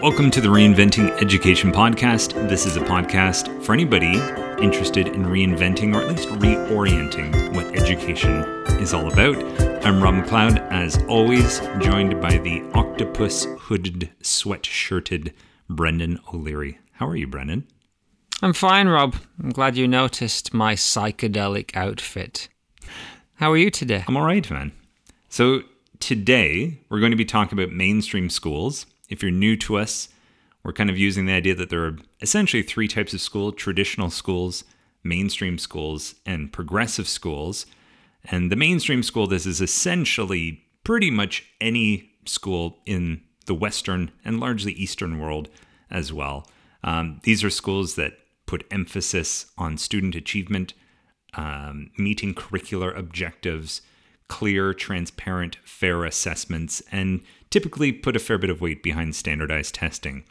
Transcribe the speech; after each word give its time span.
Welcome 0.00 0.30
to 0.30 0.40
the 0.40 0.48
Reinventing 0.48 1.10
Education 1.20 1.70
Podcast. 1.72 2.32
This 2.48 2.64
is 2.64 2.78
a 2.78 2.80
podcast 2.80 3.62
for 3.62 3.74
anybody 3.74 4.14
interested 4.64 5.08
in 5.08 5.26
reinventing 5.26 5.94
or 5.94 6.00
at 6.00 6.08
least 6.08 6.28
reorienting 6.30 7.54
what 7.54 7.66
education 7.76 8.42
is 8.80 8.94
all 8.94 9.12
about. 9.12 9.36
I'm 9.84 10.02
Rob 10.02 10.14
McLeod, 10.14 10.66
as 10.70 10.96
always, 11.04 11.60
joined 11.80 12.18
by 12.18 12.38
the 12.38 12.62
octopus 12.72 13.44
hooded, 13.58 14.08
sweatshirted 14.22 15.34
Brendan 15.68 16.18
O'Leary. 16.32 16.78
How 16.92 17.06
are 17.06 17.16
you, 17.16 17.26
Brendan? 17.26 17.66
I'm 18.40 18.54
fine, 18.54 18.88
Rob. 18.88 19.16
I'm 19.38 19.50
glad 19.50 19.76
you 19.76 19.86
noticed 19.86 20.54
my 20.54 20.76
psychedelic 20.76 21.76
outfit. 21.76 22.48
How 23.34 23.52
are 23.52 23.58
you 23.58 23.70
today? 23.70 24.06
I'm 24.08 24.16
all 24.16 24.24
right, 24.24 24.50
man. 24.50 24.72
So, 25.28 25.60
today 25.98 26.78
we're 26.88 27.00
going 27.00 27.12
to 27.12 27.16
be 27.16 27.26
talking 27.26 27.58
about 27.58 27.70
mainstream 27.70 28.30
schools 28.30 28.86
if 29.10 29.22
you're 29.22 29.30
new 29.30 29.56
to 29.58 29.76
us, 29.76 30.08
we're 30.62 30.72
kind 30.72 30.88
of 30.88 30.98
using 30.98 31.26
the 31.26 31.32
idea 31.32 31.54
that 31.54 31.68
there 31.68 31.84
are 31.84 31.96
essentially 32.22 32.62
three 32.62 32.88
types 32.88 33.12
of 33.12 33.20
school 33.20 33.52
traditional 33.52 34.10
schools, 34.10 34.64
mainstream 35.02 35.58
schools, 35.58 36.14
and 36.24 36.52
progressive 36.52 37.08
schools. 37.08 37.66
And 38.24 38.52
the 38.52 38.56
mainstream 38.56 39.02
school, 39.02 39.26
this 39.26 39.46
is 39.46 39.60
essentially 39.60 40.62
pretty 40.84 41.10
much 41.10 41.46
any 41.60 42.10
school 42.26 42.78
in 42.86 43.22
the 43.46 43.54
Western 43.54 44.10
and 44.24 44.38
largely 44.38 44.72
Eastern 44.72 45.18
world 45.18 45.48
as 45.90 46.12
well. 46.12 46.46
Um, 46.84 47.20
these 47.24 47.42
are 47.42 47.50
schools 47.50 47.96
that 47.96 48.12
put 48.46 48.66
emphasis 48.70 49.46
on 49.56 49.78
student 49.78 50.14
achievement, 50.14 50.74
um, 51.34 51.90
meeting 51.98 52.34
curricular 52.34 52.96
objectives, 52.96 53.82
clear, 54.30 54.72
transparent, 54.72 55.56
fair 55.64 56.04
assessments, 56.04 56.80
and 56.92 57.20
typically 57.50 57.90
put 57.90 58.14
a 58.14 58.20
fair 58.20 58.38
bit 58.38 58.48
of 58.48 58.60
weight 58.60 58.80
behind 58.80 59.14
standardized 59.14 59.74
testing. 59.74 60.22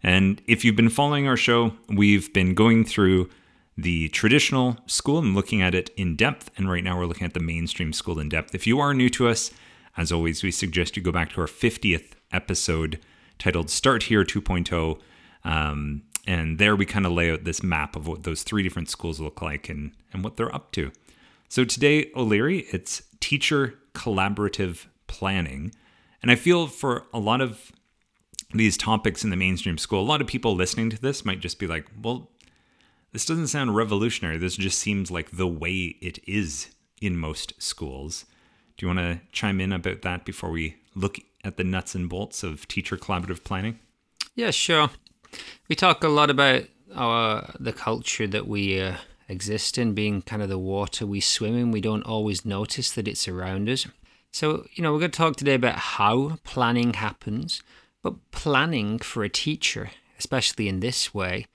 And 0.00 0.40
if 0.46 0.64
you've 0.64 0.76
been 0.76 0.88
following 0.88 1.26
our 1.26 1.36
show, 1.36 1.72
we've 1.88 2.32
been 2.32 2.54
going 2.54 2.84
through 2.84 3.28
the 3.76 4.08
traditional 4.10 4.76
school 4.86 5.18
and 5.18 5.34
looking 5.34 5.60
at 5.60 5.74
it 5.74 5.90
in 5.96 6.14
depth. 6.14 6.52
And 6.56 6.70
right 6.70 6.84
now 6.84 6.96
we're 6.96 7.06
looking 7.06 7.26
at 7.26 7.34
the 7.34 7.40
mainstream 7.40 7.92
school 7.92 8.20
in 8.20 8.28
depth. 8.28 8.54
If 8.54 8.64
you 8.64 8.78
are 8.78 8.94
new 8.94 9.10
to 9.10 9.26
us, 9.26 9.50
as 9.96 10.12
always, 10.12 10.44
we 10.44 10.52
suggest 10.52 10.96
you 10.96 11.02
go 11.02 11.10
back 11.10 11.32
to 11.32 11.40
our 11.40 11.48
50th 11.48 12.12
episode 12.32 13.00
titled 13.40 13.70
Start 13.70 14.04
Here 14.04 14.24
2.0. 14.24 15.00
Um, 15.44 16.02
and 16.28 16.58
there 16.58 16.76
we 16.76 16.86
kind 16.86 17.06
of 17.06 17.12
lay 17.12 17.32
out 17.32 17.42
this 17.42 17.64
map 17.64 17.96
of 17.96 18.06
what 18.06 18.22
those 18.22 18.44
three 18.44 18.62
different 18.62 18.88
schools 18.88 19.18
look 19.18 19.42
like 19.42 19.68
and, 19.68 19.92
and 20.12 20.22
what 20.22 20.36
they're 20.36 20.54
up 20.54 20.70
to. 20.72 20.92
So 21.48 21.64
today, 21.64 22.10
O'Leary, 22.14 22.66
it's 22.70 23.02
teacher 23.20 23.74
collaborative 23.94 24.86
planning. 25.06 25.72
And 26.22 26.30
I 26.30 26.34
feel 26.34 26.66
for 26.66 27.04
a 27.12 27.18
lot 27.18 27.40
of 27.40 27.72
these 28.52 28.76
topics 28.76 29.24
in 29.24 29.30
the 29.30 29.36
mainstream 29.36 29.78
school, 29.78 30.00
a 30.00 30.02
lot 30.02 30.20
of 30.20 30.26
people 30.26 30.54
listening 30.54 30.90
to 30.90 31.00
this 31.00 31.24
might 31.24 31.40
just 31.40 31.58
be 31.58 31.66
like, 31.66 31.86
well, 32.02 32.30
this 33.12 33.24
doesn't 33.24 33.48
sound 33.48 33.74
revolutionary. 33.74 34.38
This 34.38 34.56
just 34.56 34.78
seems 34.78 35.10
like 35.10 35.30
the 35.30 35.46
way 35.46 35.96
it 36.00 36.18
is 36.26 36.68
in 37.00 37.16
most 37.16 37.52
schools. 37.60 38.24
Do 38.76 38.86
you 38.86 38.94
want 38.94 38.98
to 39.00 39.20
chime 39.32 39.60
in 39.60 39.72
about 39.72 40.02
that 40.02 40.24
before 40.24 40.50
we 40.50 40.76
look 40.94 41.18
at 41.44 41.56
the 41.56 41.64
nuts 41.64 41.94
and 41.94 42.08
bolts 42.08 42.42
of 42.42 42.66
teacher 42.68 42.96
collaborative 42.96 43.44
planning? 43.44 43.78
Yeah, 44.34 44.50
sure. 44.50 44.90
We 45.68 45.76
talk 45.76 46.04
a 46.04 46.08
lot 46.08 46.30
about 46.30 46.64
our 46.94 47.54
the 47.58 47.72
culture 47.72 48.26
that 48.26 48.46
we 48.46 48.80
uh, 48.80 48.96
exist 49.28 49.78
in, 49.78 49.92
being 49.92 50.22
kind 50.22 50.42
of 50.42 50.48
the 50.48 50.58
water 50.58 51.06
we 51.06 51.20
swim 51.20 51.56
in. 51.56 51.70
We 51.70 51.80
don't 51.80 52.02
always 52.02 52.44
notice 52.44 52.90
that 52.92 53.08
it's 53.08 53.28
around 53.28 53.68
us. 53.68 53.86
So, 54.32 54.66
you 54.74 54.82
know, 54.82 54.92
we're 54.92 55.00
going 55.00 55.10
to 55.10 55.16
talk 55.16 55.36
today 55.36 55.54
about 55.54 55.76
how 55.76 56.38
planning 56.44 56.94
happens, 56.94 57.62
but 58.02 58.30
planning 58.30 58.98
for 58.98 59.24
a 59.24 59.28
teacher, 59.28 59.90
especially 60.18 60.68
in 60.68 60.80
this 60.80 61.14
way, 61.14 61.46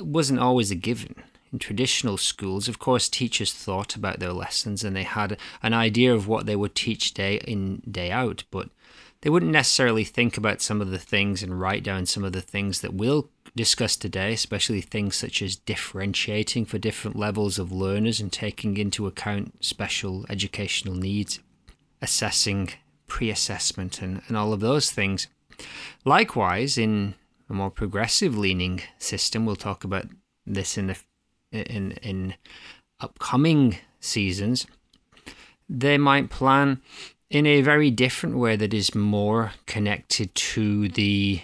wasn't 0.00 0.40
always 0.40 0.70
a 0.70 0.76
given. 0.76 1.22
In 1.52 1.58
traditional 1.58 2.16
schools, 2.16 2.68
of 2.68 2.80
course, 2.80 3.08
teachers 3.08 3.52
thought 3.52 3.94
about 3.94 4.18
their 4.18 4.32
lessons 4.32 4.82
and 4.82 4.96
they 4.96 5.04
had 5.04 5.38
an 5.62 5.72
idea 5.72 6.12
of 6.12 6.26
what 6.26 6.46
they 6.46 6.56
would 6.56 6.74
teach 6.74 7.14
day 7.14 7.36
in, 7.46 7.80
day 7.88 8.10
out, 8.10 8.42
but 8.50 8.70
they 9.20 9.30
wouldn't 9.30 9.52
necessarily 9.52 10.04
think 10.04 10.36
about 10.36 10.60
some 10.60 10.80
of 10.80 10.90
the 10.90 10.98
things 10.98 11.42
and 11.42 11.60
write 11.60 11.84
down 11.84 12.06
some 12.06 12.24
of 12.24 12.32
the 12.32 12.40
things 12.40 12.80
that 12.80 12.92
we'll 12.92 13.30
discuss 13.56 13.96
today, 13.96 14.32
especially 14.32 14.80
things 14.80 15.16
such 15.16 15.40
as 15.40 15.56
differentiating 15.56 16.64
for 16.64 16.78
different 16.78 17.16
levels 17.16 17.58
of 17.58 17.70
learners 17.70 18.20
and 18.20 18.32
taking 18.32 18.76
into 18.76 19.06
account 19.06 19.64
special 19.64 20.26
educational 20.28 20.94
needs 20.94 21.40
assessing, 22.04 22.68
pre 23.06 23.30
assessment, 23.30 24.00
and, 24.02 24.20
and 24.28 24.36
all 24.36 24.52
of 24.52 24.60
those 24.60 24.90
things. 24.90 25.26
Likewise, 26.04 26.76
in 26.78 27.14
a 27.48 27.54
more 27.54 27.70
progressive 27.70 28.36
leaning 28.36 28.82
system, 28.98 29.46
we'll 29.46 29.56
talk 29.56 29.82
about 29.82 30.06
this 30.46 30.76
in 30.78 30.86
the 30.88 30.96
in 31.50 31.92
in 32.02 32.34
upcoming 33.00 33.78
seasons. 34.00 34.66
They 35.68 35.96
might 35.96 36.28
plan 36.28 36.82
in 37.30 37.46
a 37.46 37.62
very 37.62 37.90
different 37.90 38.36
way 38.36 38.54
that 38.56 38.74
is 38.74 38.94
more 38.94 39.52
connected 39.66 40.34
to 40.34 40.88
the 40.90 41.40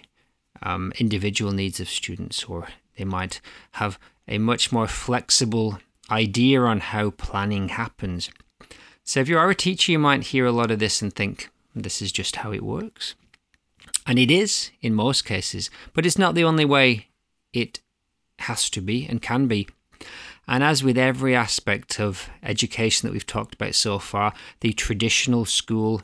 um, 0.62 0.92
individual 0.98 1.52
needs 1.52 1.80
of 1.80 1.88
students, 1.88 2.44
or 2.44 2.68
they 2.96 3.04
might 3.04 3.40
have 3.72 3.98
a 4.28 4.38
much 4.38 4.72
more 4.72 4.86
flexible 4.86 5.78
idea 6.10 6.60
on 6.60 6.80
how 6.80 7.10
planning 7.10 7.70
happens. 7.70 8.30
So 9.04 9.20
if 9.20 9.28
you 9.28 9.38
are 9.38 9.50
a 9.50 9.54
teacher, 9.54 9.92
you 9.92 9.98
might 9.98 10.24
hear 10.24 10.46
a 10.46 10.52
lot 10.52 10.70
of 10.70 10.78
this 10.78 11.02
and 11.02 11.12
think, 11.12 11.50
this 11.74 12.02
is 12.02 12.12
just 12.12 12.36
how 12.36 12.52
it 12.52 12.62
works. 12.62 13.14
And 14.06 14.18
it 14.18 14.30
is 14.30 14.70
in 14.80 14.94
most 14.94 15.24
cases, 15.24 15.70
but 15.94 16.04
it's 16.06 16.18
not 16.18 16.34
the 16.34 16.44
only 16.44 16.64
way 16.64 17.08
it 17.52 17.80
has 18.40 18.70
to 18.70 18.80
be 18.80 19.06
and 19.06 19.22
can 19.22 19.46
be. 19.46 19.68
And 20.46 20.64
as 20.64 20.82
with 20.82 20.98
every 20.98 21.34
aspect 21.34 22.00
of 22.00 22.28
education 22.42 23.06
that 23.06 23.12
we've 23.12 23.26
talked 23.26 23.54
about 23.54 23.74
so 23.74 23.98
far, 23.98 24.32
the 24.60 24.72
traditional 24.72 25.44
school 25.44 26.02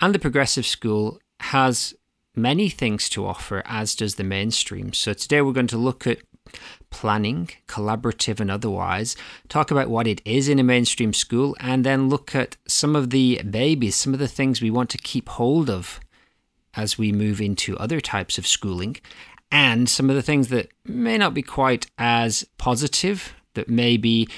and 0.00 0.14
the 0.14 0.18
progressive 0.18 0.66
school 0.66 1.18
has 1.40 1.94
many 2.38 2.68
things 2.68 3.08
to 3.10 3.26
offer, 3.26 3.62
as 3.66 3.94
does 3.94 4.14
the 4.14 4.24
mainstream. 4.24 4.92
So 4.92 5.12
today 5.12 5.42
we're 5.42 5.52
going 5.52 5.66
to 5.68 5.78
look 5.78 6.06
at 6.06 6.18
planning, 6.90 7.50
collaborative 7.66 8.40
and 8.40 8.50
otherwise, 8.50 9.16
talk 9.48 9.70
about 9.70 9.90
what 9.90 10.06
it 10.06 10.22
is 10.24 10.48
in 10.48 10.58
a 10.58 10.64
mainstream 10.64 11.12
school, 11.12 11.56
and 11.60 11.84
then 11.84 12.08
look 12.08 12.34
at 12.34 12.56
some 12.66 12.96
of 12.96 13.10
the 13.10 13.42
babies, 13.42 13.96
some 13.96 14.14
of 14.14 14.18
the 14.18 14.28
things 14.28 14.62
we 14.62 14.70
want 14.70 14.88
to 14.90 14.98
keep 14.98 15.28
hold 15.28 15.68
of 15.68 16.00
as 16.74 16.96
we 16.96 17.12
move 17.12 17.40
into 17.40 17.76
other 17.78 18.00
types 18.00 18.38
of 18.38 18.46
schooling, 18.46 18.96
and 19.50 19.88
some 19.88 20.08
of 20.08 20.16
the 20.16 20.22
things 20.22 20.48
that 20.48 20.70
may 20.84 21.18
not 21.18 21.34
be 21.34 21.42
quite 21.42 21.86
as 21.98 22.46
positive, 22.56 23.34
that 23.54 23.68
maybe 23.68 24.28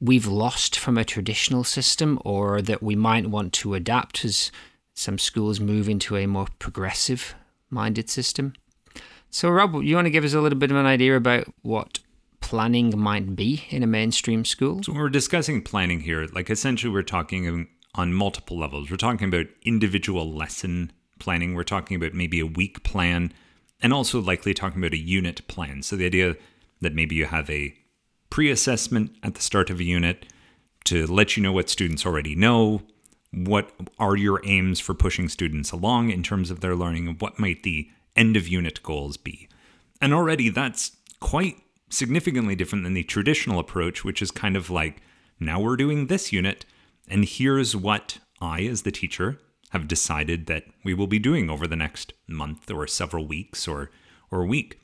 we've 0.00 0.26
lost 0.26 0.78
from 0.78 0.96
a 0.96 1.04
traditional 1.04 1.64
system, 1.64 2.18
or 2.24 2.62
that 2.62 2.82
we 2.82 2.96
might 2.96 3.28
want 3.28 3.52
to 3.52 3.74
adapt 3.74 4.24
as 4.24 4.50
some 4.98 5.18
schools 5.18 5.60
move 5.60 5.88
into 5.88 6.16
a 6.16 6.26
more 6.26 6.48
progressive 6.58 7.34
minded 7.70 8.10
system. 8.10 8.54
So, 9.30 9.48
Rob, 9.48 9.82
you 9.82 9.94
want 9.94 10.06
to 10.06 10.10
give 10.10 10.24
us 10.24 10.34
a 10.34 10.40
little 10.40 10.58
bit 10.58 10.70
of 10.70 10.76
an 10.76 10.86
idea 10.86 11.16
about 11.16 11.46
what 11.62 12.00
planning 12.40 12.98
might 12.98 13.36
be 13.36 13.64
in 13.70 13.82
a 13.82 13.86
mainstream 13.86 14.44
school? 14.44 14.82
So, 14.82 14.92
when 14.92 15.00
we're 15.00 15.08
discussing 15.08 15.62
planning 15.62 16.00
here, 16.00 16.26
like 16.32 16.50
essentially 16.50 16.92
we're 16.92 17.02
talking 17.02 17.68
on 17.94 18.12
multiple 18.12 18.58
levels. 18.58 18.90
We're 18.90 18.96
talking 18.96 19.28
about 19.28 19.46
individual 19.62 20.32
lesson 20.32 20.92
planning, 21.18 21.54
we're 21.54 21.64
talking 21.64 21.96
about 21.96 22.14
maybe 22.14 22.40
a 22.40 22.46
week 22.46 22.82
plan, 22.82 23.32
and 23.80 23.92
also 23.92 24.20
likely 24.20 24.54
talking 24.54 24.82
about 24.82 24.94
a 24.94 24.98
unit 24.98 25.46
plan. 25.46 25.82
So, 25.82 25.94
the 25.94 26.06
idea 26.06 26.36
that 26.80 26.94
maybe 26.94 27.14
you 27.14 27.26
have 27.26 27.48
a 27.48 27.74
pre 28.30 28.50
assessment 28.50 29.12
at 29.22 29.34
the 29.34 29.42
start 29.42 29.70
of 29.70 29.78
a 29.78 29.84
unit 29.84 30.26
to 30.84 31.06
let 31.06 31.36
you 31.36 31.42
know 31.42 31.52
what 31.52 31.68
students 31.68 32.04
already 32.04 32.34
know. 32.34 32.82
What 33.30 33.72
are 33.98 34.16
your 34.16 34.40
aims 34.44 34.80
for 34.80 34.94
pushing 34.94 35.28
students 35.28 35.70
along 35.70 36.10
in 36.10 36.22
terms 36.22 36.50
of 36.50 36.60
their 36.60 36.74
learning, 36.74 37.08
and 37.08 37.20
what 37.20 37.38
might 37.38 37.62
the 37.62 37.88
end 38.16 38.36
of 38.36 38.48
unit 38.48 38.82
goals 38.82 39.16
be? 39.16 39.48
And 40.00 40.14
already 40.14 40.48
that's 40.48 40.92
quite 41.20 41.56
significantly 41.90 42.54
different 42.54 42.84
than 42.84 42.94
the 42.94 43.04
traditional 43.04 43.58
approach, 43.58 44.04
which 44.04 44.22
is 44.22 44.30
kind 44.30 44.56
of 44.56 44.70
like, 44.70 45.02
now 45.40 45.60
we're 45.60 45.76
doing 45.76 46.06
this 46.06 46.32
unit, 46.32 46.64
and 47.08 47.24
here's 47.24 47.74
what 47.76 48.18
I, 48.40 48.62
as 48.62 48.82
the 48.82 48.90
teacher, 48.90 49.38
have 49.70 49.88
decided 49.88 50.46
that 50.46 50.64
we 50.82 50.94
will 50.94 51.06
be 51.06 51.18
doing 51.18 51.50
over 51.50 51.66
the 51.66 51.76
next 51.76 52.12
month 52.26 52.70
or 52.70 52.86
several 52.86 53.26
weeks 53.26 53.68
or, 53.68 53.90
or 54.30 54.42
a 54.42 54.46
week. 54.46 54.80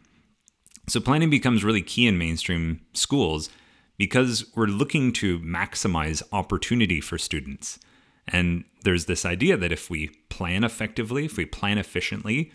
So 0.89 1.01
planning 1.01 1.31
becomes 1.31 1.65
really 1.65 1.83
key 1.83 2.07
in 2.07 2.19
mainstream 2.19 2.81
schools 2.93 3.49
because 3.97 4.45
we're 4.55 4.67
looking 4.67 5.13
to 5.15 5.39
maximize 5.41 6.23
opportunity 6.33 7.01
for 7.01 7.17
students. 7.17 7.79
And 8.29 8.65
there's 8.85 9.07
this 9.07 9.25
idea 9.25 9.57
that 9.57 9.73
if 9.73 9.91
we 9.91 10.09
plan 10.29 10.65
effectively, 10.65 11.27
if 11.27 11.37
we 11.37 11.45
plan 11.45 11.79
efficiently, 11.79 12.53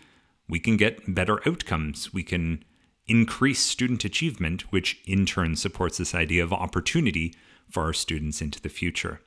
we 0.48 0.58
can 0.58 0.76
get 0.76 1.14
better 1.14 1.46
outcomes. 1.48 2.12
We 2.12 2.22
can 2.22 2.64
increase 3.06 3.60
student 3.60 4.04
achievement, 4.04 4.72
which 4.72 5.00
in 5.06 5.26
turn 5.26 5.56
supports 5.56 5.98
this 5.98 6.14
idea 6.14 6.42
of 6.42 6.52
opportunity 6.52 7.34
for 7.68 7.84
our 7.84 7.92
students 7.92 8.40
into 8.40 8.60
the 8.60 8.68
future. 8.68 9.20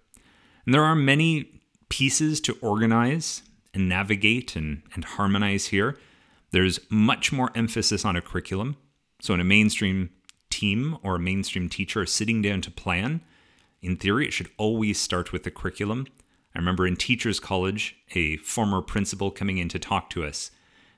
And 0.66 0.74
there 0.74 0.84
are 0.84 0.95
many 0.95 1.62
pieces 1.90 2.40
to 2.42 2.57
organize 2.62 3.42
and 3.74 3.89
navigate 3.89 4.56
and, 4.56 4.84
and 4.94 5.04
harmonize 5.04 5.68
here. 5.68 5.98
There's 6.51 6.80
much 6.89 7.31
more 7.31 7.51
emphasis 7.56 8.06
on 8.06 8.16
a 8.16 8.22
curriculum. 8.22 8.78
So, 9.22 9.34
in 9.34 9.39
a 9.39 9.46
mainstream 9.46 10.10
team 10.50 10.98
or 11.04 11.16
a 11.16 11.19
mainstream 11.19 11.69
teacher 11.69 12.06
sitting 12.06 12.42
down 12.42 12.62
to 12.62 12.72
plan, 12.72 13.22
in 13.81 13.98
theory, 13.98 14.28
it 14.28 14.34
should 14.34 14.50
always 14.57 15.00
start 15.00 15.34
with 15.34 15.44
the 15.44 15.51
curriculum. 15.51 16.07
I 16.55 16.59
remember 16.59 16.85
in 16.85 16.95
Teachers 16.95 17.39
College, 17.39 17.95
a 18.13 18.38
former 18.38 18.81
principal 18.81 19.31
coming 19.31 19.57
in 19.57 19.69
to 19.69 19.79
talk 19.79 20.09
to 20.11 20.23
us, 20.23 20.51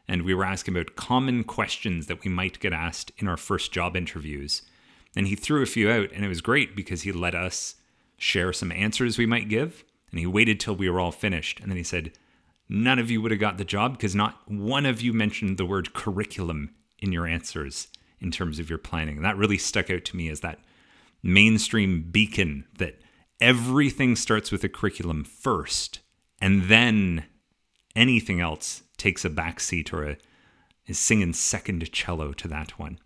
and 0.07 0.23
we 0.23 0.33
were 0.33 0.45
asking 0.45 0.75
about 0.75 0.95
common 0.95 1.43
questions 1.43 2.07
that 2.07 2.23
we 2.23 2.29
might 2.29 2.59
get 2.59 2.73
asked 2.73 3.11
in 3.17 3.27
our 3.27 3.37
first 3.37 3.71
job 3.71 3.95
interviews. 3.95 4.61
And 5.15 5.27
he 5.27 5.35
threw 5.35 5.63
a 5.63 5.67
few 5.67 5.89
out, 5.89 6.11
and 6.11 6.25
it 6.25 6.27
was 6.27 6.41
great 6.41 6.75
because 6.75 7.03
he 7.03 7.11
let 7.11 7.33
us 7.33 7.75
share 8.17 8.53
some 8.53 8.71
answers 8.71 9.17
we 9.17 9.25
might 9.25 9.49
give. 9.49 9.83
And 10.11 10.19
he 10.19 10.27
waited 10.27 10.59
till 10.59 10.75
we 10.75 10.89
were 10.89 10.99
all 10.99 11.11
finished. 11.11 11.59
And 11.59 11.69
then 11.69 11.77
he 11.77 11.83
said, 11.83 12.11
None 12.67 12.99
of 12.99 13.11
you 13.11 13.21
would 13.21 13.31
have 13.31 13.39
got 13.39 13.57
the 13.57 13.65
job 13.65 13.93
because 13.93 14.15
not 14.15 14.41
one 14.49 14.85
of 14.85 15.01
you 15.01 15.13
mentioned 15.13 15.57
the 15.57 15.65
word 15.65 15.93
curriculum 15.93 16.73
in 16.99 17.11
your 17.11 17.27
answers 17.27 17.87
in 18.19 18.31
terms 18.31 18.59
of 18.59 18.69
your 18.69 18.79
planning. 18.79 19.17
And 19.17 19.25
that 19.25 19.37
really 19.37 19.57
stuck 19.57 19.89
out 19.89 20.03
to 20.05 20.15
me 20.15 20.29
as 20.29 20.39
that 20.39 20.59
mainstream 21.21 22.01
beacon 22.01 22.65
that 22.77 22.99
everything 23.39 24.15
starts 24.15 24.51
with 24.51 24.63
a 24.63 24.69
curriculum 24.69 25.23
first, 25.23 25.99
and 26.41 26.63
then 26.63 27.25
anything 27.95 28.39
else 28.39 28.83
takes 28.97 29.25
a 29.25 29.29
backseat 29.29 29.93
or 29.93 30.03
a, 30.03 30.17
is 30.87 30.99
singing 30.99 31.33
second 31.33 31.91
cello 31.91 32.33
to 32.33 32.47
that 32.47 32.77
one. 32.79 32.99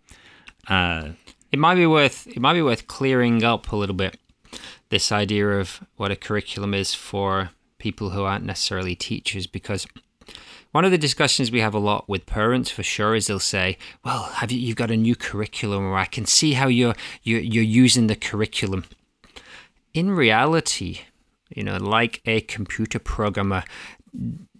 Uh, 0.68 1.10
it 1.50 1.58
might 1.58 1.74
be 1.74 1.86
worth 1.86 2.26
it 2.26 2.40
might 2.40 2.54
be 2.54 2.62
worth 2.62 2.86
clearing 2.86 3.42
up 3.42 3.72
a 3.72 3.76
little 3.76 3.94
bit 3.94 4.18
this 4.90 5.12
idea 5.12 5.48
of 5.48 5.80
what 5.96 6.10
a 6.10 6.16
curriculum 6.16 6.74
is 6.74 6.94
for 6.94 7.50
people 7.78 8.10
who 8.10 8.22
aren't 8.22 8.44
necessarily 8.44 8.94
teachers 8.94 9.46
because 9.46 9.86
one 10.72 10.84
of 10.84 10.90
the 10.90 10.98
discussions 10.98 11.50
we 11.50 11.60
have 11.60 11.74
a 11.74 11.78
lot 11.78 12.08
with 12.08 12.26
parents 12.26 12.70
for 12.70 12.84
sure 12.84 13.16
is 13.16 13.26
they'll 13.26 13.40
say, 13.40 13.76
"Well, 14.04 14.24
have 14.34 14.52
you 14.52 14.58
you've 14.58 14.76
got 14.76 14.90
a 14.90 14.96
new 14.96 15.16
curriculum 15.16 15.84
or 15.84 15.96
I 15.96 16.04
can 16.04 16.26
see 16.26 16.52
how 16.52 16.68
you're 16.68 16.94
you're, 17.22 17.40
you're 17.40 17.64
using 17.64 18.06
the 18.06 18.14
curriculum." 18.14 18.84
In 19.92 20.10
reality, 20.10 21.00
you 21.54 21.64
know, 21.64 21.76
like 21.76 22.20
a 22.24 22.40
computer 22.42 22.98
programmer 22.98 23.64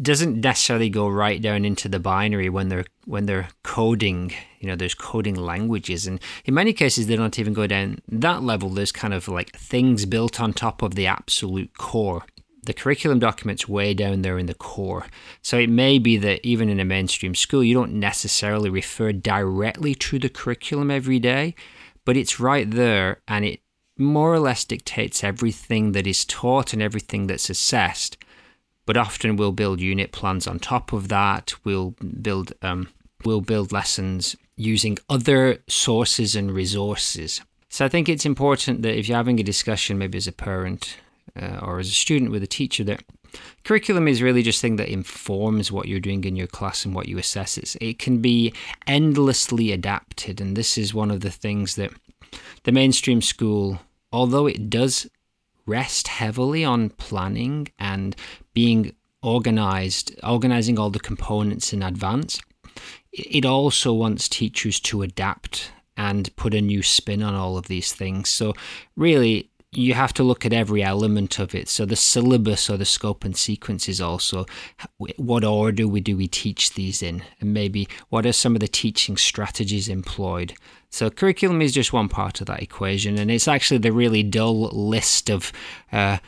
doesn't 0.01 0.41
necessarily 0.41 0.89
go 0.89 1.09
right 1.09 1.43
down 1.43 1.65
into 1.65 1.89
the 1.89 1.99
binary 1.99 2.49
when 2.49 2.69
they're 2.69 2.85
when 3.05 3.27
they're 3.27 3.49
coding 3.65 4.33
you 4.61 4.69
know 4.69 4.77
there's 4.77 4.95
coding 4.95 5.35
languages. 5.35 6.07
And 6.07 6.21
in 6.45 6.55
many 6.55 6.73
cases 6.73 7.07
they 7.07 7.17
don't 7.17 7.39
even 7.39 7.53
go 7.53 7.67
down 7.67 8.01
that 8.09 8.43
level. 8.43 8.69
There's 8.69 8.93
kind 8.93 9.15
of 9.15 9.27
like 9.27 9.57
things 9.57 10.07
built 10.07 10.41
on 10.41 10.53
top 10.53 10.83
of 10.83 10.95
the 10.95 11.07
absolute 11.07 11.77
core. 11.79 12.25
The 12.63 12.75
curriculum 12.75 13.19
document's 13.19 13.67
way 13.67 13.95
down 13.95 14.23
there 14.23 14.39
in 14.39 14.47
the 14.47 14.55
core. 14.55 15.07
So 15.43 15.59
it 15.59 15.71
may 15.71 15.99
be 15.99 16.19
that 16.19 16.47
even 16.47 16.69
in 16.69 16.79
a 16.79 16.85
mainstream 16.85 17.35
school 17.35 17.65
you 17.65 17.75
don't 17.75 17.95
necessarily 17.95 18.71
refer 18.71 19.13
directly 19.13 19.95
to 19.97 20.19
the 20.19 20.29
curriculum 20.29 20.91
every 20.91 21.19
day 21.19 21.55
but 22.05 22.17
it's 22.17 22.41
right 22.41 22.71
there 22.71 23.21
and 23.29 23.45
it 23.45 23.61
more 24.01 24.33
or 24.33 24.41
less 24.41 24.65
dictates 24.65 25.23
everything 25.23 25.93
that 25.93 26.07
is 26.07 26.25
taught 26.25 26.73
and 26.73 26.83
everything 26.83 27.27
that's 27.27 27.51
assessed 27.51 28.17
but 28.91 28.97
often 28.97 29.37
we'll 29.37 29.53
build 29.53 29.81
unit 29.81 30.11
plans 30.11 30.49
on 30.49 30.59
top 30.59 30.93
of 30.93 31.07
that. 31.07 31.55
We'll 31.63 31.95
build 32.21 32.53
um, 32.61 32.89
we'll 33.25 33.41
build 33.41 33.71
lessons 33.71 34.35
using 34.57 34.99
other 35.09 35.59
sources 35.69 36.35
and 36.35 36.51
resources. 36.51 37.41
So 37.69 37.85
I 37.85 37.89
think 37.89 38.09
it's 38.09 38.27
important 38.27 38.83
that 38.83 38.99
if 38.99 39.09
you're 39.09 39.17
having 39.17 39.39
a 39.39 39.45
discussion, 39.45 39.97
maybe 39.97 40.19
as 40.19 40.27
a 40.27 40.33
parent 40.33 40.97
uh, 41.41 41.61
or 41.63 41.79
as 41.79 41.87
a 41.87 41.93
student 41.93 42.33
with 42.33 42.43
a 42.43 42.49
teacher, 42.49 42.83
that 42.83 43.05
curriculum 43.63 44.09
is 44.09 44.23
really 44.23 44.43
just 44.43 44.61
thing 44.61 44.75
that 44.75 44.89
informs 44.89 45.71
what 45.71 45.87
you're 45.87 46.01
doing 46.01 46.25
in 46.25 46.35
your 46.35 46.49
class 46.49 46.85
and 46.85 46.93
what 46.93 47.07
you 47.07 47.17
assess. 47.17 47.57
It's, 47.59 47.77
it 47.81 48.01
can 48.01 48.21
be 48.21 48.53
endlessly 48.89 49.71
adapted, 49.71 50.41
and 50.41 50.57
this 50.57 50.77
is 50.77 50.93
one 50.93 51.13
of 51.13 51.21
the 51.21 51.31
things 51.31 51.77
that 51.77 51.93
the 52.65 52.73
mainstream 52.73 53.23
school, 53.23 53.79
although 54.13 54.47
it 54.47 54.71
does 54.71 55.09
rest 55.67 56.09
heavily 56.09 56.65
on 56.65 56.91
planning 56.91 57.69
and 57.79 58.17
being 58.55 58.95
organized, 59.23 60.19
organizing 60.23 60.79
all 60.79 60.91
the 60.91 60.99
components 60.99 61.73
in 61.73 61.83
advance. 61.83 62.41
It 63.13 63.45
also 63.45 63.93
wants 63.93 64.29
teachers 64.29 64.81
to 64.81 65.03
adapt 65.03 65.73
and 65.97 66.35
put 66.37 66.55
a 66.55 66.61
new 66.61 66.83
spin 66.83 67.23
on 67.23 67.35
all 67.35 67.59
of 67.59 67.67
these 67.69 67.93
things. 67.93 68.29
So, 68.29 68.55
really, 68.97 69.50
you 69.73 69.95
have 69.95 70.13
to 70.15 70.25
look 70.25 70.45
at 70.45 70.53
every 70.53 70.83
element 70.83 71.39
of 71.39 71.55
it. 71.55 71.69
So, 71.69 71.85
the 71.85 71.97
syllabus 71.97 72.69
or 72.69 72.77
the 72.77 72.85
scope 72.85 73.25
and 73.25 73.37
sequence 73.37 73.89
is 73.89 74.01
also 74.01 74.47
what 75.17 75.45
order 75.45 75.87
we 75.87 76.01
do 76.01 76.17
we 76.17 76.27
teach 76.27 76.75
these 76.75 77.03
in, 77.03 77.23
and 77.41 77.55
maybe 77.55 77.89
what 78.09 78.27
are 78.27 78.33
some 78.33 78.57
of 78.57 78.61
the 78.61 78.69
teaching 78.69 79.17
strategies 79.17 79.89
employed. 79.89 80.55
So, 80.91 81.09
curriculum 81.09 81.63
is 81.63 81.73
just 81.73 81.93
one 81.93 82.09
part 82.09 82.41
of 82.41 82.49
that 82.49 82.63
equation, 82.63 83.17
and 83.17 83.31
it's 83.31 83.47
actually 83.47 83.79
the 83.79 83.93
really 83.93 84.23
dull 84.23 84.69
list 84.71 85.31
of. 85.31 85.53
Uh, 85.93 86.19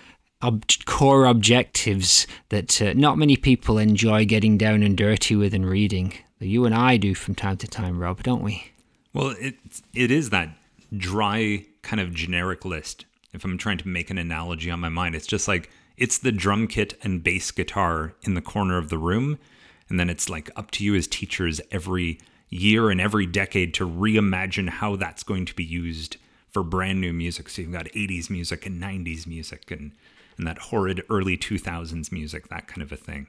ob- 0.43 0.65
core 0.87 1.27
objectives 1.27 2.27
that 2.49 2.83
uh, 2.83 2.93
not 2.95 3.17
many 3.17 3.37
people 3.37 3.79
enjoy 3.79 4.25
getting 4.25 4.59
down 4.59 4.83
and 4.83 4.97
dirty 4.97 5.37
with 5.37 5.55
and 5.55 5.69
reading. 5.69 6.13
You 6.41 6.65
and 6.65 6.75
I 6.75 6.97
do 6.97 7.15
from 7.15 7.37
time 7.37 7.57
to 7.59 7.69
time, 7.69 8.01
Rob, 8.01 8.25
don't 8.25 8.43
we? 8.43 8.73
Well, 9.13 9.37
it 9.39 9.55
it 9.95 10.11
is 10.11 10.31
that 10.31 10.49
dry 10.97 11.67
kind 11.83 12.01
of 12.01 12.13
generic 12.13 12.65
list. 12.65 13.05
If 13.33 13.45
I'm 13.45 13.59
trying 13.59 13.79
to 13.79 13.89
make 13.89 14.11
an 14.11 14.19
analogy 14.19 14.71
on 14.71 14.81
my 14.81 14.89
mind, 14.89 15.15
it's 15.15 15.27
just 15.27 15.49
like 15.49 15.71
it's 15.97 16.19
the 16.19 16.33
drum 16.33 16.67
kit 16.67 16.99
and 17.03 17.23
bass 17.23 17.51
guitar 17.51 18.15
in 18.23 18.35
the 18.35 18.43
corner 18.43 18.79
of 18.79 18.89
the 18.89 18.99
room, 18.99 19.39
and 19.89 19.99
then 19.99 20.11
it's 20.11 20.29
like 20.29 20.51
up 20.57 20.71
to 20.73 20.85
you 20.85 20.95
as 20.95 21.07
teachers 21.07 21.61
every 21.71 22.19
year 22.49 22.91
and 22.91 23.01
every 23.01 23.27
decade 23.27 23.73
to 23.75 23.89
reimagine 23.89 24.69
how 24.69 24.97
that's 24.97 25.23
going 25.23 25.47
to 25.47 25.55
be 25.55 25.65
used 25.65 26.19
for 26.51 26.63
brand 26.63 27.01
new 27.01 27.13
music. 27.13 27.49
So 27.49 27.63
you've 27.63 27.73
got 27.73 27.87
80s 27.87 28.29
music 28.29 28.67
and 28.67 28.83
90s 28.83 29.27
music 29.27 29.71
and 29.71 29.93
and 30.39 30.47
that 30.47 30.59
horrid 30.59 31.03
early 31.11 31.37
2000s 31.37 32.11
music, 32.13 32.49
that 32.49 32.67
kind 32.67 32.83
of 32.83 32.93
a 32.93 32.97
thing. 32.97 33.29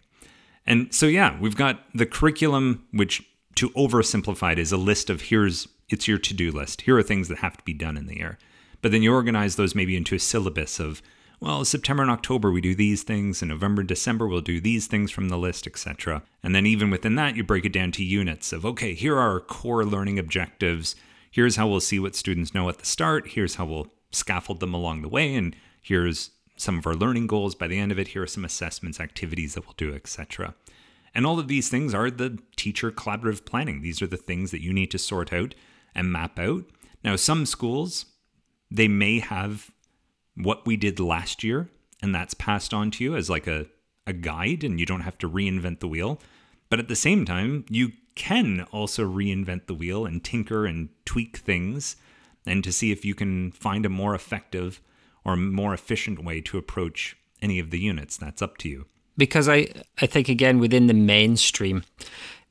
And 0.65 0.93
so, 0.93 1.05
yeah, 1.05 1.37
we've 1.39 1.55
got 1.55 1.83
the 1.93 2.05
curriculum, 2.05 2.85
which 2.91 3.21
to 3.55 3.69
oversimplify 3.71 4.53
it 4.53 4.59
is 4.59 4.71
a 4.71 4.77
list 4.77 5.09
of 5.09 5.21
here's 5.21 5.67
it's 5.89 6.07
your 6.07 6.17
to 6.17 6.33
do 6.33 6.51
list. 6.51 6.81
Here 6.81 6.97
are 6.97 7.03
things 7.03 7.27
that 7.27 7.39
have 7.39 7.57
to 7.57 7.63
be 7.63 7.73
done 7.73 7.97
in 7.97 8.07
the 8.07 8.17
year. 8.17 8.37
But 8.83 8.91
then 8.91 9.01
you 9.01 9.13
organize 9.13 9.55
those 9.55 9.73
maybe 9.73 9.95
into 9.95 10.13
a 10.13 10.19
syllabus 10.19 10.77
of, 10.77 11.01
well, 11.39 11.63
September 11.63 12.03
and 12.03 12.11
October 12.11 12.51
we 12.51 12.59
do 12.59 12.75
these 12.75 13.01
things, 13.01 13.41
and 13.41 13.49
November 13.49 13.79
and 13.81 13.87
December 13.87 14.27
we'll 14.27 14.41
do 14.41 14.59
these 14.59 14.87
things 14.87 15.09
from 15.09 15.29
the 15.29 15.37
list, 15.37 15.65
etc. 15.65 16.21
And 16.43 16.53
then 16.53 16.65
even 16.65 16.89
within 16.89 17.15
that, 17.15 17.37
you 17.37 17.45
break 17.45 17.63
it 17.63 17.71
down 17.71 17.93
to 17.93 18.03
units 18.03 18.51
of, 18.51 18.65
okay, 18.65 18.93
here 18.93 19.15
are 19.15 19.31
our 19.31 19.39
core 19.39 19.85
learning 19.85 20.19
objectives. 20.19 20.97
Here's 21.31 21.55
how 21.55 21.65
we'll 21.65 21.79
see 21.79 21.97
what 21.97 22.13
students 22.13 22.53
know 22.53 22.67
at 22.67 22.79
the 22.79 22.85
start. 22.85 23.29
Here's 23.29 23.55
how 23.55 23.65
we'll 23.65 23.87
scaffold 24.11 24.59
them 24.59 24.73
along 24.73 25.01
the 25.01 25.07
way. 25.07 25.33
And 25.33 25.55
here's 25.81 26.31
some 26.57 26.77
of 26.77 26.85
our 26.85 26.93
learning 26.93 27.27
goals. 27.27 27.55
By 27.55 27.67
the 27.67 27.79
end 27.79 27.93
of 27.93 27.97
it, 27.97 28.09
here 28.09 28.23
are 28.23 28.27
some 28.27 28.43
assessments, 28.43 28.99
activities 28.99 29.53
that 29.53 29.65
we'll 29.65 29.75
do, 29.77 29.95
etc. 29.95 30.55
And 31.15 31.25
all 31.25 31.39
of 31.39 31.47
these 31.47 31.69
things 31.69 31.93
are 31.93 32.11
the 32.11 32.37
teacher 32.57 32.91
collaborative 32.91 33.45
planning. 33.45 33.81
These 33.81 34.01
are 34.01 34.07
the 34.07 34.17
things 34.17 34.51
that 34.51 34.61
you 34.61 34.73
need 34.73 34.91
to 34.91 34.99
sort 34.99 35.31
out 35.31 35.55
and 35.95 36.11
map 36.11 36.37
out. 36.37 36.65
Now, 37.01 37.15
some 37.15 37.45
schools, 37.45 38.07
they 38.73 38.87
may 38.87 39.19
have 39.19 39.69
what 40.35 40.65
we 40.65 40.75
did 40.75 40.99
last 40.99 41.43
year, 41.43 41.69
and 42.01 42.13
that's 42.13 42.33
passed 42.33 42.73
on 42.73 42.89
to 42.91 43.03
you 43.03 43.15
as 43.15 43.29
like 43.29 43.45
a, 43.45 43.67
a 44.07 44.13
guide, 44.13 44.63
and 44.63 44.79
you 44.79 44.85
don't 44.85 45.01
have 45.01 45.17
to 45.19 45.29
reinvent 45.29 45.79
the 45.79 45.87
wheel. 45.87 46.19
But 46.69 46.79
at 46.79 46.87
the 46.87 46.95
same 46.95 47.23
time, 47.23 47.65
you 47.69 47.91
can 48.15 48.65
also 48.71 49.07
reinvent 49.07 49.67
the 49.67 49.75
wheel 49.75 50.05
and 50.05 50.23
tinker 50.23 50.65
and 50.65 50.89
tweak 51.05 51.37
things 51.37 51.95
and 52.45 52.63
to 52.63 52.71
see 52.71 52.91
if 52.91 53.05
you 53.05 53.15
can 53.15 53.51
find 53.51 53.85
a 53.85 53.89
more 53.89 54.15
effective 54.15 54.81
or 55.23 55.35
more 55.35 55.73
efficient 55.73 56.23
way 56.23 56.41
to 56.41 56.57
approach 56.57 57.15
any 57.41 57.59
of 57.59 57.69
the 57.69 57.79
units. 57.79 58.17
That's 58.17 58.41
up 58.41 58.57
to 58.57 58.69
you. 58.69 58.85
Because 59.17 59.47
I, 59.47 59.67
I 60.01 60.07
think 60.07 60.27
again 60.29 60.59
within 60.59 60.87
the 60.87 60.93
mainstream, 60.93 61.83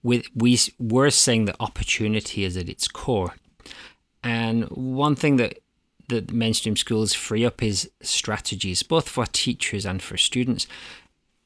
with 0.03 0.27
we 0.35 0.59
we're 0.79 1.11
saying 1.11 1.47
that 1.47 1.57
opportunity 1.59 2.45
is 2.45 2.57
at 2.57 2.69
its 2.69 2.87
core, 2.87 3.35
and 4.23 4.65
one 4.71 5.17
thing 5.17 5.37
that 5.37 5.62
that 6.13 6.33
mainstream 6.33 6.77
schools 6.77 7.13
free 7.15 7.45
up 7.45 7.63
is 7.63 7.91
strategies, 8.01 8.83
both 8.83 9.09
for 9.09 9.27
teachers 9.27 9.85
and 9.85 10.03
for 10.03 10.17
students. 10.17 10.67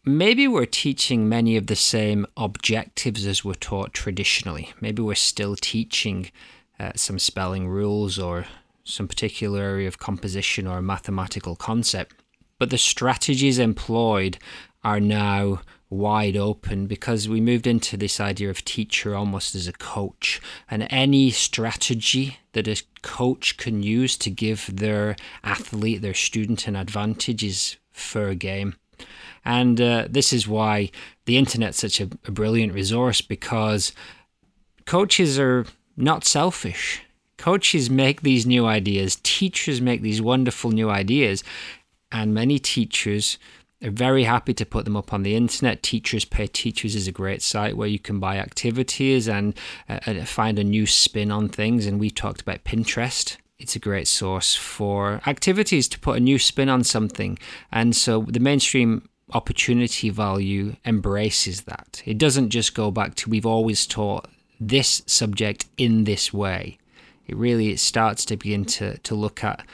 Maybe 0.05 0.47
we're 0.47 0.67
teaching 0.67 1.29
many 1.29 1.57
of 1.57 1.67
the 1.67 1.77
same 1.77 2.27
objectives 2.37 3.27
as 3.27 3.45
we're 3.45 3.55
taught 3.55 3.93
traditionally. 3.93 4.73
Maybe 4.81 5.03
we're 5.03 5.15
still 5.15 5.57
teaching 5.57 6.31
uh, 6.79 6.93
some 6.95 7.19
spelling 7.19 7.69
rules 7.69 8.19
or 8.19 8.47
some 8.85 9.09
particular 9.09 9.63
area 9.63 9.89
of 9.89 9.99
composition 9.99 10.67
or 10.67 10.79
a 10.79 10.83
mathematical 10.83 11.57
concept. 11.57 12.15
But 12.59 12.71
the 12.71 12.79
strategies 12.79 13.59
employed 13.59 14.39
are 14.85 15.01
now 15.01 15.63
wide 15.89 16.37
open 16.37 16.87
because 16.87 17.29
we 17.29 17.41
moved 17.41 17.67
into 17.67 17.97
this 17.97 18.19
idea 18.19 18.51
of 18.51 18.65
teacher 18.65 19.15
almost 19.15 19.55
as 19.55 19.69
a 19.69 19.73
coach. 19.73 20.41
And 20.71 20.87
any 20.91 21.31
strategy 21.31 22.39
that 22.53 22.67
a 22.67 22.83
coach 23.03 23.57
can 23.57 23.83
use 23.83 24.17
to 24.19 24.31
give 24.31 24.77
their 24.77 25.17
athlete 25.45 26.03
their 26.03 26.15
student 26.15 26.67
an 26.67 26.77
advantage 26.77 27.45
is 27.45 27.77
fair 27.93 28.35
game. 28.35 28.75
And 29.45 29.81
uh, 29.81 30.09
this 30.11 30.33
is 30.33 30.49
why 30.49 30.91
the 31.27 31.37
internet's 31.37 31.79
such 31.79 32.01
a, 32.01 32.09
a 32.27 32.33
brilliant 32.33 32.73
resource 32.73 33.21
because 33.21 33.93
coaches 34.87 35.39
are 35.39 35.67
not 35.97 36.25
selfish. 36.25 37.03
Coaches 37.37 37.91
make 37.91 38.23
these 38.23 38.47
new 38.47 38.67
ideas, 38.67 39.21
teachers 39.23 39.81
make 39.81 40.03
these 40.03 40.23
wonderful 40.23 40.71
new 40.71 40.91
ideas, 40.91 41.45
and 42.11 42.35
many 42.35 42.59
teachers 42.59 43.39
are 43.83 43.91
very 43.91 44.25
happy 44.25 44.55
to 44.55 44.67
put 44.67 44.85
them 44.85 44.97
up 44.97 45.13
on 45.13 45.23
the 45.23 45.35
internet. 45.35 45.83
Teachers 45.83 46.25
Pay 46.25 46.47
Teachers 46.47 46.95
is 46.95 47.07
a 47.07 47.13
great 47.13 47.43
site 47.43 47.77
where 47.77 47.89
you 47.89 47.99
can 47.99 48.19
buy 48.19 48.39
activities 48.39 49.29
and 49.29 49.55
uh, 49.89 50.25
find 50.25 50.59
a 50.59 50.65
new 50.65 50.87
spin 50.87 51.31
on 51.31 51.49
things. 51.49 51.87
And 51.87 52.01
we 52.01 52.11
talked 52.11 52.41
about 52.41 52.65
Pinterest. 52.65 53.37
It's 53.59 53.77
a 53.77 53.81
great 53.81 54.09
source 54.09 54.55
for 54.55 55.21
activities 55.27 55.89
to 55.89 55.99
put 55.99 56.17
a 56.17 56.21
new 56.21 56.39
spin 56.39 56.69
on 56.69 56.85
something. 56.85 57.39
And 57.73 57.95
so 57.95 58.23
the 58.29 58.41
mainstream 58.41 59.09
opportunity 59.33 60.11
value 60.11 60.77
embraces 60.85 61.63
that. 61.63 62.03
It 62.07 62.19
doesn't 62.19 62.51
just 62.51 62.75
go 62.75 62.91
back 62.91 63.15
to 63.17 63.31
we've 63.31 63.47
always 63.47 63.87
taught 63.87 64.29
this 64.61 65.03
subject 65.07 65.67
in 65.77 66.05
this 66.05 66.33
way. 66.33 66.79
It 67.27 67.37
really 67.37 67.71
it 67.71 67.81
starts 67.81 68.25
to 68.27 68.37
begin 68.37 68.65
to, 68.67 68.99
to 68.99 69.15
look 69.15 69.43
at 69.43 69.67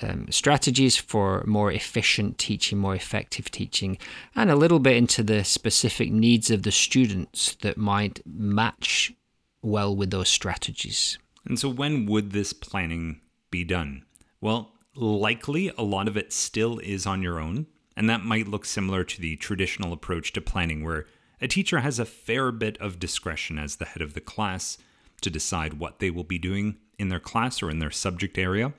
um, 0.00 0.26
strategies 0.30 0.96
for 0.96 1.44
more 1.46 1.70
efficient 1.70 2.38
teaching, 2.38 2.78
more 2.78 2.94
effective 2.94 3.50
teaching, 3.50 3.98
and 4.34 4.50
a 4.50 4.56
little 4.56 4.78
bit 4.78 4.96
into 4.96 5.22
the 5.22 5.44
specific 5.44 6.10
needs 6.10 6.50
of 6.50 6.62
the 6.62 6.72
students 6.72 7.56
that 7.62 7.76
might 7.76 8.20
match 8.24 9.12
well 9.60 9.94
with 9.94 10.10
those 10.10 10.28
strategies. 10.28 11.18
And 11.44 11.58
so, 11.58 11.68
when 11.68 12.06
would 12.06 12.32
this 12.32 12.52
planning 12.52 13.20
be 13.50 13.64
done? 13.64 14.04
Well, 14.40 14.72
likely 14.94 15.70
a 15.76 15.82
lot 15.82 16.08
of 16.08 16.16
it 16.16 16.32
still 16.32 16.78
is 16.78 17.06
on 17.06 17.22
your 17.22 17.38
own, 17.40 17.66
and 17.96 18.08
that 18.08 18.24
might 18.24 18.48
look 18.48 18.64
similar 18.64 19.04
to 19.04 19.20
the 19.20 19.36
traditional 19.36 19.92
approach 19.92 20.32
to 20.32 20.40
planning, 20.40 20.84
where 20.84 21.06
a 21.40 21.48
teacher 21.48 21.80
has 21.80 21.98
a 21.98 22.04
fair 22.04 22.52
bit 22.52 22.78
of 22.78 22.98
discretion 22.98 23.58
as 23.58 23.76
the 23.76 23.84
head 23.84 24.02
of 24.02 24.14
the 24.14 24.20
class 24.20 24.78
to 25.20 25.30
decide 25.30 25.74
what 25.74 25.98
they 25.98 26.10
will 26.10 26.24
be 26.24 26.38
doing 26.38 26.76
in 26.98 27.08
their 27.08 27.20
class 27.20 27.62
or 27.62 27.70
in 27.70 27.78
their 27.78 27.90
subject 27.90 28.38
area. 28.38 28.72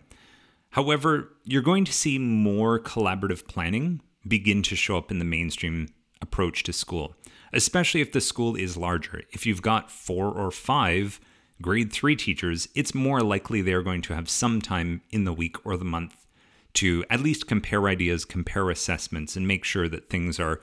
However, 0.74 1.32
you're 1.44 1.62
going 1.62 1.86
to 1.86 1.94
see 1.94 2.18
more 2.18 2.80
collaborative 2.80 3.48
planning 3.48 4.01
begin 4.27 4.63
to 4.63 4.75
show 4.75 4.98
up 4.98 5.12
in 5.12 5.20
the 5.20 5.25
mainstream 5.25 5.89
approach 6.20 6.63
to 6.63 6.74
school, 6.74 7.15
especially 7.53 8.01
if 8.01 8.12
the 8.12 8.20
school 8.20 8.56
is 8.56 8.75
larger. 8.75 9.22
If 9.32 9.46
you've 9.46 9.62
got 9.62 9.92
four 9.92 10.32
or 10.32 10.50
five 10.50 11.20
grade 11.62 11.94
three 11.94 12.15
teachers, 12.15 12.68
it's 12.74 12.96
more 12.96 13.22
likely 13.22 13.62
they're 13.62 13.84
going 13.84 14.01
to 14.01 14.15
have 14.15 14.27
some 14.27 14.62
time 14.62 15.01
in 15.12 15.25
the 15.25 15.34
week 15.34 15.63
or 15.63 15.77
the 15.77 15.86
month 15.86 16.25
to 16.74 17.06
at 17.08 17.20
least 17.20 17.46
compare 17.46 17.88
ideas, 17.88 18.25
compare 18.25 18.72
assessments, 18.72 19.36
and 19.36 19.48
make 19.48 19.63
sure 19.63 19.88
that 19.88 20.10
things 20.10 20.39
are 20.39 20.60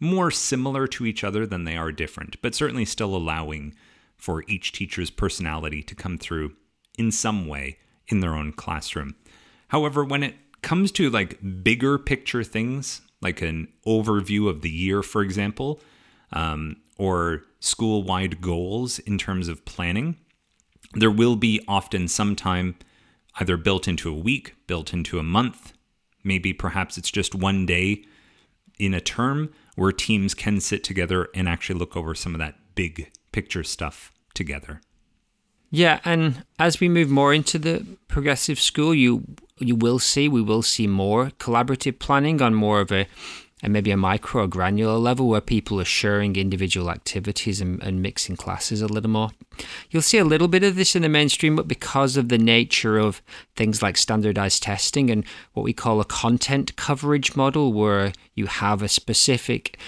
more 0.00 0.32
similar 0.32 0.88
to 0.88 1.06
each 1.06 1.22
other 1.22 1.46
than 1.46 1.62
they 1.62 1.76
are 1.76 1.92
different, 1.92 2.34
but 2.42 2.56
certainly 2.56 2.84
still 2.84 3.14
allowing 3.14 3.74
for 4.16 4.42
each 4.48 4.72
teacher's 4.72 5.10
personality 5.10 5.84
to 5.84 5.94
come 5.94 6.18
through 6.18 6.56
in 6.98 7.12
some 7.12 7.46
way 7.46 7.78
in 8.08 8.18
their 8.18 8.34
own 8.34 8.50
classroom. 8.50 9.14
However, 9.72 10.04
when 10.04 10.22
it 10.22 10.34
comes 10.60 10.92
to 10.92 11.08
like 11.08 11.38
bigger 11.64 11.98
picture 11.98 12.44
things, 12.44 13.00
like 13.22 13.40
an 13.40 13.68
overview 13.86 14.46
of 14.46 14.60
the 14.60 14.68
year, 14.68 15.02
for 15.02 15.22
example, 15.22 15.80
um, 16.30 16.76
or 16.98 17.44
school 17.58 18.02
wide 18.02 18.42
goals 18.42 18.98
in 18.98 19.16
terms 19.16 19.48
of 19.48 19.64
planning, 19.64 20.18
there 20.92 21.10
will 21.10 21.36
be 21.36 21.64
often 21.66 22.06
some 22.06 22.36
time 22.36 22.74
either 23.40 23.56
built 23.56 23.88
into 23.88 24.10
a 24.10 24.14
week, 24.14 24.54
built 24.66 24.92
into 24.92 25.18
a 25.18 25.22
month, 25.22 25.72
maybe 26.22 26.52
perhaps 26.52 26.98
it's 26.98 27.10
just 27.10 27.34
one 27.34 27.64
day 27.64 28.04
in 28.78 28.92
a 28.92 29.00
term 29.00 29.50
where 29.76 29.90
teams 29.90 30.34
can 30.34 30.60
sit 30.60 30.84
together 30.84 31.28
and 31.34 31.48
actually 31.48 31.78
look 31.78 31.96
over 31.96 32.14
some 32.14 32.34
of 32.34 32.38
that 32.38 32.56
big 32.74 33.10
picture 33.32 33.64
stuff 33.64 34.12
together. 34.34 34.82
Yeah, 35.74 36.00
and 36.04 36.44
as 36.58 36.80
we 36.80 36.90
move 36.90 37.08
more 37.08 37.32
into 37.32 37.58
the 37.58 37.84
progressive 38.06 38.60
school, 38.60 38.94
you 38.94 39.24
you 39.58 39.74
will 39.74 39.98
see 39.98 40.28
we 40.28 40.42
will 40.42 40.62
see 40.62 40.86
more 40.86 41.30
collaborative 41.38 41.98
planning 41.98 42.42
on 42.42 42.54
more 42.54 42.80
of 42.80 42.92
a 42.92 43.06
and 43.62 43.72
maybe 43.72 43.90
a 43.90 43.96
micro 43.96 44.42
or 44.42 44.46
granular 44.48 44.98
level 44.98 45.28
where 45.28 45.40
people 45.40 45.80
are 45.80 45.84
sharing 45.84 46.34
individual 46.34 46.90
activities 46.90 47.60
and, 47.60 47.80
and, 47.82 48.02
mixing 48.02 48.34
classes 48.34 48.82
a 48.82 48.88
little 48.88 49.08
more. 49.08 49.30
You'll 49.88 50.02
see 50.02 50.18
a 50.18 50.24
little 50.24 50.48
bit 50.48 50.64
of 50.64 50.74
this 50.74 50.96
in 50.96 51.02
the 51.02 51.08
mainstream, 51.08 51.54
but 51.54 51.68
because 51.68 52.16
of 52.16 52.28
the 52.28 52.38
nature 52.38 52.98
of 52.98 53.22
things 53.54 53.80
like 53.80 53.96
standardized 53.96 54.64
testing 54.64 55.10
and 55.10 55.24
what 55.52 55.62
we 55.62 55.72
call 55.72 56.00
a 56.00 56.04
content 56.04 56.74
coverage 56.74 57.36
model, 57.36 57.72
where 57.72 58.12
you 58.34 58.46
have 58.46 58.82
a 58.82 58.88
specific 58.88 59.78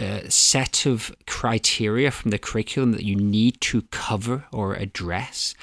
uh, 0.00 0.20
set 0.28 0.86
of 0.86 1.14
criteria 1.26 2.10
from 2.10 2.30
the 2.30 2.38
curriculum 2.38 2.92
that 2.92 3.04
you 3.04 3.16
need 3.16 3.60
to 3.60 3.82
cover 3.90 4.44
or 4.52 4.74
address. 4.74 5.54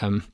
Um, 0.00 0.24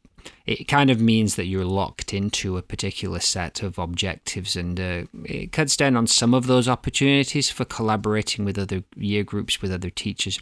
it 0.46 0.68
kind 0.68 0.90
of 0.90 1.00
means 1.00 1.36
that 1.36 1.46
you're 1.46 1.64
locked 1.64 2.14
into 2.14 2.56
a 2.56 2.62
particular 2.62 3.20
set 3.20 3.62
of 3.62 3.78
objectives 3.78 4.56
and 4.56 4.80
uh, 4.80 5.02
it 5.24 5.52
cuts 5.52 5.76
down 5.76 5.96
on 5.96 6.06
some 6.06 6.34
of 6.34 6.46
those 6.46 6.68
opportunities 6.68 7.50
for 7.50 7.64
collaborating 7.64 8.44
with 8.44 8.58
other 8.58 8.82
year 8.96 9.24
groups 9.24 9.60
with 9.62 9.72
other 9.72 9.90
teachers 9.90 10.40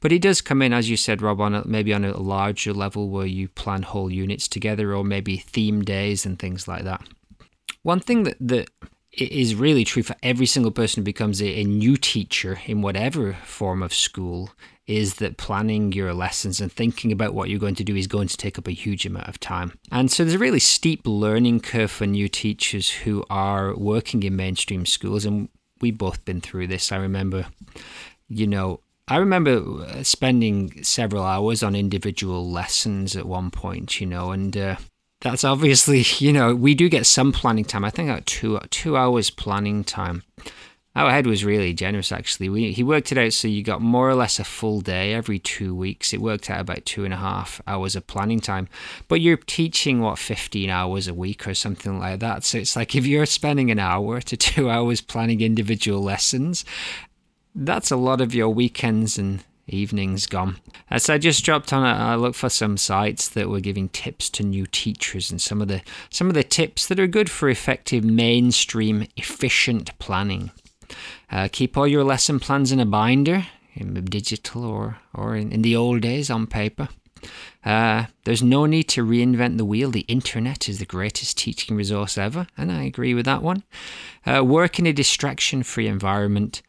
but 0.00 0.12
it 0.12 0.20
does 0.20 0.40
come 0.40 0.60
in 0.60 0.72
as 0.72 0.90
you 0.90 0.96
said 0.96 1.22
rob 1.22 1.40
on 1.40 1.54
a, 1.54 1.66
maybe 1.66 1.92
on 1.92 2.04
a 2.04 2.16
larger 2.16 2.72
level 2.72 3.08
where 3.08 3.26
you 3.26 3.48
plan 3.48 3.82
whole 3.82 4.10
units 4.10 4.48
together 4.48 4.94
or 4.94 5.04
maybe 5.04 5.36
theme 5.36 5.82
days 5.82 6.26
and 6.26 6.38
things 6.38 6.68
like 6.68 6.84
that 6.84 7.02
one 7.82 8.00
thing 8.00 8.24
that, 8.24 8.36
that 8.40 8.68
is 9.12 9.54
really 9.54 9.84
true 9.84 10.02
for 10.02 10.16
every 10.22 10.46
single 10.46 10.70
person 10.70 11.00
who 11.00 11.04
becomes 11.04 11.40
a, 11.40 11.60
a 11.60 11.64
new 11.64 11.96
teacher 11.96 12.60
in 12.66 12.82
whatever 12.82 13.34
form 13.44 13.82
of 13.82 13.94
school 13.94 14.50
is 14.86 15.16
that 15.16 15.36
planning 15.36 15.92
your 15.92 16.14
lessons 16.14 16.60
and 16.60 16.72
thinking 16.72 17.12
about 17.12 17.34
what 17.34 17.50
you're 17.50 17.58
going 17.58 17.74
to 17.74 17.84
do 17.84 17.94
is 17.94 18.06
going 18.06 18.26
to 18.26 18.36
take 18.36 18.58
up 18.58 18.66
a 18.66 18.72
huge 18.72 19.04
amount 19.04 19.28
of 19.28 19.38
time. 19.38 19.78
And 19.92 20.10
so 20.10 20.24
there's 20.24 20.34
a 20.34 20.38
really 20.38 20.60
steep 20.60 21.06
learning 21.06 21.60
curve 21.60 21.90
for 21.90 22.06
new 22.06 22.26
teachers 22.26 22.90
who 22.90 23.22
are 23.28 23.76
working 23.76 24.22
in 24.22 24.34
mainstream 24.34 24.86
schools. 24.86 25.26
And 25.26 25.50
we've 25.82 25.98
both 25.98 26.24
been 26.24 26.40
through 26.40 26.68
this. 26.68 26.90
I 26.90 26.96
remember, 26.96 27.46
you 28.28 28.46
know, 28.46 28.80
I 29.06 29.16
remember 29.16 29.58
uh, 29.82 30.02
spending 30.02 30.82
several 30.82 31.22
hours 31.22 31.62
on 31.62 31.74
individual 31.74 32.50
lessons 32.50 33.14
at 33.14 33.26
one 33.26 33.50
point, 33.50 34.00
you 34.00 34.06
know, 34.06 34.32
and 34.32 34.56
uh, 34.56 34.76
that's 35.20 35.44
obviously, 35.44 36.04
you 36.18 36.32
know, 36.32 36.54
we 36.54 36.74
do 36.74 36.88
get 36.88 37.06
some 37.06 37.32
planning 37.32 37.64
time. 37.64 37.84
I 37.84 37.90
think 37.90 38.08
about 38.08 38.26
two 38.26 38.58
two 38.70 38.96
hours 38.96 39.30
planning 39.30 39.84
time 39.84 40.22
our 40.98 41.12
head 41.12 41.26
was 41.26 41.44
really 41.44 41.72
generous, 41.72 42.10
actually. 42.10 42.48
We, 42.48 42.72
he 42.72 42.82
worked 42.82 43.12
it 43.12 43.18
out 43.18 43.32
so 43.32 43.46
you 43.46 43.62
got 43.62 43.80
more 43.80 44.08
or 44.08 44.16
less 44.16 44.40
a 44.40 44.44
full 44.44 44.80
day 44.80 45.14
every 45.14 45.38
two 45.38 45.74
weeks. 45.74 46.12
It 46.12 46.20
worked 46.20 46.50
out 46.50 46.60
about 46.60 46.84
two 46.86 47.04
and 47.04 47.14
a 47.14 47.18
half 47.18 47.60
hours 47.68 47.94
of 47.94 48.08
planning 48.08 48.40
time. 48.40 48.68
But 49.06 49.20
you're 49.20 49.36
teaching, 49.36 50.00
what, 50.00 50.18
15 50.18 50.68
hours 50.68 51.06
a 51.06 51.14
week 51.14 51.46
or 51.46 51.54
something 51.54 52.00
like 52.00 52.18
that. 52.20 52.44
So 52.44 52.58
it's 52.58 52.74
like 52.74 52.96
if 52.96 53.06
you're 53.06 53.26
spending 53.26 53.70
an 53.70 53.78
hour 53.78 54.20
to 54.22 54.36
two 54.36 54.70
hours 54.70 55.00
planning 55.00 55.40
individual 55.40 56.02
lessons, 56.02 56.64
that's 57.54 57.92
a 57.92 57.96
lot 57.96 58.20
of 58.20 58.34
your 58.34 58.48
weekends 58.48 59.18
and 59.18 59.44
evenings 59.68 60.26
gone. 60.26 60.56
As 60.90 61.08
I 61.08 61.18
just 61.18 61.44
dropped 61.44 61.72
on, 61.72 61.84
I 61.84 62.14
looked 62.14 62.36
for 62.36 62.48
some 62.48 62.76
sites 62.76 63.28
that 63.30 63.48
were 63.48 63.60
giving 63.60 63.88
tips 63.88 64.30
to 64.30 64.42
new 64.42 64.66
teachers 64.66 65.30
and 65.30 65.40
some 65.40 65.60
of 65.60 65.68
the 65.68 65.82
some 66.10 66.28
of 66.28 66.34
the 66.34 66.44
tips 66.44 66.86
that 66.86 67.00
are 67.00 67.06
good 67.06 67.30
for 67.30 67.48
effective 67.48 68.04
mainstream 68.04 69.06
efficient 69.16 69.96
planning. 69.98 70.50
Uh, 71.30 71.48
keep 71.50 71.76
all 71.76 71.86
your 71.86 72.04
lesson 72.04 72.40
plans 72.40 72.72
in 72.72 72.80
a 72.80 72.86
binder, 72.86 73.46
in 73.74 73.92
digital 74.06 74.64
or, 74.64 74.98
or 75.14 75.36
in, 75.36 75.52
in 75.52 75.62
the 75.62 75.76
old 75.76 76.00
days 76.00 76.30
on 76.30 76.46
paper. 76.46 76.88
Uh, 77.64 78.04
there's 78.24 78.42
no 78.42 78.66
need 78.66 78.84
to 78.84 79.04
reinvent 79.04 79.58
the 79.58 79.64
wheel. 79.64 79.90
The 79.90 80.00
internet 80.02 80.68
is 80.68 80.78
the 80.78 80.86
greatest 80.86 81.36
teaching 81.36 81.76
resource 81.76 82.16
ever, 82.16 82.46
and 82.56 82.70
I 82.70 82.84
agree 82.84 83.14
with 83.14 83.26
that 83.26 83.42
one. 83.42 83.64
Uh, 84.24 84.44
work 84.44 84.78
in 84.78 84.86
a 84.86 84.92
distraction 84.92 85.62
free 85.62 85.88
environment. 85.88 86.62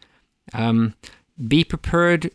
Um, 0.54 0.96
be 1.48 1.64
prepared, 1.64 2.32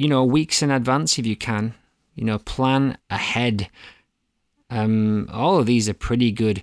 you 0.00 0.08
know, 0.08 0.24
weeks 0.24 0.62
in 0.62 0.70
advance 0.70 1.18
if 1.18 1.26
you 1.26 1.36
can. 1.36 1.74
You 2.14 2.24
know, 2.24 2.38
plan 2.38 2.96
ahead. 3.10 3.68
Um, 4.70 5.28
all 5.30 5.58
of 5.58 5.66
these 5.66 5.90
are 5.90 5.94
pretty 5.94 6.32
good 6.32 6.62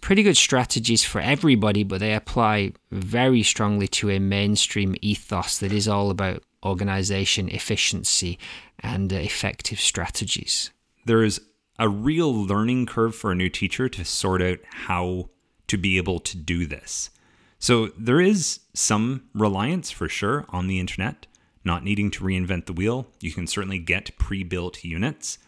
pretty 0.00 0.22
good 0.22 0.36
strategies 0.36 1.04
for 1.04 1.20
everybody, 1.20 1.82
but 1.84 2.00
they 2.00 2.14
apply 2.14 2.72
very 2.90 3.42
strongly 3.42 3.86
to 3.86 4.10
a 4.10 4.18
mainstream 4.18 4.94
ethos 5.02 5.58
that 5.58 5.72
is 5.72 5.88
all 5.88 6.10
about 6.10 6.42
organization, 6.64 7.48
efficiency, 7.50 8.38
and 8.78 9.12
uh, 9.12 9.16
effective 9.16 9.78
strategies. 9.78 10.70
There 11.04 11.22
is 11.22 11.40
a 11.78 11.88
real 11.88 12.32
learning 12.32 12.86
curve 12.86 13.14
for 13.14 13.32
a 13.32 13.34
new 13.34 13.50
teacher 13.50 13.88
to 13.88 14.04
sort 14.04 14.40
out 14.40 14.60
how 14.70 15.30
to 15.66 15.76
be 15.76 15.98
able 15.98 16.20
to 16.20 16.36
do 16.36 16.64
this. 16.64 17.10
So 17.58 17.88
there 17.98 18.20
is 18.20 18.60
some 18.72 19.24
reliance 19.34 19.90
for 19.90 20.08
sure 20.08 20.46
on 20.48 20.66
the 20.66 20.80
internet, 20.80 21.26
not 21.70 21.84
needing 21.84 22.10
to 22.10 22.24
reinvent 22.24 22.66
the 22.66 22.72
wheel. 22.72 23.06
You 23.20 23.30
can 23.30 23.46
certainly 23.46 23.78
get 23.78 24.18
pre 24.18 24.42
built 24.42 24.82
units. 24.82 25.38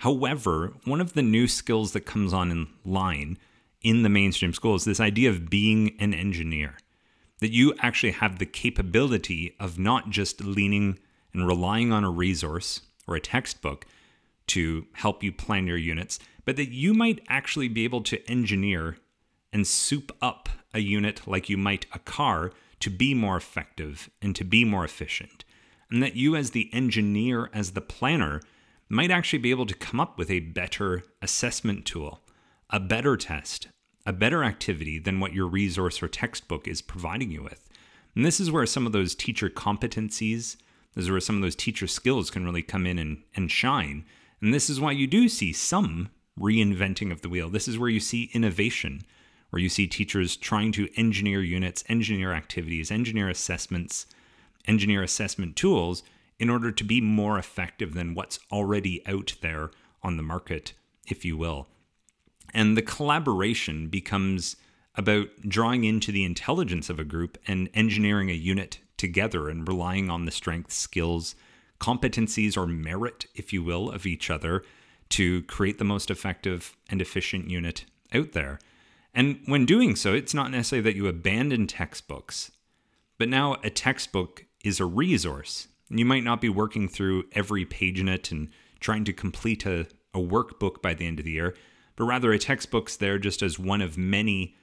However, 0.00 0.74
one 0.84 1.00
of 1.00 1.14
the 1.14 1.22
new 1.22 1.48
skills 1.48 1.92
that 1.92 2.02
comes 2.02 2.34
on 2.34 2.50
in 2.50 2.66
line 2.84 3.38
in 3.80 4.02
the 4.02 4.10
mainstream 4.10 4.52
schools 4.52 4.82
is 4.82 4.84
this 4.84 5.00
idea 5.00 5.30
of 5.30 5.48
being 5.48 5.96
an 5.98 6.12
engineer, 6.12 6.76
that 7.40 7.52
you 7.52 7.72
actually 7.78 8.12
have 8.12 8.38
the 8.38 8.44
capability 8.44 9.56
of 9.58 9.78
not 9.78 10.10
just 10.10 10.44
leaning 10.44 10.98
and 11.32 11.46
relying 11.46 11.90
on 11.90 12.04
a 12.04 12.10
resource 12.10 12.82
or 13.06 13.16
a 13.16 13.20
textbook 13.20 13.86
to 14.48 14.86
help 14.92 15.22
you 15.22 15.32
plan 15.32 15.66
your 15.66 15.78
units, 15.78 16.18
but 16.44 16.56
that 16.56 16.68
you 16.68 16.92
might 16.92 17.24
actually 17.28 17.68
be 17.68 17.84
able 17.84 18.02
to 18.02 18.30
engineer 18.30 18.98
and 19.54 19.66
soup 19.66 20.14
up 20.20 20.50
a 20.74 20.80
unit 20.80 21.26
like 21.26 21.48
you 21.48 21.56
might 21.56 21.86
a 21.94 21.98
car 21.98 22.52
to 22.80 22.90
be 22.90 23.14
more 23.14 23.38
effective 23.38 24.10
and 24.20 24.36
to 24.36 24.44
be 24.44 24.66
more 24.66 24.84
efficient. 24.84 25.46
And 25.92 26.02
that 26.02 26.16
you, 26.16 26.34
as 26.34 26.52
the 26.52 26.70
engineer, 26.72 27.50
as 27.52 27.72
the 27.72 27.82
planner, 27.82 28.40
might 28.88 29.10
actually 29.10 29.40
be 29.40 29.50
able 29.50 29.66
to 29.66 29.74
come 29.74 30.00
up 30.00 30.16
with 30.16 30.30
a 30.30 30.40
better 30.40 31.02
assessment 31.20 31.84
tool, 31.84 32.22
a 32.70 32.80
better 32.80 33.14
test, 33.14 33.68
a 34.06 34.12
better 34.12 34.42
activity 34.42 34.98
than 34.98 35.20
what 35.20 35.34
your 35.34 35.46
resource 35.46 36.02
or 36.02 36.08
textbook 36.08 36.66
is 36.66 36.80
providing 36.80 37.30
you 37.30 37.42
with. 37.42 37.68
And 38.16 38.24
this 38.24 38.40
is 38.40 38.50
where 38.50 38.64
some 38.64 38.86
of 38.86 38.92
those 38.92 39.14
teacher 39.14 39.50
competencies, 39.50 40.56
this 40.94 41.04
is 41.04 41.10
where 41.10 41.20
some 41.20 41.36
of 41.36 41.42
those 41.42 41.54
teacher 41.54 41.86
skills 41.86 42.30
can 42.30 42.46
really 42.46 42.62
come 42.62 42.86
in 42.86 42.98
and, 42.98 43.22
and 43.36 43.50
shine. 43.50 44.06
And 44.40 44.54
this 44.54 44.70
is 44.70 44.80
why 44.80 44.92
you 44.92 45.06
do 45.06 45.28
see 45.28 45.52
some 45.52 46.08
reinventing 46.40 47.12
of 47.12 47.20
the 47.20 47.28
wheel. 47.28 47.50
This 47.50 47.68
is 47.68 47.78
where 47.78 47.90
you 47.90 48.00
see 48.00 48.30
innovation, 48.32 49.02
where 49.50 49.60
you 49.60 49.68
see 49.68 49.86
teachers 49.86 50.36
trying 50.36 50.72
to 50.72 50.88
engineer 50.96 51.42
units, 51.42 51.84
engineer 51.86 52.32
activities, 52.32 52.90
engineer 52.90 53.28
assessments, 53.28 54.06
engineer 54.66 55.02
assessment 55.02 55.56
tools 55.56 56.02
in 56.38 56.50
order 56.50 56.72
to 56.72 56.84
be 56.84 57.00
more 57.00 57.38
effective 57.38 57.94
than 57.94 58.14
what's 58.14 58.38
already 58.50 59.06
out 59.06 59.34
there 59.42 59.70
on 60.02 60.16
the 60.16 60.22
market, 60.22 60.72
if 61.06 61.24
you 61.24 61.36
will. 61.36 61.68
And 62.52 62.76
the 62.76 62.82
collaboration 62.82 63.88
becomes 63.88 64.56
about 64.94 65.28
drawing 65.42 65.84
into 65.84 66.12
the 66.12 66.24
intelligence 66.24 66.90
of 66.90 66.98
a 66.98 67.04
group 67.04 67.38
and 67.46 67.70
engineering 67.74 68.30
a 68.30 68.34
unit 68.34 68.78
together 68.96 69.48
and 69.48 69.66
relying 69.66 70.10
on 70.10 70.26
the 70.26 70.30
strengths, 70.30 70.74
skills, 70.76 71.34
competencies, 71.80 72.56
or 72.56 72.66
merit, 72.66 73.26
if 73.34 73.52
you 73.52 73.62
will, 73.62 73.90
of 73.90 74.06
each 74.06 74.30
other 74.30 74.62
to 75.08 75.42
create 75.44 75.78
the 75.78 75.84
most 75.84 76.10
effective 76.10 76.76
and 76.88 77.00
efficient 77.00 77.50
unit 77.50 77.84
out 78.14 78.32
there. 78.32 78.58
And 79.14 79.40
when 79.46 79.66
doing 79.66 79.96
so, 79.96 80.14
it's 80.14 80.34
not 80.34 80.50
necessarily 80.50 80.82
that 80.84 80.96
you 80.96 81.06
abandon 81.06 81.66
textbooks, 81.66 82.50
but 83.18 83.28
now 83.28 83.56
a 83.62 83.70
textbook 83.70 84.46
is 84.64 84.80
a 84.80 84.84
resource. 84.84 85.68
You 85.88 86.04
might 86.04 86.24
not 86.24 86.40
be 86.40 86.48
working 86.48 86.88
through 86.88 87.24
every 87.32 87.64
page 87.64 88.00
in 88.00 88.08
it 88.08 88.30
and 88.30 88.48
trying 88.80 89.04
to 89.04 89.12
complete 89.12 89.66
a, 89.66 89.86
a 90.14 90.18
workbook 90.18 90.82
by 90.82 90.94
the 90.94 91.06
end 91.06 91.18
of 91.18 91.24
the 91.24 91.32
year, 91.32 91.54
but 91.96 92.04
rather 92.04 92.32
a 92.32 92.38
textbook's 92.38 92.96
there 92.96 93.18
just 93.18 93.42
as 93.42 93.58
one 93.58 93.82
of 93.82 93.98
many 93.98 94.56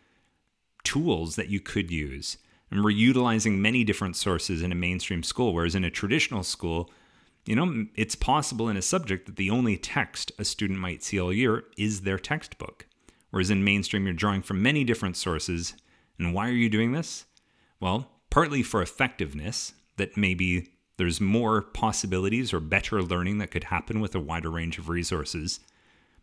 tools 0.83 1.35
that 1.35 1.49
you 1.49 1.59
could 1.59 1.91
use. 1.91 2.37
And 2.71 2.83
we're 2.83 2.91
utilizing 2.91 3.61
many 3.61 3.83
different 3.83 4.15
sources 4.15 4.61
in 4.61 4.71
a 4.71 4.75
mainstream 4.75 5.23
school, 5.23 5.53
whereas 5.53 5.75
in 5.75 5.83
a 5.83 5.89
traditional 5.89 6.43
school, 6.43 6.91
you 7.45 7.55
know, 7.55 7.87
it's 7.95 8.15
possible 8.15 8.69
in 8.69 8.77
a 8.77 8.81
subject 8.81 9.25
that 9.25 9.35
the 9.35 9.49
only 9.49 9.77
text 9.77 10.31
a 10.37 10.45
student 10.45 10.79
might 10.79 11.03
see 11.03 11.19
all 11.19 11.33
year 11.33 11.63
is 11.77 12.01
their 12.01 12.19
textbook. 12.19 12.85
Whereas 13.31 13.49
in 13.49 13.63
mainstream, 13.63 14.05
you're 14.05 14.13
drawing 14.13 14.41
from 14.41 14.61
many 14.61 14.83
different 14.83 15.17
sources. 15.17 15.73
And 16.17 16.33
why 16.33 16.47
are 16.47 16.53
you 16.53 16.69
doing 16.69 16.91
this? 16.91 17.25
Well, 17.79 18.09
partly 18.29 18.61
for 18.61 18.81
effectiveness, 18.81 19.73
that 19.99 20.17
maybe 20.17 20.69
there's 20.97 21.21
more 21.21 21.61
possibilities 21.61 22.51
or 22.51 22.59
better 22.59 23.01
learning 23.01 23.37
that 23.37 23.51
could 23.51 23.65
happen 23.65 24.01
with 24.01 24.15
a 24.15 24.19
wider 24.19 24.49
range 24.49 24.77
of 24.77 24.89
resources, 24.89 25.59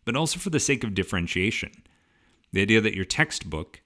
but 0.05 0.15
also 0.15 0.37
for 0.37 0.51
the 0.51 0.59
sake 0.59 0.83
of 0.83 0.93
differentiation. 0.93 1.71
The 2.51 2.61
idea 2.61 2.81
that 2.81 2.95
your 2.95 3.05
textbook 3.05 3.81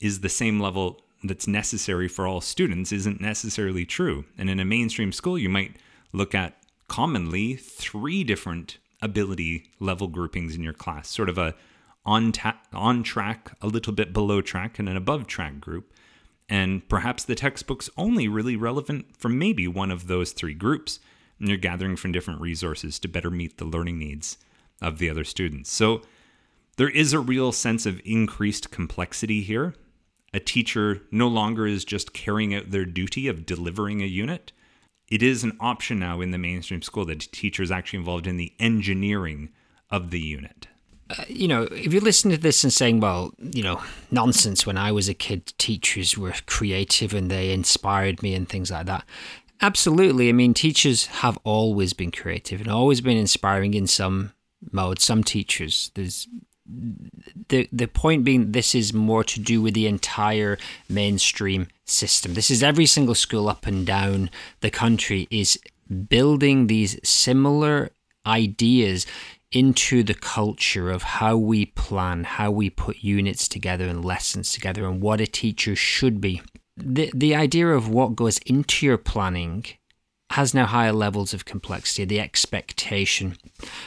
is 0.00 0.20
the 0.20 0.28
same 0.28 0.58
level 0.58 1.02
that's 1.22 1.46
necessary 1.46 2.08
for 2.08 2.26
all 2.26 2.40
students 2.40 2.92
isn't 2.92 3.20
necessarily 3.20 3.84
true. 3.84 4.24
And 4.38 4.48
in 4.48 4.60
a 4.60 4.64
mainstream 4.64 5.12
school, 5.12 5.38
you 5.38 5.50
might 5.50 5.76
look 6.12 6.34
at 6.34 6.56
commonly 6.88 7.56
three 7.56 8.24
different 8.24 8.78
ability 9.02 9.66
level 9.78 10.08
groupings 10.08 10.54
in 10.54 10.62
your 10.62 10.72
class, 10.72 11.08
sort 11.08 11.28
of 11.28 11.38
a 11.38 11.54
on, 12.06 12.32
ta- 12.32 12.60
on 12.72 13.02
track, 13.02 13.52
a 13.60 13.66
little 13.66 13.92
bit 13.92 14.12
below 14.12 14.40
track, 14.40 14.78
and 14.78 14.88
an 14.88 14.96
above 14.96 15.26
track 15.26 15.60
group. 15.60 15.92
And 16.50 16.86
perhaps 16.88 17.24
the 17.24 17.34
textbook's 17.34 17.88
only 17.96 18.28
really 18.28 18.56
relevant 18.56 19.16
for 19.16 19.30
maybe 19.30 19.66
one 19.66 19.90
of 19.90 20.06
those 20.08 20.32
three 20.32 20.52
groups. 20.52 21.00
And 21.38 21.48
you're 21.48 21.56
gathering 21.56 21.96
from 21.96 22.12
different 22.12 22.42
resources 22.42 22.98
to 22.98 23.08
better 23.08 23.30
meet 23.30 23.56
the 23.56 23.64
learning 23.64 23.98
needs 23.98 24.36
of 24.82 24.98
the 24.98 25.08
other 25.08 25.24
students. 25.24 25.70
So 25.72 26.02
there 26.76 26.90
is 26.90 27.14
a 27.14 27.20
real 27.20 27.52
sense 27.52 27.86
of 27.86 28.02
increased 28.04 28.70
complexity 28.70 29.42
here 29.42 29.74
a 30.32 30.40
teacher 30.40 31.02
no 31.10 31.26
longer 31.26 31.66
is 31.66 31.84
just 31.84 32.12
carrying 32.12 32.54
out 32.54 32.70
their 32.70 32.84
duty 32.84 33.26
of 33.26 33.46
delivering 33.46 34.00
a 34.00 34.06
unit. 34.06 34.52
It 35.08 35.22
is 35.22 35.42
an 35.42 35.56
option 35.58 35.98
now 35.98 36.20
in 36.20 36.30
the 36.30 36.38
mainstream 36.38 36.82
school 36.82 37.04
that 37.06 37.32
teachers 37.32 37.70
actually 37.70 37.98
involved 37.98 38.28
in 38.28 38.36
the 38.36 38.52
engineering 38.60 39.50
of 39.90 40.10
the 40.10 40.20
unit. 40.20 40.68
You 41.28 41.48
know, 41.48 41.62
if 41.62 41.92
you 41.92 42.00
listen 42.00 42.30
to 42.30 42.36
this 42.36 42.62
and 42.62 42.72
saying, 42.72 43.00
well, 43.00 43.32
you 43.38 43.62
know, 43.62 43.82
nonsense, 44.10 44.66
when 44.66 44.78
I 44.78 44.92
was 44.92 45.08
a 45.08 45.14
kid, 45.14 45.52
teachers 45.58 46.16
were 46.16 46.34
creative 46.46 47.14
and 47.14 47.30
they 47.30 47.52
inspired 47.52 48.22
me 48.22 48.34
and 48.34 48.48
things 48.48 48.70
like 48.70 48.86
that. 48.86 49.04
Absolutely. 49.60 50.28
I 50.28 50.32
mean, 50.32 50.54
teachers 50.54 51.06
have 51.06 51.38
always 51.44 51.92
been 51.92 52.10
creative 52.10 52.60
and 52.60 52.70
always 52.70 53.00
been 53.00 53.16
inspiring 53.16 53.74
in 53.74 53.86
some 53.86 54.32
mode. 54.72 55.00
Some 55.00 55.22
teachers, 55.22 55.90
there's 55.94 56.28
the 57.48 57.68
the 57.72 57.88
point 57.88 58.24
being 58.24 58.52
this 58.52 58.74
is 58.74 58.92
more 58.92 59.24
to 59.24 59.40
do 59.40 59.60
with 59.60 59.74
the 59.74 59.86
entire 59.86 60.58
mainstream 60.88 61.66
system. 61.84 62.34
This 62.34 62.50
is 62.50 62.62
every 62.62 62.86
single 62.86 63.14
school 63.14 63.48
up 63.48 63.66
and 63.66 63.86
down 63.86 64.30
the 64.60 64.70
country 64.70 65.26
is 65.30 65.58
building 66.08 66.68
these 66.68 66.98
similar 67.02 67.90
ideas 68.24 69.06
into 69.52 70.02
the 70.02 70.14
culture 70.14 70.90
of 70.90 71.02
how 71.02 71.36
we 71.36 71.66
plan, 71.66 72.24
how 72.24 72.50
we 72.50 72.70
put 72.70 73.02
units 73.02 73.48
together 73.48 73.86
and 73.86 74.04
lessons 74.04 74.52
together 74.52 74.86
and 74.86 75.00
what 75.00 75.20
a 75.20 75.26
teacher 75.26 75.74
should 75.74 76.20
be. 76.20 76.40
The 76.76 77.10
the 77.14 77.34
idea 77.34 77.68
of 77.68 77.88
what 77.88 78.16
goes 78.16 78.38
into 78.38 78.86
your 78.86 78.96
planning 78.96 79.66
has 80.30 80.54
now 80.54 80.64
higher 80.64 80.92
levels 80.92 81.34
of 81.34 81.44
complexity, 81.44 82.04
the 82.04 82.20
expectation. 82.20 83.36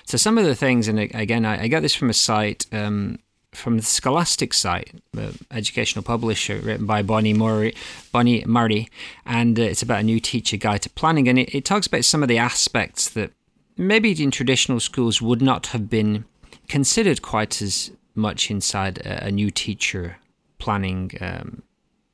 So 0.05 0.17
some 0.17 0.37
of 0.37 0.43
the 0.43 0.55
things, 0.55 0.89
and 0.89 0.99
again, 0.99 1.45
I, 1.45 1.63
I 1.63 1.67
got 1.69 1.81
this 1.81 1.95
from 1.95 2.09
a 2.09 2.13
site, 2.13 2.65
um, 2.73 3.19
from 3.53 3.77
the 3.77 3.83
Scholastic 3.83 4.53
site, 4.53 4.91
the 5.13 5.39
educational 5.51 6.03
publisher 6.03 6.57
written 6.57 6.85
by 6.85 7.01
Bonnie 7.01 7.33
Murray, 7.33 7.73
Bonnie 8.11 8.43
Murray, 8.45 8.89
and 9.25 9.57
uh, 9.57 9.63
it's 9.63 9.81
about 9.81 10.01
a 10.01 10.03
new 10.03 10.19
teacher 10.19 10.57
guide 10.57 10.81
to 10.81 10.89
planning, 10.89 11.29
and 11.29 11.39
it, 11.39 11.55
it 11.55 11.63
talks 11.63 11.87
about 11.87 12.03
some 12.03 12.21
of 12.21 12.27
the 12.27 12.37
aspects 12.37 13.09
that 13.11 13.31
maybe 13.77 14.11
in 14.23 14.31
traditional 14.31 14.79
schools 14.79 15.21
would 15.21 15.41
not 15.41 15.67
have 15.67 15.89
been 15.89 16.25
considered 16.67 17.21
quite 17.21 17.61
as 17.61 17.91
much 18.15 18.51
inside 18.51 18.99
a, 18.99 19.25
a 19.25 19.31
new 19.31 19.49
teacher 19.51 20.17
planning 20.59 21.11
um, 21.19 21.63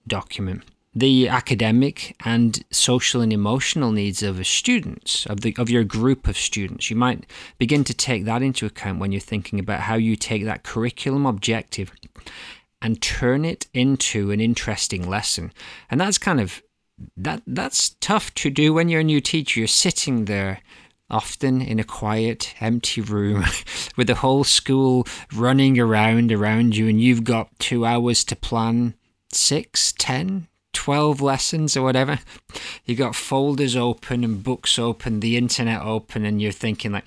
document 0.07 0.63
the 0.95 1.29
academic 1.29 2.15
and 2.25 2.63
social 2.71 3.21
and 3.21 3.31
emotional 3.31 3.91
needs 3.91 4.23
of 4.23 4.39
a 4.39 4.43
student, 4.43 5.25
of 5.29 5.41
the 5.41 5.55
of 5.57 5.69
your 5.69 5.83
group 5.83 6.27
of 6.27 6.37
students. 6.37 6.89
You 6.89 6.95
might 6.95 7.25
begin 7.57 7.83
to 7.85 7.93
take 7.93 8.25
that 8.25 8.41
into 8.41 8.65
account 8.65 8.99
when 8.99 9.11
you're 9.11 9.21
thinking 9.21 9.59
about 9.59 9.81
how 9.81 9.95
you 9.95 10.15
take 10.15 10.45
that 10.45 10.63
curriculum 10.63 11.25
objective 11.25 11.91
and 12.81 13.01
turn 13.01 13.45
it 13.45 13.67
into 13.73 14.31
an 14.31 14.39
interesting 14.39 15.07
lesson. 15.07 15.51
And 15.91 16.01
that's 16.01 16.17
kind 16.17 16.41
of 16.41 16.61
that 17.15 17.43
that's 17.45 17.91
tough 18.01 18.33
to 18.35 18.49
do 18.49 18.73
when 18.73 18.89
you're 18.89 19.01
a 19.01 19.03
new 19.03 19.21
teacher. 19.21 19.59
You're 19.59 19.67
sitting 19.67 20.25
there 20.25 20.61
often 21.09 21.61
in 21.61 21.79
a 21.79 21.83
quiet, 21.83 22.53
empty 22.59 23.01
room 23.01 23.43
with 23.97 24.07
the 24.07 24.15
whole 24.15 24.43
school 24.43 25.07
running 25.33 25.79
around 25.79 26.31
around 26.31 26.75
you, 26.75 26.87
and 26.87 27.01
you've 27.01 27.23
got 27.23 27.57
two 27.59 27.85
hours 27.85 28.23
to 28.25 28.35
plan 28.35 28.93
six, 29.31 29.93
ten, 29.97 30.47
twelve 30.73 31.21
lessons 31.21 31.75
or 31.75 31.83
whatever. 31.83 32.19
You've 32.85 32.97
got 32.97 33.15
folders 33.15 33.75
open 33.75 34.23
and 34.23 34.43
books 34.43 34.79
open, 34.79 35.19
the 35.19 35.37
internet 35.37 35.81
open, 35.81 36.25
and 36.25 36.41
you're 36.41 36.51
thinking, 36.51 36.91
like, 36.91 37.05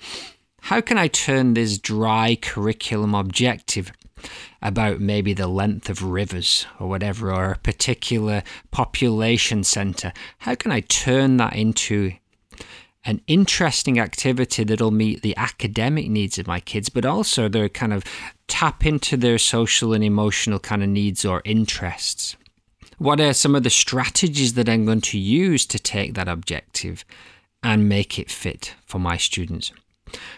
how 0.61 0.79
can 0.79 0.97
I 0.97 1.07
turn 1.07 1.53
this 1.53 1.77
dry 1.77 2.37
curriculum 2.41 3.13
objective 3.13 3.91
about 4.61 5.01
maybe 5.01 5.33
the 5.33 5.47
length 5.47 5.89
of 5.89 6.01
rivers 6.01 6.65
or 6.79 6.87
whatever, 6.87 7.33
or 7.33 7.51
a 7.51 7.57
particular 7.57 8.43
population 8.71 9.63
center? 9.63 10.13
How 10.39 10.55
can 10.55 10.71
I 10.71 10.79
turn 10.81 11.37
that 11.37 11.55
into 11.55 12.13
an 13.05 13.21
interesting 13.27 13.99
activity 13.99 14.63
that'll 14.63 14.91
meet 14.91 15.21
the 15.21 15.35
academic 15.35 16.09
needs 16.09 16.37
of 16.37 16.47
my 16.47 16.59
kids, 16.59 16.89
but 16.89 17.05
also 17.05 17.47
their 17.47 17.69
kind 17.69 17.93
of 17.93 18.03
tap 18.47 18.85
into 18.85 19.17
their 19.17 19.37
social 19.37 19.93
and 19.93 20.03
emotional 20.03 20.59
kind 20.59 20.83
of 20.83 20.89
needs 20.89 21.25
or 21.25 21.41
interests? 21.45 22.35
What 22.97 23.19
are 23.19 23.33
some 23.33 23.55
of 23.55 23.63
the 23.63 23.69
strategies 23.69 24.53
that 24.53 24.69
I'm 24.69 24.85
going 24.85 25.01
to 25.01 25.19
use 25.19 25.65
to 25.67 25.79
take 25.79 26.13
that 26.13 26.27
objective 26.27 27.03
and 27.61 27.89
make 27.89 28.19
it 28.19 28.31
fit 28.31 28.75
for 28.85 28.99
my 28.99 29.17
students? 29.17 29.71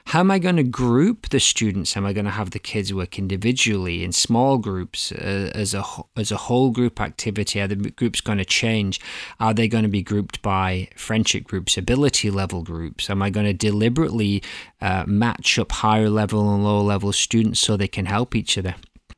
How 0.05 0.19
am 0.19 0.31
I 0.31 0.39
going 0.39 0.55
to 0.57 0.63
group 0.63 1.29
the 1.29 1.39
students? 1.39 1.97
Am 1.97 2.05
I 2.05 2.13
going 2.13 2.25
to 2.25 2.31
have 2.31 2.51
the 2.51 2.59
kids 2.59 2.93
work 2.93 3.17
individually 3.19 4.03
in 4.03 4.11
small 4.11 4.57
groups 4.57 5.11
uh, 5.11 5.51
as 5.53 5.73
a 5.73 5.83
as 6.15 6.31
a 6.31 6.37
whole 6.37 6.71
group 6.71 7.01
activity? 7.01 7.59
Are 7.59 7.67
the 7.67 7.75
groups 7.75 8.21
going 8.21 8.37
to 8.37 8.45
change? 8.45 8.99
Are 9.39 9.53
they 9.53 9.67
going 9.67 9.83
to 9.83 9.89
be 9.89 10.03
grouped 10.03 10.41
by 10.41 10.89
friendship 10.95 11.45
groups, 11.45 11.77
ability 11.77 12.29
level 12.29 12.63
groups? 12.63 13.09
Am 13.09 13.21
I 13.21 13.29
going 13.29 13.45
to 13.45 13.53
deliberately 13.53 14.43
uh, 14.81 15.03
match 15.07 15.59
up 15.59 15.71
higher 15.71 16.09
level 16.09 16.53
and 16.53 16.63
lower 16.63 16.83
level 16.83 17.11
students 17.11 17.59
so 17.59 17.75
they 17.75 17.87
can 17.87 18.05
help 18.05 18.35
each 18.35 18.57
other? 18.57 18.75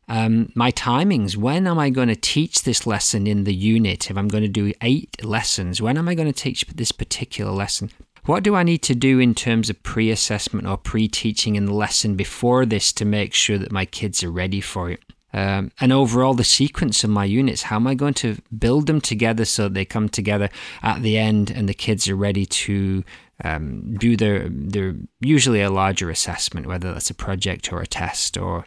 Um, 0.10 0.52
my 0.56 0.72
timings. 0.72 1.36
When 1.36 1.68
am 1.68 1.78
I 1.78 1.90
going 1.90 2.08
to 2.08 2.16
teach 2.16 2.64
this 2.64 2.88
lesson 2.88 3.28
in 3.28 3.44
the 3.44 3.54
unit? 3.54 4.10
If 4.10 4.18
I'm 4.18 4.30
going 4.30 4.44
to 4.44 4.50
do 4.50 4.74
eight 4.82 5.24
lessons, 5.24 5.82
when 5.82 5.98
am 5.98 6.08
I 6.08 6.16
going 6.16 6.32
to 6.32 6.42
teach 6.42 6.66
this 6.68 6.94
particular 6.94 7.52
lesson? 7.52 7.92
What 8.28 8.44
do 8.44 8.56
I 8.56 8.64
need 8.64 8.82
to 8.84 8.94
do 8.94 9.20
in 9.20 9.34
terms 9.34 9.70
of 9.70 9.82
pre 9.84 10.12
assessment 10.12 10.68
or 10.68 10.78
pre 10.78 11.08
teaching 11.08 11.56
in 11.56 11.66
the 11.66 11.74
lesson 11.74 12.16
before 12.16 12.66
this 12.66 12.92
to 12.94 13.06
make 13.06 13.34
sure 13.34 13.58
that 13.58 13.72
my 13.72 13.86
kids 13.86 14.22
are 14.22 14.30
ready 14.30 14.60
for 14.60 14.92
it? 14.92 15.02
Um, 15.32 15.72
and 15.80 15.94
overall, 15.94 16.34
the 16.34 16.44
sequence 16.44 17.06
of 17.06 17.10
my 17.10 17.24
units, 17.24 17.64
how 17.64 17.78
am 17.78 17.88
I 17.88 17.96
going 17.96 18.16
to 18.16 18.36
build 18.58 18.88
them 18.88 19.00
together 19.00 19.46
so 19.46 19.70
they 19.70 19.86
come 19.86 20.10
together 20.10 20.50
at 20.84 21.04
the 21.04 21.18
end 21.18 21.52
and 21.52 21.70
the 21.70 21.74
kids 21.74 22.10
are 22.10 22.18
ready 22.18 22.46
to 22.46 23.06
um, 23.46 23.96
do 23.96 24.18
their, 24.18 24.50
their 24.50 24.96
usually 25.22 25.62
a 25.62 25.70
larger 25.70 26.10
assessment, 26.10 26.66
whether 26.66 26.94
that's 26.94 27.10
a 27.10 27.14
project 27.14 27.72
or 27.72 27.80
a 27.80 27.88
test 27.88 28.38
or, 28.38 28.66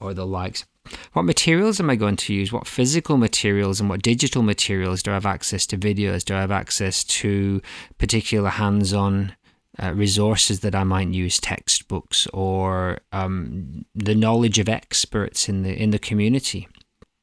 or 0.00 0.14
the 0.14 0.26
likes? 0.26 0.64
What 1.12 1.24
materials 1.24 1.80
am 1.80 1.90
I 1.90 1.96
going 1.96 2.16
to 2.16 2.34
use? 2.34 2.52
What 2.52 2.66
physical 2.66 3.16
materials 3.16 3.80
and 3.80 3.88
what 3.88 4.02
digital 4.02 4.42
materials 4.42 5.02
do 5.02 5.10
I 5.10 5.14
have 5.14 5.26
access 5.26 5.66
to 5.66 5.78
videos? 5.78 6.24
Do 6.24 6.34
I 6.34 6.40
have 6.40 6.50
access 6.50 7.04
to 7.04 7.62
particular 7.98 8.50
hands 8.50 8.92
on 8.92 9.34
uh, 9.82 9.92
resources 9.94 10.60
that 10.60 10.74
I 10.74 10.84
might 10.84 11.08
use, 11.08 11.40
textbooks 11.40 12.26
or 12.32 12.98
um, 13.12 13.84
the 13.94 14.14
knowledge 14.14 14.58
of 14.58 14.68
experts 14.68 15.48
in 15.48 15.62
the 15.62 15.74
in 15.74 15.90
the 15.90 15.98
community? 15.98 16.68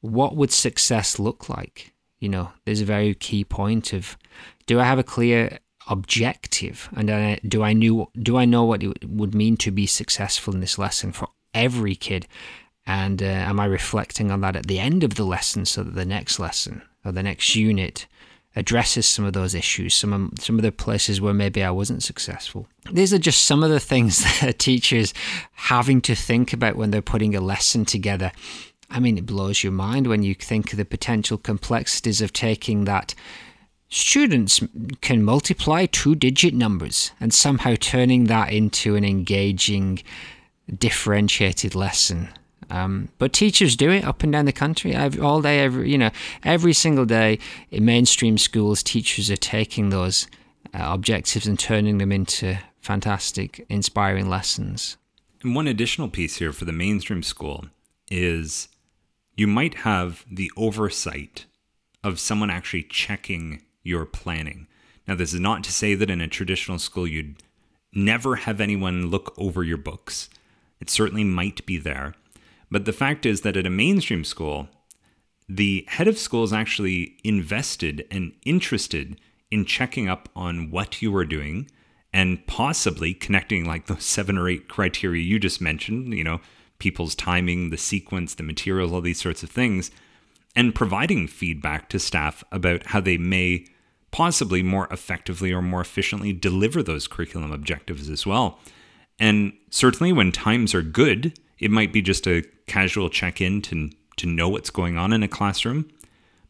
What 0.00 0.36
would 0.36 0.52
success 0.52 1.18
look 1.18 1.48
like? 1.48 1.92
You 2.18 2.28
know, 2.28 2.52
there's 2.64 2.80
a 2.80 2.86
very 2.86 3.14
key 3.14 3.44
point 3.44 3.92
of 3.92 4.16
do 4.66 4.80
I 4.80 4.84
have 4.84 4.98
a 4.98 5.04
clear 5.04 5.58
objective 5.88 6.88
and 6.92 7.40
do 7.48 7.62
I 7.62 7.72
knew 7.72 8.08
do 8.20 8.36
I 8.36 8.44
know 8.44 8.64
what 8.64 8.82
it 8.82 9.08
would 9.08 9.34
mean 9.34 9.56
to 9.58 9.70
be 9.70 9.86
successful 9.86 10.54
in 10.54 10.60
this 10.60 10.78
lesson 10.78 11.12
for 11.12 11.28
every 11.54 11.94
kid 11.94 12.26
and 12.86 13.22
uh, 13.22 13.26
am 13.26 13.60
I 13.60 13.66
reflecting 13.66 14.30
on 14.30 14.40
that 14.40 14.56
at 14.56 14.66
the 14.66 14.80
end 14.80 15.04
of 15.04 15.14
the 15.14 15.24
lesson 15.24 15.64
so 15.64 15.82
that 15.82 15.94
the 15.94 16.04
next 16.04 16.38
lesson 16.38 16.82
or 17.04 17.12
the 17.12 17.22
next 17.22 17.54
unit 17.54 18.06
addresses 18.54 19.06
some 19.06 19.24
of 19.24 19.32
those 19.32 19.54
issues, 19.54 19.94
some 19.94 20.12
of, 20.12 20.40
some 20.40 20.56
of 20.56 20.62
the 20.62 20.72
places 20.72 21.20
where 21.20 21.32
maybe 21.32 21.62
I 21.62 21.70
wasn't 21.70 22.02
successful? 22.02 22.66
These 22.90 23.14
are 23.14 23.18
just 23.18 23.44
some 23.44 23.62
of 23.62 23.70
the 23.70 23.80
things 23.80 24.22
that 24.40 24.58
teachers 24.58 25.14
having 25.52 26.00
to 26.02 26.14
think 26.14 26.52
about 26.52 26.76
when 26.76 26.90
they're 26.90 27.02
putting 27.02 27.34
a 27.34 27.40
lesson 27.40 27.84
together. 27.84 28.32
I 28.90 29.00
mean, 29.00 29.16
it 29.16 29.26
blows 29.26 29.62
your 29.62 29.72
mind 29.72 30.06
when 30.06 30.22
you 30.22 30.34
think 30.34 30.72
of 30.72 30.76
the 30.76 30.84
potential 30.84 31.38
complexities 31.38 32.20
of 32.20 32.32
taking 32.32 32.84
that 32.84 33.14
students 33.88 34.60
can 35.00 35.22
multiply 35.22 35.86
two 35.86 36.14
digit 36.14 36.52
numbers 36.52 37.12
and 37.20 37.32
somehow 37.32 37.74
turning 37.78 38.24
that 38.24 38.52
into 38.52 38.96
an 38.96 39.04
engaging, 39.04 40.02
differentiated 40.78 41.74
lesson. 41.74 42.28
Um, 42.72 43.10
but 43.18 43.34
teachers 43.34 43.76
do 43.76 43.90
it 43.90 44.02
up 44.02 44.22
and 44.22 44.32
down 44.32 44.46
the 44.46 44.52
country 44.52 44.96
all 44.96 45.42
day, 45.42 45.60
every 45.60 45.90
you 45.90 45.98
know, 45.98 46.10
every 46.42 46.72
single 46.72 47.04
day 47.04 47.38
in 47.70 47.84
mainstream 47.84 48.38
schools. 48.38 48.82
Teachers 48.82 49.30
are 49.30 49.36
taking 49.36 49.90
those 49.90 50.26
uh, 50.72 50.78
objectives 50.80 51.46
and 51.46 51.58
turning 51.58 51.98
them 51.98 52.10
into 52.10 52.58
fantastic, 52.80 53.66
inspiring 53.68 54.30
lessons. 54.30 54.96
And 55.42 55.54
one 55.54 55.68
additional 55.68 56.08
piece 56.08 56.36
here 56.36 56.52
for 56.52 56.64
the 56.64 56.72
mainstream 56.72 57.22
school 57.22 57.66
is 58.10 58.68
you 59.36 59.46
might 59.46 59.74
have 59.74 60.24
the 60.30 60.50
oversight 60.56 61.44
of 62.02 62.18
someone 62.18 62.50
actually 62.50 62.84
checking 62.84 63.60
your 63.82 64.06
planning. 64.06 64.66
Now, 65.06 65.14
this 65.14 65.34
is 65.34 65.40
not 65.40 65.62
to 65.64 65.72
say 65.72 65.94
that 65.94 66.08
in 66.08 66.22
a 66.22 66.28
traditional 66.28 66.78
school 66.78 67.06
you'd 67.06 67.42
never 67.92 68.36
have 68.36 68.62
anyone 68.62 69.10
look 69.10 69.34
over 69.36 69.62
your 69.62 69.76
books. 69.76 70.30
It 70.80 70.88
certainly 70.88 71.24
might 71.24 71.66
be 71.66 71.76
there. 71.76 72.14
But 72.72 72.86
the 72.86 72.92
fact 72.94 73.26
is 73.26 73.42
that 73.42 73.58
at 73.58 73.66
a 73.66 73.70
mainstream 73.70 74.24
school, 74.24 74.66
the 75.46 75.84
head 75.88 76.08
of 76.08 76.16
school 76.16 76.42
is 76.42 76.54
actually 76.54 77.18
invested 77.22 78.06
and 78.10 78.32
interested 78.46 79.20
in 79.50 79.66
checking 79.66 80.08
up 80.08 80.30
on 80.34 80.70
what 80.70 81.02
you 81.02 81.14
are 81.14 81.26
doing 81.26 81.70
and 82.14 82.46
possibly 82.46 83.12
connecting 83.12 83.66
like 83.66 83.88
those 83.88 84.04
seven 84.04 84.38
or 84.38 84.48
eight 84.48 84.68
criteria 84.68 85.22
you 85.22 85.38
just 85.38 85.60
mentioned, 85.60 86.14
you 86.14 86.24
know, 86.24 86.40
people's 86.78 87.14
timing, 87.14 87.68
the 87.68 87.76
sequence, 87.76 88.34
the 88.34 88.42
materials, 88.42 88.90
all 88.90 89.02
these 89.02 89.20
sorts 89.20 89.42
of 89.42 89.50
things, 89.50 89.90
and 90.56 90.74
providing 90.74 91.26
feedback 91.26 91.90
to 91.90 91.98
staff 91.98 92.42
about 92.50 92.86
how 92.86 93.02
they 93.02 93.18
may 93.18 93.66
possibly 94.12 94.62
more 94.62 94.88
effectively 94.90 95.52
or 95.52 95.60
more 95.60 95.82
efficiently 95.82 96.32
deliver 96.32 96.82
those 96.82 97.06
curriculum 97.06 97.52
objectives 97.52 98.08
as 98.08 98.24
well. 98.24 98.58
And 99.18 99.52
certainly 99.68 100.10
when 100.10 100.32
times 100.32 100.74
are 100.74 100.82
good, 100.82 101.38
it 101.58 101.70
might 101.70 101.92
be 101.92 102.02
just 102.02 102.26
a 102.26 102.44
casual 102.66 103.08
check 103.08 103.40
in 103.40 103.62
to, 103.62 103.90
to 104.16 104.26
know 104.26 104.48
what's 104.48 104.70
going 104.70 104.96
on 104.96 105.12
in 105.12 105.22
a 105.22 105.28
classroom. 105.28 105.88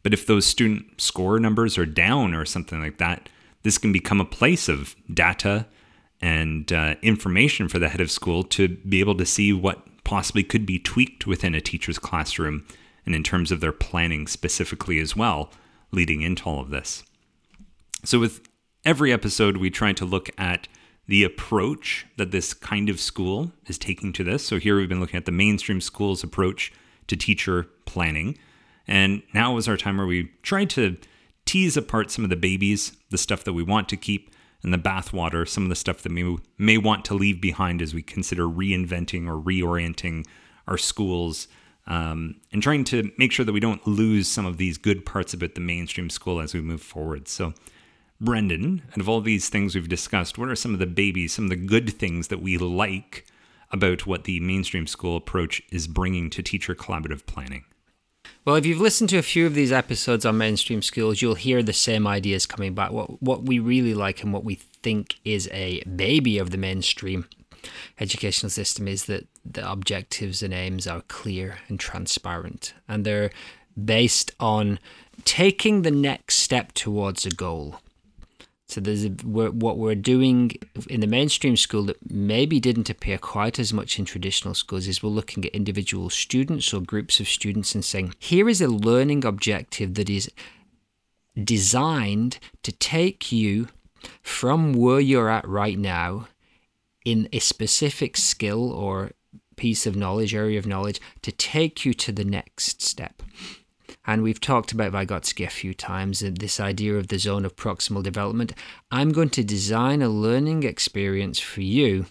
But 0.02 0.12
if 0.12 0.26
those 0.26 0.46
student 0.46 1.00
score 1.00 1.38
numbers 1.38 1.78
are 1.78 1.86
down 1.86 2.34
or 2.34 2.44
something 2.44 2.80
like 2.80 2.98
that, 2.98 3.28
this 3.62 3.78
can 3.78 3.92
become 3.92 4.20
a 4.20 4.24
place 4.24 4.68
of 4.68 4.96
data 5.12 5.66
and 6.20 6.72
uh, 6.72 6.94
information 7.02 7.68
for 7.68 7.78
the 7.78 7.88
head 7.88 8.00
of 8.00 8.10
school 8.10 8.44
to 8.44 8.68
be 8.68 9.00
able 9.00 9.16
to 9.16 9.26
see 9.26 9.52
what 9.52 9.82
possibly 10.04 10.42
could 10.42 10.66
be 10.66 10.78
tweaked 10.78 11.26
within 11.26 11.54
a 11.54 11.60
teacher's 11.60 11.98
classroom 11.98 12.66
and 13.04 13.14
in 13.14 13.22
terms 13.22 13.50
of 13.50 13.60
their 13.60 13.72
planning 13.72 14.26
specifically 14.26 14.98
as 14.98 15.16
well, 15.16 15.50
leading 15.90 16.22
into 16.22 16.44
all 16.44 16.60
of 16.60 16.70
this. 16.70 17.02
So, 18.04 18.18
with 18.18 18.40
every 18.84 19.12
episode, 19.12 19.56
we 19.56 19.70
try 19.70 19.92
to 19.92 20.04
look 20.04 20.30
at 20.38 20.68
the 21.06 21.24
approach 21.24 22.06
that 22.16 22.30
this 22.30 22.54
kind 22.54 22.88
of 22.88 23.00
school 23.00 23.52
is 23.66 23.78
taking 23.78 24.12
to 24.14 24.24
this. 24.24 24.46
So 24.46 24.58
here 24.58 24.76
we've 24.76 24.88
been 24.88 25.00
looking 25.00 25.16
at 25.16 25.26
the 25.26 25.32
mainstream 25.32 25.80
school's 25.80 26.22
approach 26.22 26.72
to 27.08 27.16
teacher 27.16 27.66
planning. 27.86 28.38
And 28.86 29.22
now 29.34 29.56
is 29.56 29.68
our 29.68 29.76
time 29.76 29.96
where 29.96 30.06
we 30.06 30.30
try 30.42 30.64
to 30.66 30.96
tease 31.44 31.76
apart 31.76 32.10
some 32.10 32.24
of 32.24 32.30
the 32.30 32.36
babies, 32.36 32.92
the 33.10 33.18
stuff 33.18 33.44
that 33.44 33.52
we 33.52 33.62
want 33.62 33.88
to 33.88 33.96
keep, 33.96 34.30
and 34.62 34.72
the 34.72 34.78
bathwater, 34.78 35.46
some 35.46 35.64
of 35.64 35.68
the 35.68 35.74
stuff 35.74 36.02
that 36.02 36.12
we 36.12 36.38
may 36.56 36.78
want 36.78 37.04
to 37.06 37.14
leave 37.14 37.40
behind 37.40 37.82
as 37.82 37.92
we 37.92 38.02
consider 38.02 38.44
reinventing 38.44 39.26
or 39.26 39.40
reorienting 39.40 40.24
our 40.68 40.78
schools 40.78 41.48
um, 41.86 42.36
and 42.52 42.62
trying 42.62 42.84
to 42.84 43.10
make 43.18 43.32
sure 43.32 43.44
that 43.44 43.52
we 43.52 43.60
don't 43.60 43.86
lose 43.86 44.28
some 44.28 44.46
of 44.46 44.56
these 44.56 44.78
good 44.78 45.04
parts 45.04 45.34
about 45.34 45.54
the 45.56 45.60
mainstream 45.60 46.08
school 46.08 46.40
as 46.40 46.54
we 46.54 46.60
move 46.60 46.80
forward. 46.80 47.26
So 47.26 47.54
Brendan, 48.24 48.82
and 48.92 49.00
of 49.00 49.08
all 49.08 49.20
these 49.20 49.48
things 49.48 49.74
we've 49.74 49.88
discussed, 49.88 50.38
what 50.38 50.48
are 50.48 50.56
some 50.56 50.72
of 50.72 50.78
the 50.78 50.86
babies, 50.86 51.32
some 51.32 51.44
of 51.44 51.50
the 51.50 51.56
good 51.56 51.90
things 51.90 52.28
that 52.28 52.40
we 52.40 52.56
like 52.56 53.26
about 53.70 54.06
what 54.06 54.24
the 54.24 54.38
mainstream 54.40 54.86
school 54.86 55.16
approach 55.16 55.62
is 55.70 55.88
bringing 55.88 56.30
to 56.30 56.42
teacher 56.42 56.74
collaborative 56.74 57.26
planning? 57.26 57.64
Well, 58.44 58.56
if 58.56 58.66
you've 58.66 58.80
listened 58.80 59.10
to 59.10 59.18
a 59.18 59.22
few 59.22 59.46
of 59.46 59.54
these 59.54 59.72
episodes 59.72 60.24
on 60.24 60.38
mainstream 60.38 60.82
schools, 60.82 61.22
you'll 61.22 61.34
hear 61.34 61.62
the 61.62 61.72
same 61.72 62.06
ideas 62.06 62.46
coming 62.46 62.74
back. 62.74 62.90
What 62.90 63.22
what 63.22 63.44
we 63.44 63.58
really 63.58 63.94
like 63.94 64.22
and 64.22 64.32
what 64.32 64.44
we 64.44 64.56
think 64.56 65.18
is 65.24 65.48
a 65.52 65.82
baby 65.84 66.38
of 66.38 66.50
the 66.50 66.58
mainstream 66.58 67.28
educational 68.00 68.50
system 68.50 68.88
is 68.88 69.04
that 69.06 69.26
the 69.44 69.68
objectives 69.70 70.42
and 70.42 70.52
aims 70.52 70.86
are 70.86 71.02
clear 71.02 71.58
and 71.68 71.78
transparent, 71.78 72.74
and 72.88 73.04
they're 73.04 73.30
based 73.82 74.32
on 74.40 74.78
taking 75.24 75.82
the 75.82 75.90
next 75.90 76.36
step 76.36 76.72
towards 76.72 77.24
a 77.24 77.30
goal. 77.30 77.80
So 78.72 78.80
there's 78.80 79.04
a, 79.04 79.10
what 79.10 79.76
we're 79.76 79.94
doing 79.94 80.52
in 80.88 81.00
the 81.00 81.06
mainstream 81.06 81.58
school 81.58 81.84
that 81.84 82.10
maybe 82.10 82.58
didn't 82.58 82.88
appear 82.88 83.18
quite 83.18 83.58
as 83.58 83.70
much 83.70 83.98
in 83.98 84.06
traditional 84.06 84.54
schools 84.54 84.88
is 84.88 85.02
we're 85.02 85.10
looking 85.10 85.44
at 85.44 85.52
individual 85.52 86.08
students 86.08 86.72
or 86.72 86.80
groups 86.80 87.20
of 87.20 87.28
students 87.28 87.74
and 87.74 87.84
saying, 87.84 88.14
here 88.18 88.48
is 88.48 88.62
a 88.62 88.68
learning 88.68 89.26
objective 89.26 89.92
that 89.94 90.08
is 90.08 90.30
designed 91.44 92.38
to 92.62 92.72
take 92.72 93.30
you 93.30 93.68
from 94.22 94.72
where 94.72 95.00
you're 95.00 95.28
at 95.28 95.46
right 95.46 95.78
now 95.78 96.28
in 97.04 97.28
a 97.30 97.40
specific 97.40 98.16
skill 98.16 98.72
or 98.72 99.10
piece 99.56 99.86
of 99.86 99.96
knowledge, 99.96 100.34
area 100.34 100.58
of 100.58 100.66
knowledge, 100.66 100.98
to 101.20 101.30
take 101.30 101.84
you 101.84 101.92
to 101.92 102.10
the 102.10 102.24
next 102.24 102.80
step. 102.80 103.22
And 104.04 104.22
we've 104.22 104.40
talked 104.40 104.72
about 104.72 104.92
Vygotsky 104.92 105.46
a 105.46 105.50
few 105.50 105.74
times, 105.74 106.22
and 106.22 106.36
this 106.36 106.58
idea 106.58 106.94
of 106.96 107.08
the 107.08 107.18
zone 107.18 107.44
of 107.44 107.54
proximal 107.54 108.02
development. 108.02 108.52
I'm 108.90 109.12
going 109.12 109.30
to 109.30 109.44
design 109.44 110.02
a 110.02 110.08
learning 110.08 110.64
experience 110.64 111.38
for 111.38 111.60
you 111.60 112.06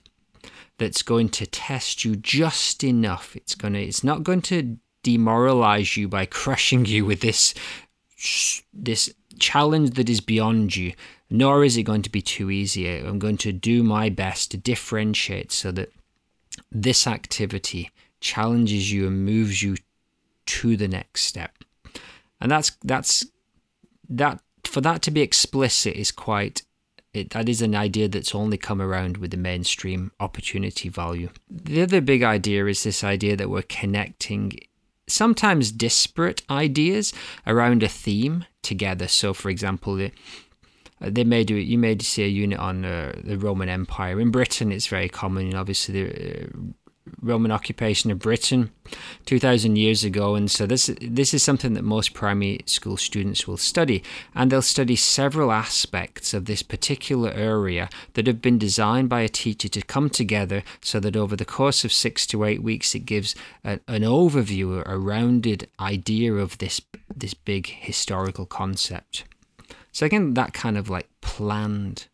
that's 0.78 1.04
going 1.04 1.30
to 1.30 1.46
test 1.46 2.04
you 2.06 2.16
just 2.16 2.84
enough. 2.84 3.36
It's 3.36 3.56
going 3.56 3.74
to 3.74 3.82
it's 3.82 4.04
not 4.04 4.24
going 4.24 4.42
to 4.44 4.78
demoralize 5.04 5.98
you 5.98 6.08
by 6.08 6.26
crushing 6.42 6.86
you 6.86 7.06
with 7.06 7.22
this 7.22 7.54
this 8.74 9.14
challenge 9.40 9.92
that 9.92 10.10
is 10.10 10.22
beyond 10.22 10.76
you. 10.76 10.94
nor 11.30 11.64
is 11.64 11.78
it 11.78 11.84
going 11.84 12.02
to 12.02 12.10
be 12.10 12.22
too 12.22 12.52
easy. 12.52 12.90
I'm 12.90 13.20
going 13.20 13.38
to 13.38 13.54
do 13.54 13.84
my 13.84 14.10
best 14.10 14.52
to 14.52 14.58
differentiate 14.58 15.52
so 15.52 15.72
that 15.72 15.92
this 16.72 17.08
activity 17.08 17.92
challenges 18.20 18.92
you 18.92 19.08
and 19.08 19.26
moves 19.26 19.64
you 19.64 19.78
to 20.46 20.76
the 20.78 20.88
next 20.88 21.24
step. 21.24 21.61
And 22.42 22.52
that's 22.52 22.72
that's 22.84 23.26
that 24.10 24.42
for 24.66 24.82
that 24.82 25.02
to 25.04 25.12
be 25.12 25.22
explicit 25.22 25.96
is 25.96 26.12
quite 26.12 26.64
it, 27.14 27.32
that 27.32 27.50
is 27.50 27.62
an 27.62 27.76
idea 27.76 28.08
that's 28.08 28.34
only 28.34 28.58
come 28.58 28.82
around 28.82 29.18
with 29.18 29.32
the 29.32 29.38
mainstream 29.38 30.12
opportunity 30.20 30.88
value. 30.88 31.30
The 31.50 31.82
other 31.82 32.02
big 32.02 32.24
idea 32.24 32.66
is 32.68 32.84
this 32.84 33.04
idea 33.04 33.36
that 33.36 33.50
we're 33.50 33.64
connecting 33.64 34.54
sometimes 35.08 35.72
disparate 35.72 36.42
ideas 36.50 37.14
around 37.46 37.84
a 37.84 37.90
theme 37.90 38.46
together. 38.62 39.08
So, 39.08 39.34
for 39.34 39.50
example, 39.50 39.96
the, 39.96 40.12
they 41.02 41.26
may 41.26 41.44
do 41.44 41.56
you 41.56 41.78
may 41.78 41.98
see 42.00 42.24
a 42.24 42.28
unit 42.28 42.60
on 42.60 42.86
uh, 42.86 43.14
the 43.24 43.38
Roman 43.38 43.68
Empire 43.68 44.20
in 44.20 44.32
Britain. 44.32 44.72
It's 44.72 44.88
very 44.88 45.10
common, 45.10 45.48
and 45.48 45.56
obviously, 45.56 46.04
the 46.04 46.46
uh, 46.46 46.48
Roman 47.22 47.52
occupation 47.52 48.12
of 48.12 48.20
Britain 48.20 48.72
2000 49.26 49.76
years 49.76 50.04
ago 50.04 50.36
and 50.36 50.52
so 50.52 50.66
this 50.66 50.92
this 51.02 51.34
is 51.34 51.42
something 51.42 51.74
that 51.74 51.84
most 51.84 52.14
primary 52.14 52.62
school 52.66 52.96
students 52.96 53.48
will 53.48 53.58
study 53.58 54.04
and 54.36 54.52
they'll 54.52 54.62
study 54.62 54.96
several 54.96 55.52
aspects 55.52 56.34
of 56.34 56.46
this 56.46 56.62
particular 56.62 57.32
area 57.32 57.90
that 58.14 58.28
have 58.28 58.42
been 58.42 58.60
designed 58.60 59.10
by 59.10 59.22
a 59.22 59.30
teacher 59.30 59.68
to 59.68 59.82
come 59.82 60.10
together 60.10 60.64
so 60.82 61.00
that 61.00 61.16
over 61.16 61.36
the 61.36 61.46
course 61.46 61.84
of 61.84 61.92
6 61.92 62.28
to 62.28 62.44
8 62.44 62.62
weeks 62.62 62.94
it 62.94 63.06
gives 63.06 63.36
a, 63.64 63.80
an 63.88 64.04
overview 64.04 64.78
or 64.78 64.84
a 64.84 65.00
rounded 65.00 65.70
idea 65.80 66.34
of 66.34 66.58
this 66.60 66.82
this 67.16 67.34
big 67.34 67.68
historical 67.68 68.46
concept. 68.46 69.24
So 69.92 70.06
again 70.06 70.36
that 70.36 70.54
kind 70.54 70.78
of 70.78 70.90
like 70.90 71.10
planned 71.22 72.08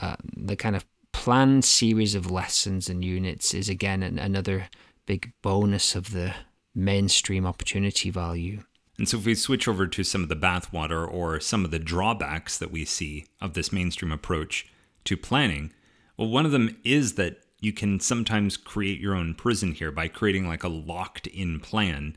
uh, 0.00 0.16
the 0.36 0.56
kind 0.56 0.74
of 0.74 0.84
planned 1.22 1.64
series 1.64 2.16
of 2.16 2.32
lessons 2.32 2.88
and 2.88 3.04
units 3.04 3.54
is 3.54 3.68
again 3.68 4.02
an, 4.02 4.18
another 4.18 4.68
big 5.06 5.32
bonus 5.40 5.94
of 5.94 6.10
the 6.10 6.34
mainstream 6.74 7.46
opportunity 7.46 8.10
value. 8.10 8.60
And 8.98 9.08
so, 9.08 9.18
if 9.18 9.24
we 9.24 9.36
switch 9.36 9.68
over 9.68 9.86
to 9.86 10.02
some 10.02 10.24
of 10.24 10.28
the 10.28 10.34
bathwater 10.34 11.08
or 11.08 11.38
some 11.38 11.64
of 11.64 11.70
the 11.70 11.78
drawbacks 11.78 12.58
that 12.58 12.72
we 12.72 12.84
see 12.84 13.26
of 13.40 13.54
this 13.54 13.72
mainstream 13.72 14.10
approach 14.10 14.66
to 15.04 15.16
planning, 15.16 15.72
well, 16.16 16.28
one 16.28 16.44
of 16.44 16.50
them 16.50 16.76
is 16.82 17.14
that 17.14 17.36
you 17.60 17.72
can 17.72 18.00
sometimes 18.00 18.56
create 18.56 18.98
your 18.98 19.14
own 19.14 19.34
prison 19.34 19.74
here 19.74 19.92
by 19.92 20.08
creating 20.08 20.48
like 20.48 20.64
a 20.64 20.68
locked 20.68 21.28
in 21.28 21.60
plan 21.60 22.16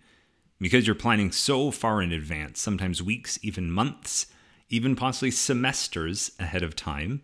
because 0.60 0.88
you're 0.88 0.96
planning 0.96 1.32
so 1.32 1.70
far 1.70 2.02
in 2.02 2.12
advance, 2.12 2.60
sometimes 2.60 3.04
weeks, 3.04 3.38
even 3.44 3.70
months, 3.70 4.26
even 4.68 4.96
possibly 4.96 5.30
semesters 5.30 6.32
ahead 6.40 6.64
of 6.64 6.76
time 6.76 7.22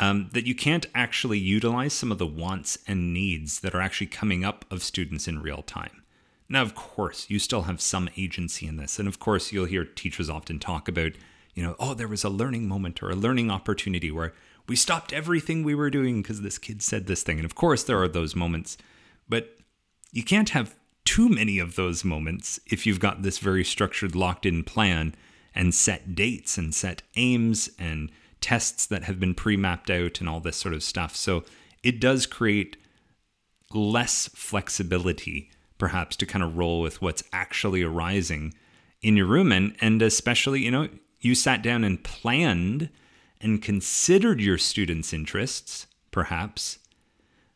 um, 0.00 0.30
that 0.32 0.46
you 0.46 0.54
can't 0.54 0.86
actually 0.94 1.38
utilize 1.38 1.92
some 1.92 2.10
of 2.10 2.18
the 2.18 2.26
wants 2.26 2.78
and 2.86 3.12
needs 3.12 3.60
that 3.60 3.74
are 3.74 3.80
actually 3.80 4.08
coming 4.08 4.44
up 4.44 4.64
of 4.70 4.82
students 4.82 5.28
in 5.28 5.42
real 5.42 5.62
time. 5.62 6.02
Now, 6.48 6.62
of 6.62 6.74
course, 6.74 7.26
you 7.28 7.38
still 7.38 7.62
have 7.62 7.80
some 7.80 8.10
agency 8.16 8.66
in 8.66 8.76
this. 8.76 8.98
And 8.98 9.08
of 9.08 9.18
course, 9.18 9.52
you'll 9.52 9.64
hear 9.64 9.84
teachers 9.84 10.28
often 10.28 10.58
talk 10.58 10.88
about, 10.88 11.12
you 11.54 11.62
know, 11.62 11.76
oh, 11.78 11.94
there 11.94 12.08
was 12.08 12.24
a 12.24 12.28
learning 12.28 12.68
moment 12.68 13.02
or 13.02 13.10
a 13.10 13.16
learning 13.16 13.50
opportunity 13.50 14.10
where 14.10 14.34
we 14.66 14.76
stopped 14.76 15.12
everything 15.12 15.62
we 15.62 15.74
were 15.74 15.90
doing 15.90 16.22
because 16.22 16.42
this 16.42 16.58
kid 16.58 16.82
said 16.82 17.06
this 17.06 17.22
thing. 17.22 17.38
And 17.38 17.44
of 17.44 17.54
course, 17.54 17.84
there 17.84 18.02
are 18.02 18.08
those 18.08 18.36
moments. 18.36 18.76
But 19.28 19.56
you 20.12 20.22
can't 20.22 20.50
have 20.50 20.74
too 21.04 21.28
many 21.28 21.58
of 21.58 21.76
those 21.76 22.04
moments 22.04 22.60
if 22.66 22.86
you've 22.86 23.00
got 23.00 23.22
this 23.22 23.38
very 23.38 23.64
structured, 23.64 24.14
locked 24.14 24.46
in 24.46 24.64
plan 24.64 25.14
and 25.54 25.74
set 25.74 26.14
dates 26.14 26.58
and 26.58 26.74
set 26.74 27.02
aims 27.16 27.70
and 27.78 28.10
tests 28.44 28.84
that 28.84 29.04
have 29.04 29.18
been 29.18 29.34
pre 29.34 29.56
mapped 29.56 29.90
out 29.90 30.20
and 30.20 30.28
all 30.28 30.38
this 30.38 30.58
sort 30.58 30.74
of 30.74 30.82
stuff. 30.82 31.16
So 31.16 31.44
it 31.82 31.98
does 31.98 32.26
create 32.26 32.76
less 33.72 34.28
flexibility, 34.34 35.50
perhaps, 35.78 36.14
to 36.16 36.26
kind 36.26 36.44
of 36.44 36.58
roll 36.58 36.82
with 36.82 37.00
what's 37.00 37.24
actually 37.32 37.82
arising 37.82 38.52
in 39.00 39.16
your 39.16 39.24
room. 39.24 39.50
And, 39.50 39.74
and 39.80 40.02
especially, 40.02 40.60
you 40.60 40.70
know, 40.70 40.90
you 41.20 41.34
sat 41.34 41.62
down 41.62 41.84
and 41.84 42.04
planned 42.04 42.90
and 43.40 43.62
considered 43.62 44.42
your 44.42 44.58
students' 44.58 45.14
interests, 45.14 45.86
perhaps, 46.10 46.80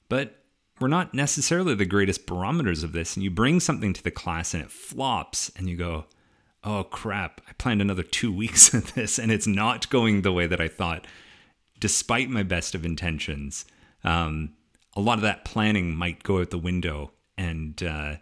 but 0.08 0.42
we're 0.80 0.88
not 0.88 1.12
necessarily 1.12 1.74
the 1.74 1.84
greatest 1.84 2.24
barometers 2.24 2.82
of 2.82 2.92
this. 2.92 3.14
And 3.14 3.22
you 3.22 3.30
bring 3.30 3.60
something 3.60 3.92
to 3.92 4.02
the 4.02 4.10
class 4.10 4.54
and 4.54 4.62
it 4.62 4.70
flops, 4.70 5.52
and 5.54 5.68
you 5.68 5.76
go, 5.76 6.06
oh 6.64 6.84
crap, 6.84 7.40
I 7.48 7.52
planned 7.54 7.80
another 7.80 8.02
two 8.02 8.32
weeks 8.32 8.72
of 8.74 8.94
this 8.94 9.18
and 9.18 9.30
it's 9.30 9.46
not 9.46 9.88
going 9.90 10.22
the 10.22 10.32
way 10.32 10.46
that 10.46 10.60
I 10.60 10.68
thought, 10.68 11.06
despite 11.78 12.30
my 12.30 12.42
best 12.42 12.74
of 12.74 12.84
intentions. 12.84 13.64
Um, 14.04 14.54
a 14.94 15.00
lot 15.00 15.18
of 15.18 15.22
that 15.22 15.44
planning 15.44 15.94
might 15.94 16.22
go 16.22 16.40
out 16.40 16.50
the 16.50 16.58
window. 16.58 17.12
And, 17.36 17.80
uh, 17.82 18.16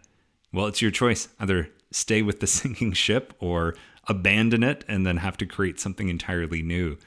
well, 0.53 0.67
it's 0.67 0.81
your 0.81 0.91
choice. 0.91 1.27
Either 1.39 1.69
stay 1.91 2.21
with 2.21 2.39
the 2.39 2.47
sinking 2.47 2.93
ship 2.93 3.33
or 3.39 3.75
abandon 4.07 4.63
it 4.63 4.85
and 4.87 5.05
then 5.05 5.17
have 5.17 5.37
to 5.37 5.45
create 5.45 5.79
something 5.79 6.09
entirely 6.09 6.61
new 6.61 6.97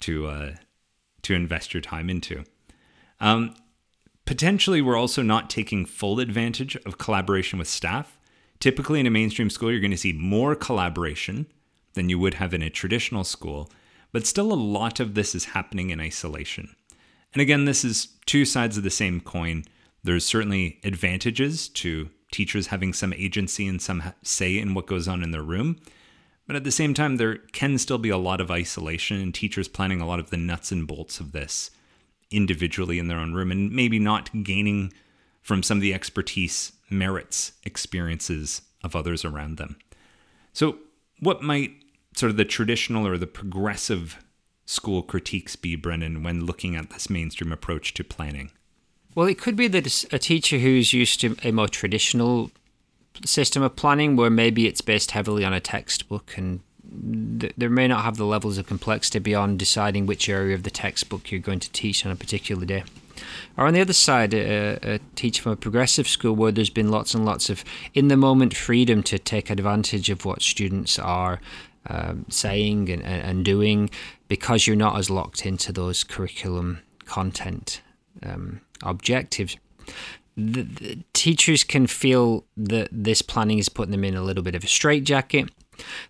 to, 0.00 0.26
uh, 0.26 0.54
to 1.22 1.34
invest 1.34 1.74
your 1.74 1.80
time 1.80 2.08
into. 2.08 2.44
Um, 3.20 3.54
potentially, 4.24 4.80
we're 4.80 4.96
also 4.96 5.22
not 5.22 5.50
taking 5.50 5.84
full 5.84 6.20
advantage 6.20 6.76
of 6.86 6.98
collaboration 6.98 7.58
with 7.58 7.68
staff. 7.68 8.17
Typically, 8.60 9.00
in 9.00 9.06
a 9.06 9.10
mainstream 9.10 9.50
school, 9.50 9.70
you're 9.70 9.80
going 9.80 9.90
to 9.90 9.96
see 9.96 10.12
more 10.12 10.54
collaboration 10.54 11.46
than 11.94 12.08
you 12.08 12.18
would 12.18 12.34
have 12.34 12.52
in 12.52 12.62
a 12.62 12.70
traditional 12.70 13.24
school, 13.24 13.70
but 14.12 14.26
still 14.26 14.52
a 14.52 14.54
lot 14.54 15.00
of 15.00 15.14
this 15.14 15.34
is 15.34 15.46
happening 15.46 15.90
in 15.90 16.00
isolation. 16.00 16.74
And 17.32 17.42
again, 17.42 17.64
this 17.66 17.84
is 17.84 18.08
two 18.26 18.44
sides 18.44 18.76
of 18.76 18.82
the 18.82 18.90
same 18.90 19.20
coin. 19.20 19.64
There's 20.02 20.24
certainly 20.24 20.80
advantages 20.82 21.68
to 21.70 22.08
teachers 22.32 22.68
having 22.68 22.92
some 22.92 23.12
agency 23.12 23.66
and 23.66 23.80
some 23.80 24.02
say 24.22 24.58
in 24.58 24.74
what 24.74 24.86
goes 24.86 25.08
on 25.08 25.22
in 25.22 25.30
their 25.30 25.42
room. 25.42 25.78
But 26.46 26.56
at 26.56 26.64
the 26.64 26.70
same 26.70 26.94
time, 26.94 27.16
there 27.16 27.36
can 27.52 27.76
still 27.78 27.98
be 27.98 28.08
a 28.08 28.16
lot 28.16 28.40
of 28.40 28.50
isolation 28.50 29.20
and 29.20 29.34
teachers 29.34 29.68
planning 29.68 30.00
a 30.00 30.06
lot 30.06 30.18
of 30.18 30.30
the 30.30 30.36
nuts 30.36 30.72
and 30.72 30.86
bolts 30.86 31.20
of 31.20 31.32
this 31.32 31.70
individually 32.30 32.98
in 32.98 33.08
their 33.08 33.18
own 33.18 33.34
room 33.34 33.50
and 33.50 33.70
maybe 33.70 33.98
not 33.98 34.30
gaining 34.42 34.92
from 35.42 35.62
some 35.62 35.78
of 35.78 35.82
the 35.82 35.94
expertise, 35.94 36.72
merits, 36.90 37.52
experiences 37.64 38.62
of 38.82 38.94
others 38.94 39.24
around 39.24 39.56
them. 39.56 39.76
So, 40.52 40.78
what 41.20 41.42
might 41.42 41.72
sort 42.14 42.30
of 42.30 42.36
the 42.36 42.44
traditional 42.44 43.06
or 43.06 43.18
the 43.18 43.26
progressive 43.26 44.18
school 44.66 45.02
critiques 45.02 45.56
be, 45.56 45.76
Brendan, 45.76 46.22
when 46.22 46.44
looking 46.44 46.76
at 46.76 46.90
this 46.90 47.08
mainstream 47.08 47.52
approach 47.52 47.94
to 47.94 48.04
planning? 48.04 48.50
Well, 49.14 49.26
it 49.26 49.38
could 49.38 49.56
be 49.56 49.68
that 49.68 50.12
a 50.12 50.18
teacher 50.18 50.58
who's 50.58 50.92
used 50.92 51.20
to 51.22 51.36
a 51.42 51.50
more 51.50 51.68
traditional 51.68 52.50
system 53.24 53.62
of 53.62 53.76
planning, 53.76 54.16
where 54.16 54.30
maybe 54.30 54.66
it's 54.66 54.80
based 54.80 55.12
heavily 55.12 55.44
on 55.44 55.52
a 55.52 55.60
textbook 55.60 56.34
and 56.36 56.60
th- 57.40 57.52
there 57.56 57.70
may 57.70 57.88
not 57.88 58.04
have 58.04 58.16
the 58.16 58.24
levels 58.24 58.58
of 58.58 58.66
complexity 58.66 59.18
beyond 59.18 59.58
deciding 59.58 60.06
which 60.06 60.28
area 60.28 60.54
of 60.54 60.62
the 60.62 60.70
textbook 60.70 61.30
you're 61.30 61.40
going 61.40 61.60
to 61.60 61.70
teach 61.72 62.04
on 62.04 62.12
a 62.12 62.16
particular 62.16 62.64
day. 62.64 62.84
Or 63.56 63.66
on 63.66 63.74
the 63.74 63.80
other 63.80 63.92
side, 63.92 64.34
a, 64.34 64.78
a 64.82 65.00
teacher 65.14 65.42
from 65.42 65.52
a 65.52 65.56
progressive 65.56 66.08
school 66.08 66.34
where 66.34 66.52
there's 66.52 66.70
been 66.70 66.90
lots 66.90 67.14
and 67.14 67.24
lots 67.24 67.50
of 67.50 67.64
in 67.94 68.08
the 68.08 68.16
moment 68.16 68.56
freedom 68.56 69.02
to 69.04 69.18
take 69.18 69.50
advantage 69.50 70.10
of 70.10 70.24
what 70.24 70.42
students 70.42 70.98
are 70.98 71.40
um, 71.86 72.26
saying 72.28 72.90
and, 72.90 73.02
and, 73.02 73.44
doing 73.44 73.88
because 74.26 74.66
you're 74.66 74.76
not 74.76 74.98
as 74.98 75.08
locked 75.08 75.46
into 75.46 75.72
those 75.72 76.04
curriculum 76.04 76.80
content 77.06 77.80
um, 78.22 78.60
objectives. 78.82 79.56
The, 80.36 80.62
the, 80.62 80.98
teachers 81.14 81.64
can 81.64 81.86
feel 81.86 82.44
that 82.56 82.88
this 82.92 83.22
planning 83.22 83.58
is 83.58 83.68
putting 83.68 83.90
them 83.90 84.04
in 84.04 84.14
a 84.14 84.22
little 84.22 84.42
bit 84.42 84.54
of 84.54 84.64
a 84.64 84.68
straitjacket 84.68 85.50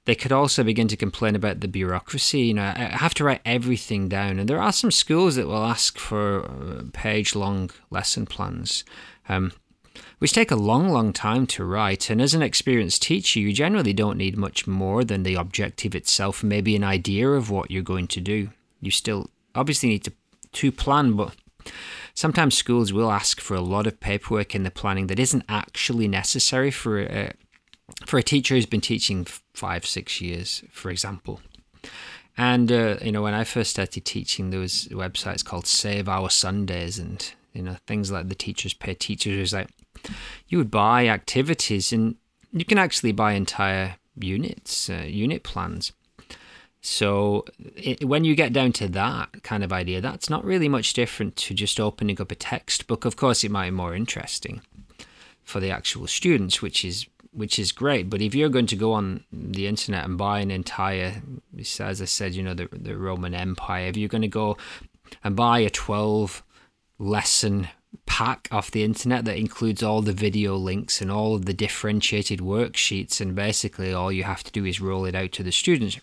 they 0.04 0.14
could 0.14 0.32
also 0.32 0.64
begin 0.64 0.88
to 0.88 0.96
complain 0.96 1.34
about 1.34 1.60
the 1.60 1.68
bureaucracy. 1.68 2.40
You 2.40 2.54
know, 2.54 2.72
I 2.74 2.96
have 2.96 3.14
to 3.14 3.24
write 3.24 3.42
everything 3.44 4.08
down, 4.08 4.38
and 4.38 4.48
there 4.48 4.60
are 4.60 4.72
some 4.72 4.90
schools 4.90 5.36
that 5.36 5.46
will 5.46 5.64
ask 5.64 5.98
for 5.98 6.44
uh, 6.44 6.82
page-long 6.92 7.70
lesson 7.90 8.26
plans. 8.26 8.84
Um, 9.28 9.52
which 10.18 10.32
take 10.32 10.50
a 10.50 10.56
long, 10.56 10.88
long 10.88 11.12
time 11.12 11.46
to 11.46 11.64
write. 11.64 12.10
And 12.10 12.20
as 12.20 12.34
an 12.34 12.42
experienced 12.42 13.02
teacher, 13.02 13.40
you 13.40 13.52
generally 13.52 13.92
don't 13.92 14.18
need 14.18 14.36
much 14.36 14.66
more 14.66 15.04
than 15.04 15.22
the 15.22 15.34
objective 15.34 15.94
itself, 15.94 16.42
maybe 16.42 16.74
an 16.74 16.84
idea 16.84 17.30
of 17.30 17.50
what 17.50 17.70
you're 17.70 17.82
going 17.82 18.08
to 18.08 18.20
do. 18.20 18.50
You 18.80 18.90
still 18.90 19.30
obviously 19.54 19.88
need 19.88 20.04
to, 20.04 20.12
to 20.52 20.72
plan, 20.72 21.12
but 21.12 21.34
sometimes 22.14 22.56
schools 22.56 22.92
will 22.92 23.10
ask 23.10 23.40
for 23.40 23.54
a 23.54 23.60
lot 23.60 23.86
of 23.86 24.00
paperwork 24.00 24.54
in 24.54 24.64
the 24.64 24.70
planning 24.70 25.06
that 25.08 25.20
isn't 25.20 25.44
actually 25.48 26.08
necessary 26.08 26.70
for 26.70 27.00
a, 27.00 27.32
for 28.06 28.18
a 28.18 28.22
teacher 28.22 28.54
who's 28.54 28.66
been 28.66 28.80
teaching 28.80 29.26
five, 29.54 29.86
six 29.86 30.20
years, 30.20 30.62
for 30.70 30.90
example. 30.90 31.40
And 32.36 32.70
uh, 32.70 32.96
you 33.02 33.12
know, 33.12 33.22
when 33.22 33.34
I 33.34 33.44
first 33.44 33.70
started 33.70 34.04
teaching, 34.04 34.50
there 34.50 34.60
was 34.60 34.86
websites 34.90 35.44
called 35.44 35.66
Save 35.66 36.08
Our 36.08 36.30
Sundays, 36.30 36.98
and 36.98 37.28
you 37.52 37.62
know, 37.62 37.76
things 37.86 38.12
like 38.12 38.28
the 38.28 38.34
Teachers 38.34 38.74
Pay 38.74 38.94
Teachers. 38.94 39.38
was 39.38 39.52
like 39.52 39.68
you 40.46 40.58
would 40.58 40.70
buy 40.70 41.08
activities, 41.08 41.92
and 41.92 42.14
you 42.52 42.64
can 42.64 42.78
actually 42.78 43.12
buy 43.12 43.32
entire 43.32 43.96
units, 44.16 44.88
uh, 44.88 45.04
unit 45.06 45.42
plans. 45.42 45.92
So 46.80 47.44
it, 47.76 48.04
when 48.04 48.24
you 48.24 48.36
get 48.36 48.52
down 48.52 48.72
to 48.74 48.88
that 48.88 49.42
kind 49.42 49.64
of 49.64 49.72
idea, 49.72 50.00
that's 50.00 50.30
not 50.30 50.44
really 50.44 50.68
much 50.68 50.92
different 50.92 51.34
to 51.36 51.54
just 51.54 51.80
opening 51.80 52.20
up 52.20 52.30
a 52.30 52.36
textbook. 52.36 53.04
Of 53.04 53.16
course, 53.16 53.42
it 53.42 53.50
might 53.50 53.70
be 53.70 53.76
more 53.76 53.96
interesting 53.96 54.62
for 55.42 55.58
the 55.58 55.70
actual 55.70 56.06
students, 56.06 56.62
which 56.62 56.84
is 56.84 57.06
which 57.38 57.56
is 57.56 57.70
great. 57.70 58.10
But 58.10 58.20
if 58.20 58.34
you're 58.34 58.48
going 58.48 58.66
to 58.66 58.76
go 58.76 58.92
on 58.92 59.24
the 59.32 59.68
internet 59.68 60.04
and 60.04 60.18
buy 60.18 60.40
an 60.40 60.50
entire, 60.50 61.22
as 61.56 62.02
I 62.02 62.04
said, 62.04 62.34
you 62.34 62.42
know, 62.42 62.54
the 62.54 62.68
the 62.72 62.98
Roman 62.98 63.32
Empire, 63.32 63.86
if 63.86 63.96
you're 63.96 64.08
going 64.08 64.22
to 64.22 64.28
go 64.28 64.56
and 65.22 65.36
buy 65.36 65.60
a 65.60 65.70
12 65.70 66.42
lesson 66.98 67.68
pack 68.06 68.48
off 68.50 68.72
the 68.72 68.82
internet 68.82 69.24
that 69.24 69.38
includes 69.38 69.82
all 69.82 70.02
the 70.02 70.12
video 70.12 70.56
links 70.56 71.00
and 71.00 71.12
all 71.12 71.36
of 71.36 71.44
the 71.44 71.54
differentiated 71.54 72.40
worksheets, 72.40 73.20
and 73.20 73.36
basically 73.36 73.92
all 73.92 74.10
you 74.10 74.24
have 74.24 74.42
to 74.42 74.52
do 74.52 74.64
is 74.64 74.80
roll 74.80 75.04
it 75.04 75.14
out 75.14 75.30
to 75.32 75.44
the 75.44 75.52
students. 75.52 76.00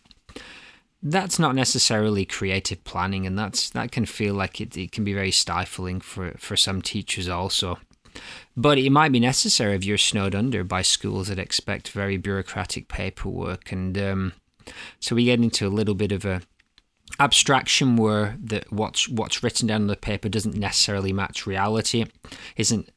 That's 1.04 1.38
not 1.38 1.54
necessarily 1.54 2.24
creative 2.26 2.82
planning, 2.86 3.28
and 3.28 3.38
that's 3.38 3.70
that 3.72 3.92
can 3.92 4.06
feel 4.06 4.36
like 4.36 4.62
it, 4.62 4.78
it 4.78 4.94
can 4.94 5.04
be 5.04 5.14
very 5.14 5.32
stifling 5.32 6.00
for, 6.00 6.32
for 6.38 6.56
some 6.56 6.82
teachers 6.82 7.28
also. 7.28 7.78
But 8.58 8.78
it 8.78 8.90
might 8.90 9.12
be 9.12 9.20
necessary 9.20 9.76
if 9.76 9.84
you're 9.84 9.98
snowed 9.98 10.36
under 10.36 10.64
by 10.64 10.82
schools 10.82 11.28
that 11.28 11.40
expect 11.40 11.90
very 11.90 12.18
bureaucratic 12.18 12.88
paperwork, 12.88 13.72
and 13.72 13.98
um, 13.98 14.34
so 15.00 15.16
we 15.16 15.26
get 15.26 15.40
into 15.40 15.68
a 15.68 15.70
little 15.70 15.96
bit 15.96 16.12
of 16.12 16.26
a 16.26 16.42
abstraction 17.20 17.96
where 17.96 18.36
that 18.42 18.72
what's 18.72 19.08
what's 19.08 19.44
written 19.44 19.68
down 19.68 19.82
on 19.82 19.88
the 19.88 19.96
paper 19.96 20.28
doesn't 20.28 20.56
necessarily 20.56 21.14
match 21.14 21.46
reality 21.46 22.06
isn't 22.58 22.90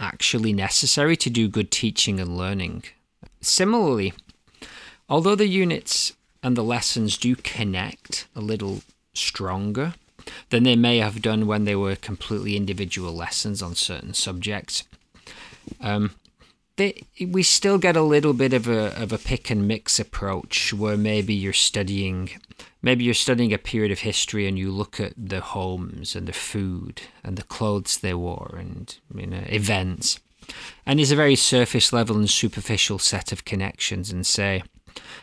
actually 0.00 0.52
necessary 0.52 1.16
to 1.16 1.28
do 1.28 1.48
good 1.48 1.70
teaching 1.70 2.20
and 2.20 2.36
learning. 2.36 2.84
Similarly, 3.40 4.12
although 5.08 5.34
the 5.34 5.48
units 5.48 6.12
and 6.42 6.56
the 6.56 6.62
lessons 6.62 7.16
do 7.16 7.34
connect 7.34 8.28
a 8.34 8.40
little 8.40 8.82
stronger 9.12 9.94
than 10.50 10.62
they 10.62 10.76
may 10.76 10.98
have 10.98 11.22
done 11.22 11.46
when 11.46 11.64
they 11.64 11.76
were 11.76 11.96
completely 11.96 12.56
individual 12.56 13.12
lessons 13.12 13.62
on 13.62 13.74
certain 13.74 14.14
subjects, 14.14 14.84
um, 15.80 16.14
they, 16.76 17.02
we 17.26 17.42
still 17.42 17.78
get 17.78 17.96
a 17.96 18.02
little 18.02 18.32
bit 18.32 18.52
of 18.52 18.68
a 18.68 19.00
of 19.00 19.12
a 19.12 19.18
pick 19.18 19.50
and 19.50 19.66
mix 19.66 19.98
approach 19.98 20.72
where 20.72 20.96
maybe 20.96 21.34
you're 21.34 21.52
studying 21.52 22.30
maybe 22.82 23.04
you're 23.04 23.14
studying 23.14 23.52
a 23.52 23.58
period 23.58 23.90
of 23.90 24.00
history 24.00 24.46
and 24.46 24.58
you 24.58 24.70
look 24.70 25.00
at 25.00 25.12
the 25.16 25.40
homes 25.40 26.14
and 26.14 26.26
the 26.26 26.32
food 26.32 27.02
and 27.24 27.36
the 27.36 27.42
clothes 27.42 27.98
they 27.98 28.14
wore 28.14 28.56
and 28.58 28.96
you 29.14 29.26
know, 29.26 29.42
events. 29.46 30.20
And 30.86 30.98
it's 30.98 31.10
a 31.10 31.16
very 31.16 31.36
surface 31.36 31.92
level 31.92 32.16
and 32.16 32.30
superficial 32.30 32.98
set 32.98 33.32
of 33.32 33.44
connections 33.44 34.10
and 34.10 34.26
say 34.26 34.62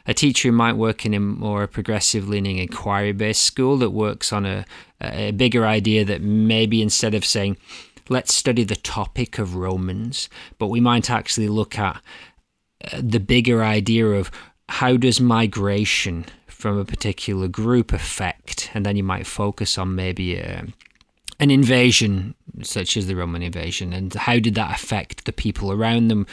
a 0.06 0.14
teacher 0.14 0.50
who 0.50 0.52
might 0.52 0.74
work 0.78 1.06
in 1.06 1.14
a 1.14 1.20
more 1.20 1.68
progressive 1.68 2.28
leaning 2.28 2.58
inquiry 2.58 3.12
based 3.12 3.44
school 3.44 3.78
that 3.78 3.92
works 3.92 4.32
on 4.34 4.46
a, 4.46 4.66
a 5.02 5.32
bigger 5.32 5.66
idea 5.66 6.06
that 6.06 6.22
maybe 6.22 6.82
instead 6.82 7.14
of 7.14 7.26
saying 7.26 7.58
let's 8.10 8.34
study 8.34 8.64
the 8.64 8.76
topic 8.76 9.40
of 9.40 9.56
Romans, 9.56 10.30
but 10.60 10.68
we 10.68 10.80
might 10.80 11.10
actually 11.10 11.48
look 11.48 11.78
at 11.78 12.02
uh, 12.92 13.02
the 13.02 13.20
bigger 13.20 13.64
idea 13.64 14.06
of 14.08 14.30
how 14.70 14.98
does 14.98 15.20
migration 15.22 16.26
from 16.48 16.78
a 16.78 16.86
particular 16.86 17.48
group 17.48 17.94
affect, 17.94 18.72
and 18.74 18.86
then 18.86 18.96
you 18.96 19.04
might 19.04 19.28
focus 19.28 19.78
on 19.78 19.96
maybe 19.96 20.38
a, 20.38 20.60
uh, 20.60 20.62
an 21.40 21.52
invasion 21.52 22.34
such 22.62 22.96
as 22.96 23.08
the 23.08 23.16
Roman 23.16 23.42
invasion, 23.42 23.92
and 23.92 24.14
how 24.14 24.40
did 24.40 24.56
that 24.56 24.74
affect 24.74 25.26
the 25.26 25.34
people 25.34 25.72
around 25.72 26.08
them? 26.08 26.26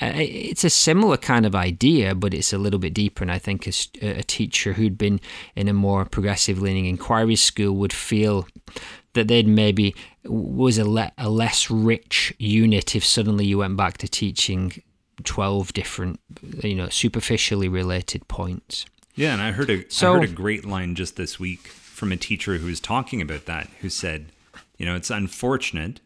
It's 0.00 0.64
a 0.64 0.70
similar 0.70 1.16
kind 1.16 1.44
of 1.44 1.54
idea, 1.54 2.14
but 2.14 2.32
it's 2.32 2.52
a 2.52 2.58
little 2.58 2.78
bit 2.78 2.94
deeper. 2.94 3.24
And 3.24 3.32
I 3.32 3.38
think 3.38 3.66
a, 3.66 3.72
a 4.02 4.22
teacher 4.22 4.74
who'd 4.74 4.96
been 4.96 5.20
in 5.56 5.68
a 5.68 5.72
more 5.72 6.04
progressive 6.04 6.62
leaning 6.62 6.86
inquiry 6.86 7.36
school 7.36 7.74
would 7.74 7.92
feel 7.92 8.46
that 9.14 9.28
they'd 9.28 9.48
maybe 9.48 9.94
was 10.24 10.78
a, 10.78 10.88
le- 10.88 11.12
a 11.18 11.28
less 11.28 11.70
rich 11.70 12.32
unit 12.38 12.94
if 12.94 13.04
suddenly 13.04 13.44
you 13.44 13.58
went 13.58 13.76
back 13.76 13.98
to 13.98 14.08
teaching 14.08 14.82
12 15.24 15.72
different 15.72 16.20
you 16.62 16.74
know 16.74 16.88
superficially 16.88 17.68
related 17.68 18.26
points 18.28 18.86
yeah 19.16 19.32
and 19.32 19.42
i 19.42 19.50
heard 19.50 19.70
a 19.70 19.90
so, 19.90 20.12
I 20.12 20.18
heard 20.18 20.30
a 20.30 20.32
great 20.32 20.64
line 20.64 20.94
just 20.94 21.16
this 21.16 21.40
week 21.40 21.66
from 21.66 22.12
a 22.12 22.16
teacher 22.16 22.58
who 22.58 22.66
was 22.66 22.78
talking 22.78 23.20
about 23.20 23.46
that 23.46 23.68
who 23.80 23.88
said 23.88 24.26
you 24.76 24.86
know 24.86 24.94
it's 24.94 25.10
unfortunate 25.10 26.00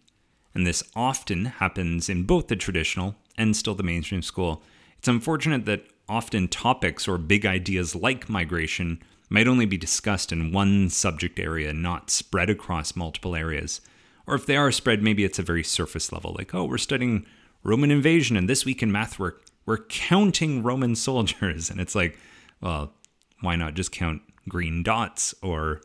and 0.55 0.67
this 0.67 0.83
often 0.97 1.47
happens 1.47 2.09
in 2.09 2.25
both 2.25 2.49
the 2.49 2.57
traditional 2.57 3.17
and 3.37 3.57
still 3.57 3.75
the 3.75 3.83
mainstream 3.83 4.23
school 4.23 4.63
it's 5.03 5.09
unfortunate 5.09 5.65
that 5.65 5.85
often 6.09 6.47
topics 6.47 7.09
or 7.09 7.19
big 7.19 7.45
ideas 7.45 7.97
like 7.97 8.29
migration 8.29 9.03
might 9.29 9.49
only 9.49 9.67
be 9.67 9.77
discussed 9.77 10.31
in 10.31 10.53
one 10.53 10.91
subject 10.91 11.41
area, 11.41 11.73
not 11.73 12.09
spread 12.09 12.49
across 12.49 12.95
multiple 12.95 13.35
areas. 13.35 13.81
Or 14.29 14.37
if 14.37 14.47
they 14.47 14.57
are 14.57 14.71
spread, 14.71 15.03
maybe 15.03 15.25
it's 15.25 15.41
a 15.41 15.43
very 15.43 15.65
surface 15.65 16.13
level, 16.13 16.37
like, 16.39 16.55
oh, 16.55 16.67
we're 16.67 16.79
studying 16.79 17.27
Roman 17.65 17.91
invasion, 17.91 18.37
and 18.37 18.49
this 18.49 18.65
week 18.65 18.81
in 18.81 18.93
math 18.93 19.19
we're, 19.19 19.33
we're 19.67 19.85
counting 19.87 20.63
Roman 20.63 20.95
soldiers. 21.09 21.69
And 21.69 21.81
it's 21.81 21.97
like, 21.97 22.17
well, 22.61 22.93
why 23.41 23.57
not 23.57 23.75
just 23.75 23.91
count 23.91 24.23
green 24.49 24.85
dots 24.85 25.35
or 25.43 25.81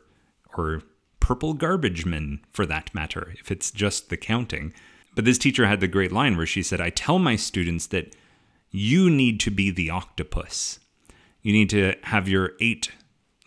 or 0.56 0.82
purple 1.18 1.54
garbage 1.54 2.06
men 2.06 2.38
for 2.52 2.66
that 2.66 2.94
matter, 2.94 3.34
if 3.40 3.50
it's 3.50 3.72
just 3.72 4.10
the 4.10 4.16
counting. 4.16 4.72
But 5.18 5.24
this 5.24 5.36
teacher 5.36 5.66
had 5.66 5.80
the 5.80 5.88
great 5.88 6.12
line 6.12 6.36
where 6.36 6.46
she 6.46 6.62
said, 6.62 6.80
I 6.80 6.90
tell 6.90 7.18
my 7.18 7.34
students 7.34 7.88
that 7.88 8.14
you 8.70 9.10
need 9.10 9.40
to 9.40 9.50
be 9.50 9.68
the 9.68 9.90
octopus. 9.90 10.78
You 11.42 11.52
need 11.52 11.68
to 11.70 11.96
have 12.04 12.28
your 12.28 12.52
eight 12.60 12.92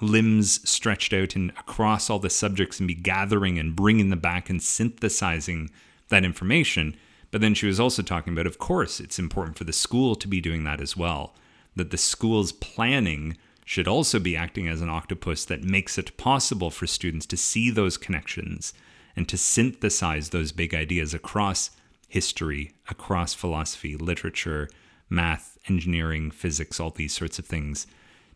limbs 0.02 0.70
stretched 0.70 1.14
out 1.14 1.34
and 1.38 1.52
across 1.52 2.10
all 2.10 2.20
the 2.20 2.30
subjects 2.30 2.80
and 2.80 2.90
be 2.90 2.94
gathering 2.94 3.58
and 3.58 3.74
bringing 3.74 4.10
them 4.10 4.20
back 4.20 4.50
and 4.50 4.62
synthesizing 4.62 5.70
that 6.10 6.26
information. 6.26 6.98
But 7.32 7.40
then 7.40 7.54
she 7.54 7.68
was 7.68 7.80
also 7.80 8.02
talking 8.02 8.34
about, 8.34 8.48
of 8.48 8.60
course, 8.60 9.00
it's 9.00 9.18
important 9.18 9.58
for 9.58 9.64
the 9.64 9.72
school 9.72 10.16
to 10.16 10.28
be 10.28 10.42
doing 10.42 10.66
that 10.66 10.82
as 10.82 10.98
well. 10.98 11.36
That 11.78 11.90
the 11.90 11.98
school's 11.98 12.52
planning 12.52 13.38
should 13.64 13.88
also 13.88 14.20
be 14.20 14.36
acting 14.36 14.68
as 14.68 14.82
an 14.82 14.90
octopus 14.90 15.46
that 15.46 15.64
makes 15.64 15.98
it 15.98 16.18
possible 16.18 16.70
for 16.70 16.86
students 16.86 17.26
to 17.28 17.38
see 17.38 17.70
those 17.70 17.96
connections 17.96 18.74
and 19.16 19.28
to 19.30 19.38
synthesize 19.38 20.30
those 20.30 20.52
big 20.52 20.74
ideas 20.74 21.14
across 21.14 21.72
history, 22.08 22.74
across 22.90 23.34
philosophy, 23.34 23.96
literature, 23.96 24.70
math, 25.10 25.58
engineering, 25.70 26.32
physics, 26.32 26.80
all 26.80 26.92
these 26.92 27.14
sorts 27.14 27.40
of 27.40 27.46
things 27.46 27.88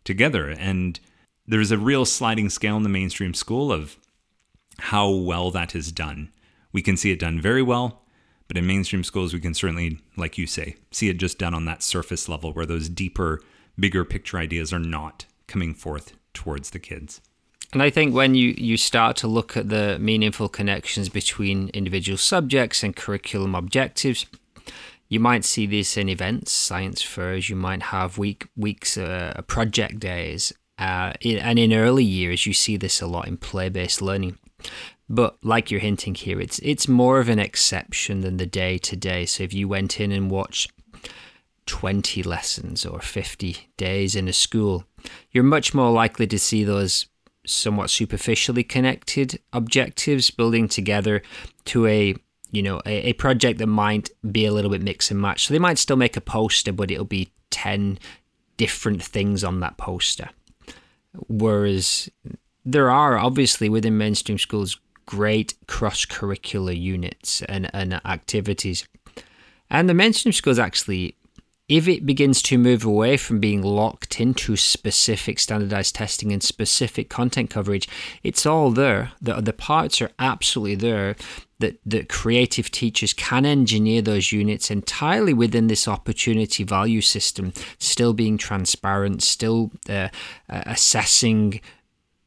together. 0.03 0.49
And 0.49 0.99
there's 1.47 1.71
a 1.71 1.77
real 1.77 2.05
sliding 2.05 2.49
scale 2.49 2.77
in 2.77 2.83
the 2.83 2.89
mainstream 2.89 3.33
school 3.33 3.71
of 3.71 3.97
how 4.79 5.09
well 5.09 5.51
that 5.51 5.75
is 5.75 5.91
done. 5.91 6.31
We 6.71 6.81
can 6.81 6.97
see 6.97 7.11
it 7.11 7.19
done 7.19 7.39
very 7.39 7.61
well, 7.61 8.03
but 8.47 8.57
in 8.57 8.67
mainstream 8.67 9.03
schools, 9.03 9.33
we 9.33 9.39
can 9.39 9.53
certainly, 9.53 9.99
like 10.17 10.37
you 10.37 10.47
say, 10.47 10.75
see 10.91 11.09
it 11.09 11.17
just 11.17 11.39
done 11.39 11.53
on 11.53 11.65
that 11.65 11.83
surface 11.83 12.27
level 12.27 12.53
where 12.53 12.65
those 12.65 12.89
deeper, 12.89 13.41
bigger 13.79 14.05
picture 14.05 14.37
ideas 14.37 14.73
are 14.73 14.79
not 14.79 15.25
coming 15.47 15.73
forth 15.73 16.13
towards 16.33 16.71
the 16.71 16.79
kids. 16.79 17.21
And 17.73 17.81
I 17.81 17.89
think 17.89 18.13
when 18.13 18.35
you, 18.35 18.53
you 18.57 18.77
start 18.77 19.17
to 19.17 19.27
look 19.27 19.57
at 19.57 19.69
the 19.69 19.97
meaningful 19.99 20.49
connections 20.49 21.09
between 21.09 21.69
individual 21.69 22.17
subjects 22.17 22.83
and 22.83 22.95
curriculum 22.95 23.55
objectives, 23.55 24.25
you 25.07 25.19
might 25.19 25.45
see 25.45 25.65
this 25.65 25.97
in 25.97 26.09
events, 26.09 26.51
science 26.51 27.01
fairs. 27.01 27.49
You 27.49 27.55
might 27.55 27.83
have 27.83 28.17
week 28.17 28.47
weeks, 28.55 28.97
uh, 28.97 29.41
project 29.47 29.99
days, 29.99 30.53
uh, 30.77 31.13
and 31.23 31.59
in 31.59 31.73
early 31.73 32.03
years, 32.03 32.45
you 32.45 32.53
see 32.53 32.75
this 32.77 33.01
a 33.01 33.07
lot 33.07 33.27
in 33.27 33.37
play-based 33.37 34.01
learning. 34.01 34.37
But 35.07 35.37
like 35.43 35.69
you're 35.69 35.79
hinting 35.79 36.15
here, 36.15 36.41
it's 36.41 36.59
it's 36.59 36.87
more 36.87 37.19
of 37.19 37.29
an 37.29 37.39
exception 37.39 38.21
than 38.21 38.37
the 38.37 38.47
day 38.47 38.77
to 38.79 38.95
day. 38.95 39.25
So 39.25 39.43
if 39.43 39.53
you 39.53 39.67
went 39.67 39.99
in 39.99 40.11
and 40.11 40.31
watched 40.31 40.71
20 41.67 42.23
lessons 42.23 42.85
or 42.85 42.99
50 42.99 43.69
days 43.77 44.15
in 44.15 44.27
a 44.27 44.33
school, 44.33 44.85
you're 45.31 45.43
much 45.43 45.73
more 45.73 45.91
likely 45.91 46.25
to 46.27 46.39
see 46.39 46.63
those 46.63 47.05
somewhat 47.45 47.89
superficially 47.89 48.63
connected 48.63 49.39
objectives 49.53 50.31
building 50.31 50.67
together 50.67 51.21
to 51.65 51.87
a 51.87 52.15
you 52.51 52.61
know 52.61 52.81
a, 52.85 53.09
a 53.09 53.13
project 53.13 53.59
that 53.59 53.67
might 53.67 54.09
be 54.31 54.45
a 54.45 54.53
little 54.53 54.71
bit 54.71 54.81
mix 54.81 55.11
and 55.11 55.21
match. 55.21 55.47
So 55.47 55.53
they 55.53 55.59
might 55.59 55.77
still 55.77 55.97
make 55.97 56.17
a 56.17 56.21
poster, 56.21 56.71
but 56.71 56.91
it'll 56.91 57.05
be 57.05 57.31
10 57.51 57.99
different 58.57 59.03
things 59.03 59.43
on 59.43 59.59
that 59.59 59.77
poster. 59.77 60.29
Whereas 61.27 62.09
there 62.65 62.89
are 62.89 63.17
obviously 63.17 63.69
within 63.69 63.97
mainstream 63.97 64.37
schools 64.37 64.79
great 65.05 65.53
cross 65.67 66.05
curricular 66.05 66.77
units 66.77 67.41
and, 67.43 67.69
and 67.73 67.93
activities. 68.05 68.87
And 69.69 69.87
the 69.87 69.93
mainstream 69.93 70.33
schools 70.33 70.59
actually, 70.59 71.15
if 71.67 71.87
it 71.87 72.05
begins 72.05 72.41
to 72.43 72.57
move 72.57 72.85
away 72.85 73.17
from 73.17 73.39
being 73.39 73.63
locked 73.63 74.19
into 74.21 74.55
specific 74.55 75.39
standardized 75.39 75.95
testing 75.95 76.31
and 76.31 76.43
specific 76.43 77.09
content 77.09 77.49
coverage, 77.49 77.87
it's 78.23 78.45
all 78.45 78.69
there. 78.69 79.11
The, 79.21 79.41
the 79.41 79.53
parts 79.53 80.01
are 80.01 80.11
absolutely 80.19 80.75
there. 80.75 81.15
that, 81.59 81.79
that 81.85 82.09
creative 82.09 82.69
teachers 82.69 83.13
can 83.13 83.45
engineer 83.45 84.01
those 84.01 84.31
units 84.31 84.69
entirely 84.69 85.33
within 85.33 85.67
this 85.67 85.87
opportunity 85.87 86.63
value 86.63 87.01
system, 87.01 87.53
still 87.79 88.13
being 88.13 88.37
transparent, 88.37 89.23
still 89.23 89.71
uh, 89.89 90.09
uh, 90.49 90.63
assessing 90.65 91.61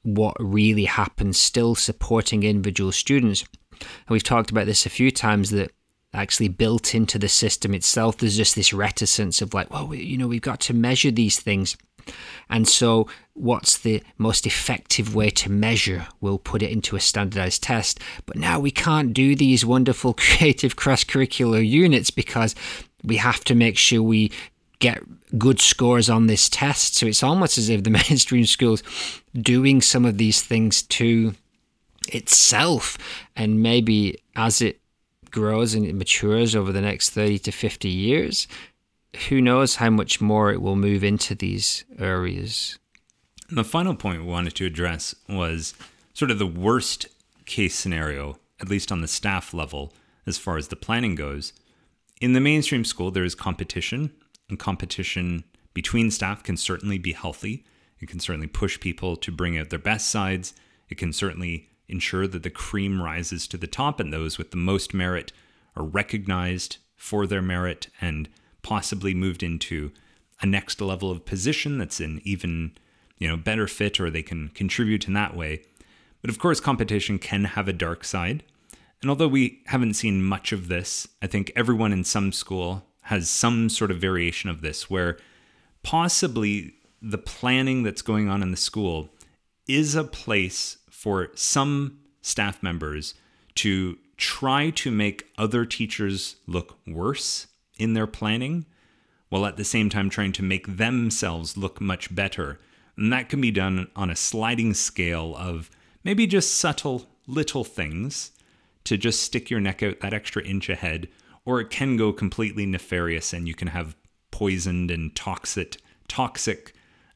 what 0.03 0.37
really 0.41 0.87
happens, 0.87 1.39
still 1.39 1.75
supporting 1.75 2.43
individual 2.43 2.93
students. 2.93 3.45
And 3.81 4.11
we've 4.11 4.23
talked 4.23 4.51
about 4.51 4.67
this 4.67 4.87
a 4.87 4.91
few 4.91 5.11
times 5.11 5.51
that 5.51 5.73
actually 6.15 6.49
built 6.49 6.95
into 6.95 7.19
the 7.19 7.29
system 7.29 7.75
itself, 7.75 8.19
there's 8.19 8.37
just 8.37 8.55
this 8.55 8.73
reticence 8.73 9.43
of 9.43 9.55
like, 9.55 9.71
well, 9.71 9.95
you 9.95 10.17
know, 10.17 10.29
we've 10.29 10.41
got 10.41 10.61
to 10.61 10.75
measure 10.75 11.11
these 11.11 11.39
things. 11.39 11.77
And 12.49 12.67
so, 12.67 13.07
what's 13.35 13.77
the 13.77 14.03
most 14.17 14.47
effective 14.47 15.15
way 15.15 15.29
to 15.31 15.51
measure? 15.51 16.07
We'll 16.21 16.39
put 16.39 16.63
it 16.63 16.71
into 16.71 16.97
a 16.97 17.01
standardized 17.01 17.63
test. 17.63 18.01
But 18.25 18.37
now 18.37 18.59
we 18.59 18.71
can't 18.71 19.13
do 19.13 19.37
these 19.37 19.67
wonderful 19.67 20.15
creative 20.19 20.77
cross 20.77 21.05
curricular 21.05 21.67
units 21.67 22.11
because 22.11 22.55
we 23.05 23.17
have 23.17 23.45
to 23.45 23.55
make 23.55 23.77
sure 23.77 24.03
we 24.03 24.33
get 24.79 25.03
good 25.37 25.61
scores 25.61 26.09
on 26.09 26.27
this 26.27 26.49
test. 26.49 26.95
So, 26.97 27.07
it's 27.07 27.23
almost 27.23 27.59
as 27.59 27.69
if 27.69 27.85
the 27.85 27.91
mainstream 28.09 28.47
schools 28.47 28.83
doing 29.35 29.83
some 29.83 30.07
of 30.07 30.17
these 30.17 30.41
things 30.41 30.83
to 30.83 31.35
itself. 32.09 32.97
And 33.37 33.63
maybe 33.63 34.23
as 34.35 34.63
it 34.63 34.81
grows 35.31 35.75
and 35.75 35.85
it 35.87 35.95
matures 35.95 36.55
over 36.55 36.73
the 36.73 36.81
next 36.81 37.11
30 37.11 37.39
to 37.41 37.53
50 37.53 37.89
years, 37.89 38.49
who 39.29 39.41
knows 39.41 39.77
how 39.77 39.91
much 39.91 40.21
more 40.21 40.53
it 40.53 40.61
will 40.61 40.77
move 40.77 41.03
into 41.03 41.35
these 41.35 41.85
areas. 41.99 42.79
And 43.49 43.57
the 43.57 43.65
final 43.65 43.95
point 43.95 44.23
we 44.23 44.29
wanted 44.29 44.55
to 44.57 44.67
address 44.67 45.15
was 45.29 45.75
sort 46.13 46.31
of 46.31 46.39
the 46.39 46.47
worst 46.47 47.07
case 47.47 47.75
scenario, 47.75 48.39
at 48.61 48.69
least 48.69 48.93
on 48.93 49.01
the 49.01 49.09
staff 49.09 49.55
level, 49.55 49.93
as 50.27 50.39
far 50.39 50.57
as 50.57 50.69
the 50.69 50.77
planning 50.77 51.15
goes. 51.15 51.53
In 52.21 52.33
the 52.33 52.41
mainstream 52.41 52.85
school, 52.85 53.11
there 53.11 53.25
is 53.25 53.35
competition, 53.35 54.13
and 54.49 54.59
competition 54.59 55.45
between 55.73 56.11
staff 56.11 56.43
can 56.43 56.57
certainly 56.57 56.99
be 56.99 57.13
healthy. 57.13 57.65
It 58.01 58.09
can 58.09 58.21
certainly 58.21 58.49
push 58.49 58.79
people 58.81 59.17
to 59.17 59.33
bring 59.33 59.57
out 59.57 59.71
their 59.71 59.79
best 59.79 60.11
sides. 60.11 60.55
It 60.89 60.97
can 60.97 61.13
certainly 61.13 61.69
ensure 61.89 62.27
that 62.27 62.43
the 62.43 62.51
cream 62.51 63.01
rises 63.01 63.47
to 63.49 63.57
the 63.57 63.67
top 63.67 64.01
and 64.01 64.13
those 64.13 64.39
with 64.39 64.51
the 64.51 64.57
most 64.57 64.93
merit 64.93 65.33
are 65.77 65.85
recognized 65.85 66.79
for 66.97 67.27
their 67.27 67.43
merit 67.43 67.89
and 68.01 68.29
possibly 68.63 69.15
moved 69.15 69.43
into 69.43 69.91
a 70.41 70.47
next 70.47 70.81
level 70.81 71.11
of 71.11 71.25
position 71.25 71.79
that's 71.79 72.01
an 72.01 72.21
even 72.25 72.73
you 73.19 73.27
know 73.27 73.37
better 73.37 73.67
fit 73.67 73.99
or 73.99 74.11
they 74.11 74.23
can 74.23 74.49
contribute 74.51 75.07
in 75.07 75.15
that 75.15 75.37
way. 75.37 75.63
But 76.21 76.31
of 76.31 76.39
course 76.39 76.61
competition 76.61 77.19
can 77.19 77.45
have 77.45 77.69
a 77.69 77.73
dark 77.73 78.05
side. 78.05 78.43
And 79.01 79.09
although 79.09 79.29
we 79.29 79.63
haven't 79.67 79.95
seen 79.95 80.23
much 80.23 80.53
of 80.53 80.69
this 80.69 81.07
i 81.23 81.27
think 81.27 81.53
everyone 81.55 81.93
in 81.93 82.05
some 82.05 82.33
school 82.33 82.85
has 83.03 83.31
some 83.31 83.69
sort 83.69 83.91
of 83.91 83.99
variation 83.99 84.51
of 84.51 84.61
this 84.61 84.91
where 84.91 85.17
possibly 85.83 86.75
the 87.01 87.19
planning 87.19 87.83
that's 87.83 88.03
going 88.03 88.29
on 88.29 88.43
in 88.43 88.51
the 88.51 88.57
school 88.57 89.09
is 89.67 89.95
a 89.95 90.05
place 90.05 90.78
for 90.99 91.29
some 91.37 91.97
staff 92.23 92.61
members 92.61 93.15
to 93.55 93.97
try 94.17 94.69
to 94.69 94.91
make 94.91 95.29
other 95.39 95.65
teachers 95.65 96.35
look 96.49 96.77
worse 96.89 97.47
in 97.79 97.93
their 97.93 98.09
planning 98.09 98.67
while 99.29 99.47
at 99.47 99.57
the 99.57 99.65
same 99.65 99.89
time 99.89 100.11
trying 100.11 100.33
to 100.33 100.43
make 100.43 100.77
themselves 100.77 101.57
look 101.57 101.81
much 101.81 102.13
better. 102.13 102.59
And 102.97 103.13
that 103.13 103.29
can 103.29 103.41
be 103.41 103.53
done 103.53 103.87
on 103.95 104.11
a 104.11 104.17
sliding 104.17 104.75
scale 104.75 105.37
of 105.37 105.71
maybe 106.03 106.27
just 106.27 106.57
subtle 106.57 107.07
little 107.29 107.63
things 107.63 108.33
to 108.83 108.97
just 108.97 109.23
stick 109.23 109.51
your 109.51 109.61
neck 109.61 109.85
out 109.85 110.01
that 110.01 110.13
extra 110.13 110.43
inch 110.43 110.69
ahead, 110.69 111.07
or 111.45 111.61
it 111.61 111.71
can 111.71 111.97
go 111.97 112.13
completely 112.13 112.67
nefarious 112.67 113.33
and 113.33 113.47
you 113.47 113.55
can 113.55 113.69
have 113.69 113.95
poisoned 114.33 114.91
and 114.91 115.15
toxic 115.15 115.77
toxic 116.09 116.73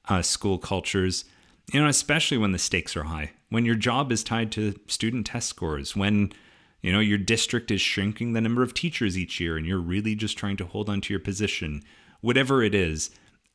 uh, 0.08 0.22
school 0.22 0.58
cultures 0.58 1.24
you 1.72 1.80
know, 1.80 1.88
especially 1.88 2.38
when 2.38 2.52
the 2.52 2.58
stakes 2.58 2.96
are 2.96 3.04
high, 3.04 3.32
when 3.52 3.66
your 3.66 3.74
job 3.74 4.10
is 4.10 4.24
tied 4.24 4.50
to 4.52 4.74
student 4.86 5.26
test 5.26 5.48
scores, 5.48 5.94
when 5.94 6.32
you 6.80 6.90
know 6.90 7.00
your 7.00 7.18
district 7.18 7.70
is 7.70 7.80
shrinking 7.80 8.32
the 8.32 8.40
number 8.40 8.62
of 8.62 8.72
teachers 8.72 9.18
each 9.18 9.38
year 9.38 9.56
and 9.56 9.66
you're 9.66 9.78
really 9.78 10.14
just 10.14 10.38
trying 10.38 10.56
to 10.56 10.64
hold 10.64 10.88
on 10.88 11.00
to 11.02 11.12
your 11.12 11.20
position, 11.20 11.82
whatever 12.22 12.62
it 12.62 12.74
is, 12.74 13.10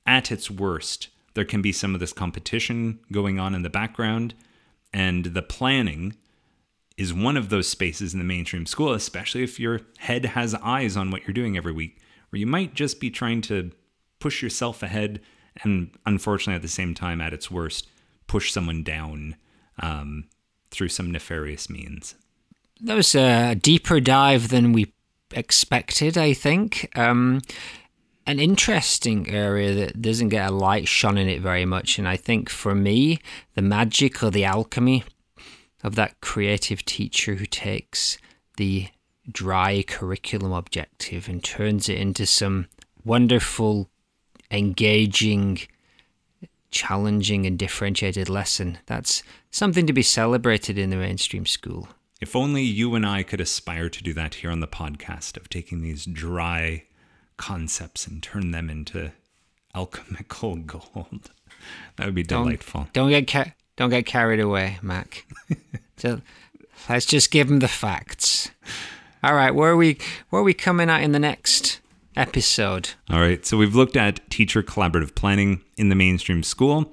at 0.05 0.31
its 0.31 0.51
worst, 0.51 1.09
there 1.33 1.43
can 1.43 1.61
be 1.61 1.71
some 1.71 1.93
of 1.93 1.99
this 1.99 2.13
competition 2.13 2.99
going 3.11 3.39
on 3.39 3.55
in 3.55 3.63
the 3.63 3.69
background. 3.69 4.35
And 4.93 5.25
the 5.25 5.41
planning 5.41 6.15
is 6.95 7.13
one 7.13 7.35
of 7.35 7.49
those 7.49 7.67
spaces 7.67 8.13
in 8.13 8.19
the 8.19 8.25
mainstream 8.25 8.65
school, 8.65 8.93
especially 8.93 9.43
if 9.43 9.59
your 9.59 9.81
head 9.97 10.25
has 10.25 10.55
eyes 10.55 10.95
on 10.95 11.11
what 11.11 11.27
you're 11.27 11.33
doing 11.33 11.57
every 11.57 11.73
week, 11.73 11.99
where 12.29 12.39
you 12.39 12.47
might 12.47 12.73
just 12.73 12.99
be 12.99 13.09
trying 13.09 13.41
to 13.41 13.71
push 14.19 14.41
yourself 14.41 14.81
ahead 14.81 15.21
and 15.63 15.91
unfortunately 16.05 16.55
at 16.55 16.61
the 16.61 16.67
same 16.67 16.93
time 16.93 17.19
at 17.19 17.33
its 17.33 17.51
worst 17.51 17.89
push 18.27 18.51
someone 18.51 18.83
down 18.83 19.35
um, 19.81 20.25
through 20.71 20.89
some 20.89 21.11
nefarious 21.11 21.69
means. 21.69 22.15
That 22.81 22.95
was 22.95 23.15
a 23.15 23.55
deeper 23.55 23.99
dive 23.99 24.49
than 24.49 24.73
we 24.73 24.93
expected, 25.31 26.17
I 26.17 26.33
think. 26.33 26.89
Um, 26.97 27.41
an 28.25 28.39
interesting 28.39 29.29
area 29.29 29.73
that 29.73 30.01
doesn't 30.01 30.29
get 30.29 30.49
a 30.49 30.53
light 30.53 30.87
shone 30.87 31.17
in 31.17 31.29
it 31.29 31.41
very 31.41 31.65
much. 31.65 31.97
And 31.97 32.07
I 32.07 32.17
think 32.17 32.49
for 32.49 32.75
me, 32.75 33.19
the 33.55 33.61
magic 33.61 34.21
or 34.21 34.29
the 34.29 34.45
alchemy 34.45 35.05
of 35.83 35.95
that 35.95 36.19
creative 36.21 36.83
teacher 36.83 37.35
who 37.35 37.45
takes 37.45 38.17
the 38.57 38.89
dry 39.31 39.83
curriculum 39.87 40.51
objective 40.51 41.29
and 41.29 41.43
turns 41.43 41.89
it 41.89 41.97
into 41.97 42.25
some 42.25 42.67
wonderful, 43.03 43.89
engaging, 44.51 45.59
challenging 46.71 47.45
and 47.45 47.57
differentiated 47.57 48.29
lesson. 48.29 48.79
That's 48.85 49.23
something 49.51 49.87
to 49.87 49.93
be 49.93 50.03
celebrated 50.03 50.77
in 50.77 50.89
the 50.89 50.95
mainstream 50.95 51.45
school. 51.45 51.89
If 52.19 52.35
only 52.35 52.63
you 52.63 52.95
and 52.95 53.05
I 53.05 53.23
could 53.23 53.41
aspire 53.41 53.89
to 53.89 54.03
do 54.03 54.13
that 54.13 54.35
here 54.35 54.49
on 54.49 54.59
the 54.59 54.67
podcast 54.67 55.37
of 55.37 55.49
taking 55.49 55.81
these 55.81 56.05
dry 56.05 56.83
concepts 57.37 58.07
and 58.07 58.21
turn 58.21 58.51
them 58.51 58.69
into 58.69 59.11
alchemical 59.75 60.55
gold. 60.65 61.31
That 61.95 62.05
would 62.05 62.15
be 62.15 62.23
delightful. 62.23 62.87
Don't, 62.93 62.93
don't 62.93 63.09
get 63.09 63.27
ca- 63.27 63.53
don't 63.75 63.89
get 63.89 64.05
carried 64.05 64.39
away, 64.39 64.79
Mac. 64.81 65.25
so 65.97 66.21
let's 66.89 67.05
just 67.05 67.29
give 67.31 67.47
them 67.47 67.59
the 67.59 67.67
facts. 67.67 68.49
All 69.23 69.35
right, 69.35 69.53
where 69.53 69.71
are 69.71 69.77
we 69.77 69.97
where 70.29 70.41
are 70.41 70.45
we 70.45 70.53
coming 70.53 70.89
at 70.89 71.03
in 71.03 71.11
the 71.11 71.19
next 71.19 71.79
episode. 72.17 72.89
All 73.09 73.19
right. 73.19 73.45
So 73.45 73.57
we've 73.57 73.75
looked 73.75 73.95
at 73.95 74.27
teacher 74.29 74.63
collaborative 74.63 75.15
planning 75.15 75.61
in 75.77 75.89
the 75.89 75.95
mainstream 75.95 76.43
school. 76.43 76.91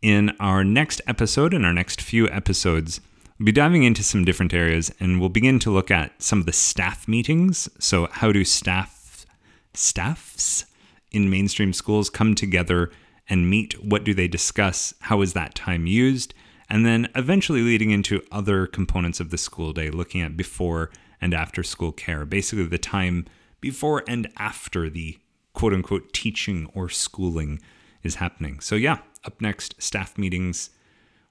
In 0.00 0.30
our 0.40 0.64
next 0.64 1.02
episode, 1.06 1.52
in 1.52 1.64
our 1.64 1.74
next 1.74 2.00
few 2.00 2.28
episodes, 2.30 3.00
we'll 3.38 3.46
be 3.46 3.52
diving 3.52 3.82
into 3.82 4.02
some 4.02 4.24
different 4.24 4.54
areas 4.54 4.90
and 4.98 5.20
we'll 5.20 5.28
begin 5.28 5.58
to 5.58 5.70
look 5.70 5.90
at 5.90 6.22
some 6.22 6.40
of 6.40 6.46
the 6.46 6.52
staff 6.52 7.06
meetings. 7.06 7.68
So, 7.78 8.08
how 8.10 8.32
do 8.32 8.44
staff 8.44 9.26
staffs 9.74 10.64
in 11.12 11.28
mainstream 11.28 11.72
schools 11.72 12.08
come 12.08 12.34
together 12.34 12.90
and 13.28 13.50
meet? 13.50 13.84
What 13.84 14.04
do 14.04 14.14
they 14.14 14.28
discuss? 14.28 14.94
How 15.00 15.20
is 15.20 15.34
that 15.34 15.54
time 15.54 15.86
used? 15.86 16.32
And 16.70 16.86
then 16.86 17.08
eventually 17.14 17.62
leading 17.62 17.90
into 17.90 18.22
other 18.30 18.66
components 18.66 19.20
of 19.20 19.30
the 19.30 19.38
school 19.38 19.72
day, 19.72 19.90
looking 19.90 20.22
at 20.22 20.36
before 20.36 20.90
and 21.20 21.34
after 21.34 21.62
school 21.62 21.92
care, 21.92 22.24
basically 22.24 22.64
the 22.66 22.78
time 22.78 23.26
before 23.60 24.02
and 24.06 24.30
after 24.36 24.88
the 24.88 25.18
quote 25.52 25.72
unquote 25.72 26.12
teaching 26.12 26.70
or 26.74 26.88
schooling 26.88 27.60
is 28.02 28.16
happening. 28.16 28.60
So, 28.60 28.74
yeah, 28.74 28.98
up 29.24 29.40
next, 29.40 29.80
staff 29.82 30.16
meetings. 30.16 30.70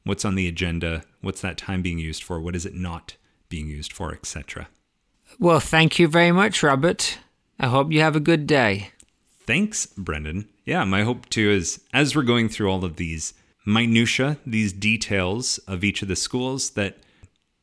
What's 0.04 0.26
on 0.26 0.36
the 0.36 0.48
agenda? 0.48 1.04
What's 1.22 1.42
that 1.42 1.58
time 1.58 1.82
being 1.82 2.00
used 2.00 2.24
for? 2.24 2.40
What 2.40 2.56
is 2.56 2.66
it 2.66 2.74
not 2.74 3.16
being 3.50 3.68
used 3.68 3.92
for, 3.92 4.14
etc. 4.14 4.70
Well, 5.40 5.60
thank 5.60 6.00
you 6.00 6.08
very 6.08 6.32
much, 6.32 6.64
Robert. 6.64 7.18
I 7.60 7.68
hope 7.68 7.92
you 7.92 8.02
have 8.02 8.16
a 8.16 8.22
good 8.22 8.48
day. 8.48 8.92
Thanks, 9.46 9.88
Brendan. 9.88 10.48
Yeah, 10.66 10.86
my 10.86 11.04
hope 11.04 11.28
too 11.30 11.50
is 11.50 11.82
as 11.94 12.16
we're 12.16 12.24
going 12.24 12.50
through 12.50 12.70
all 12.70 12.86
of 12.86 12.96
these 12.96 13.34
minutia, 13.66 14.38
these 14.46 14.72
details 14.72 15.58
of 15.60 15.84
each 15.84 16.02
of 16.02 16.08
the 16.08 16.16
schools, 16.16 16.72
that 16.72 17.00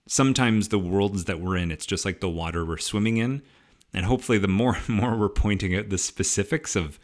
sometimes 0.07 0.69
the 0.69 0.79
worlds 0.79 1.25
that 1.25 1.41
we're 1.41 1.57
in, 1.57 1.71
it's 1.71 1.87
just 1.87 2.05
like 2.05 2.21
the 2.21 2.29
water 2.29 2.65
we're 2.65 2.77
swimming 2.77 3.17
in. 3.17 3.43
And 3.97 4.05
hopefully, 4.05 4.37
the 4.37 4.47
more 4.47 4.77
and 4.77 4.89
more 5.01 5.17
we're 5.17 5.31
pointing 5.31 5.75
at 5.75 5.89
the 5.89 5.99
specifics 5.99 6.77
of, 6.77 7.01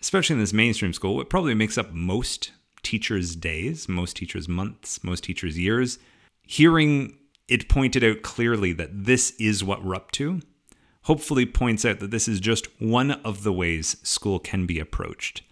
especially 0.00 0.34
in 0.34 0.40
this 0.40 0.52
mainstream 0.52 0.92
school, 0.92 1.20
it 1.20 1.28
probably 1.28 1.54
makes 1.54 1.76
up 1.76 1.92
most 1.92 2.52
teachers' 2.82 3.34
days, 3.34 3.88
most 3.88 4.16
teachers' 4.16 4.48
months, 4.48 5.02
most 5.02 5.24
teachers' 5.24 5.58
years, 5.58 5.98
hearing 6.46 7.18
it 7.48 7.68
pointed 7.68 8.04
out 8.04 8.22
clearly 8.22 8.72
that 8.72 9.04
this 9.04 9.32
is 9.40 9.64
what 9.64 9.84
we're 9.84 9.96
up 9.96 10.12
to, 10.12 10.40
hopefully 11.02 11.44
points 11.44 11.84
out 11.84 11.98
that 11.98 12.12
this 12.12 12.28
is 12.28 12.38
just 12.38 12.68
one 12.80 13.10
of 13.10 13.42
the 13.42 13.52
ways 13.52 13.96
school 14.04 14.38
can 14.38 14.66
be 14.66 14.78
approached. 14.78 15.42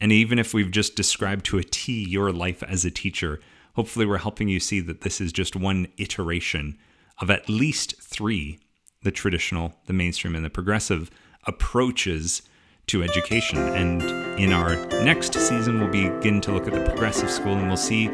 And 0.00 0.10
even 0.10 0.40
if 0.40 0.52
we've 0.52 0.70
just 0.70 0.96
described 0.96 1.44
to 1.46 1.58
a 1.58 1.62
T 1.62 2.04
your 2.08 2.32
life 2.32 2.64
as 2.64 2.84
a 2.84 2.90
teacher, 2.90 3.38
hopefully 3.76 4.04
we're 4.04 4.18
helping 4.18 4.48
you 4.48 4.58
see 4.58 4.80
that 4.80 5.02
this 5.02 5.20
is 5.20 5.32
just 5.32 5.54
one 5.54 5.86
iteration 5.96 6.76
of 7.20 7.30
at 7.30 7.48
least 7.48 8.02
three 8.02 8.58
the 9.04 9.12
traditional, 9.12 9.74
the 9.86 9.92
mainstream, 9.92 10.34
and 10.34 10.44
the 10.44 10.50
progressive 10.50 11.10
approaches 11.46 12.42
to 12.88 13.02
education. 13.02 13.58
And 13.58 14.02
in 14.38 14.52
our 14.52 14.74
next 15.04 15.34
season, 15.34 15.78
we'll 15.80 15.90
begin 15.90 16.40
to 16.42 16.52
look 16.52 16.66
at 16.66 16.74
the 16.74 16.84
progressive 16.84 17.30
school 17.30 17.54
and 17.54 17.68
we'll 17.68 17.76
see 17.76 18.06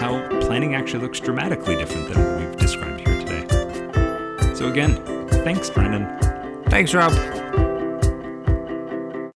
how 0.00 0.26
planning 0.40 0.74
actually 0.74 1.02
looks 1.02 1.20
dramatically 1.20 1.76
different 1.76 2.08
than 2.08 2.24
what 2.24 2.38
we've 2.38 2.56
described 2.56 3.06
here 3.06 3.18
today. 3.20 4.54
So, 4.54 4.68
again, 4.68 4.96
thanks, 5.44 5.70
Brendan. 5.70 6.64
Thanks, 6.64 6.92
Rob. 6.92 7.39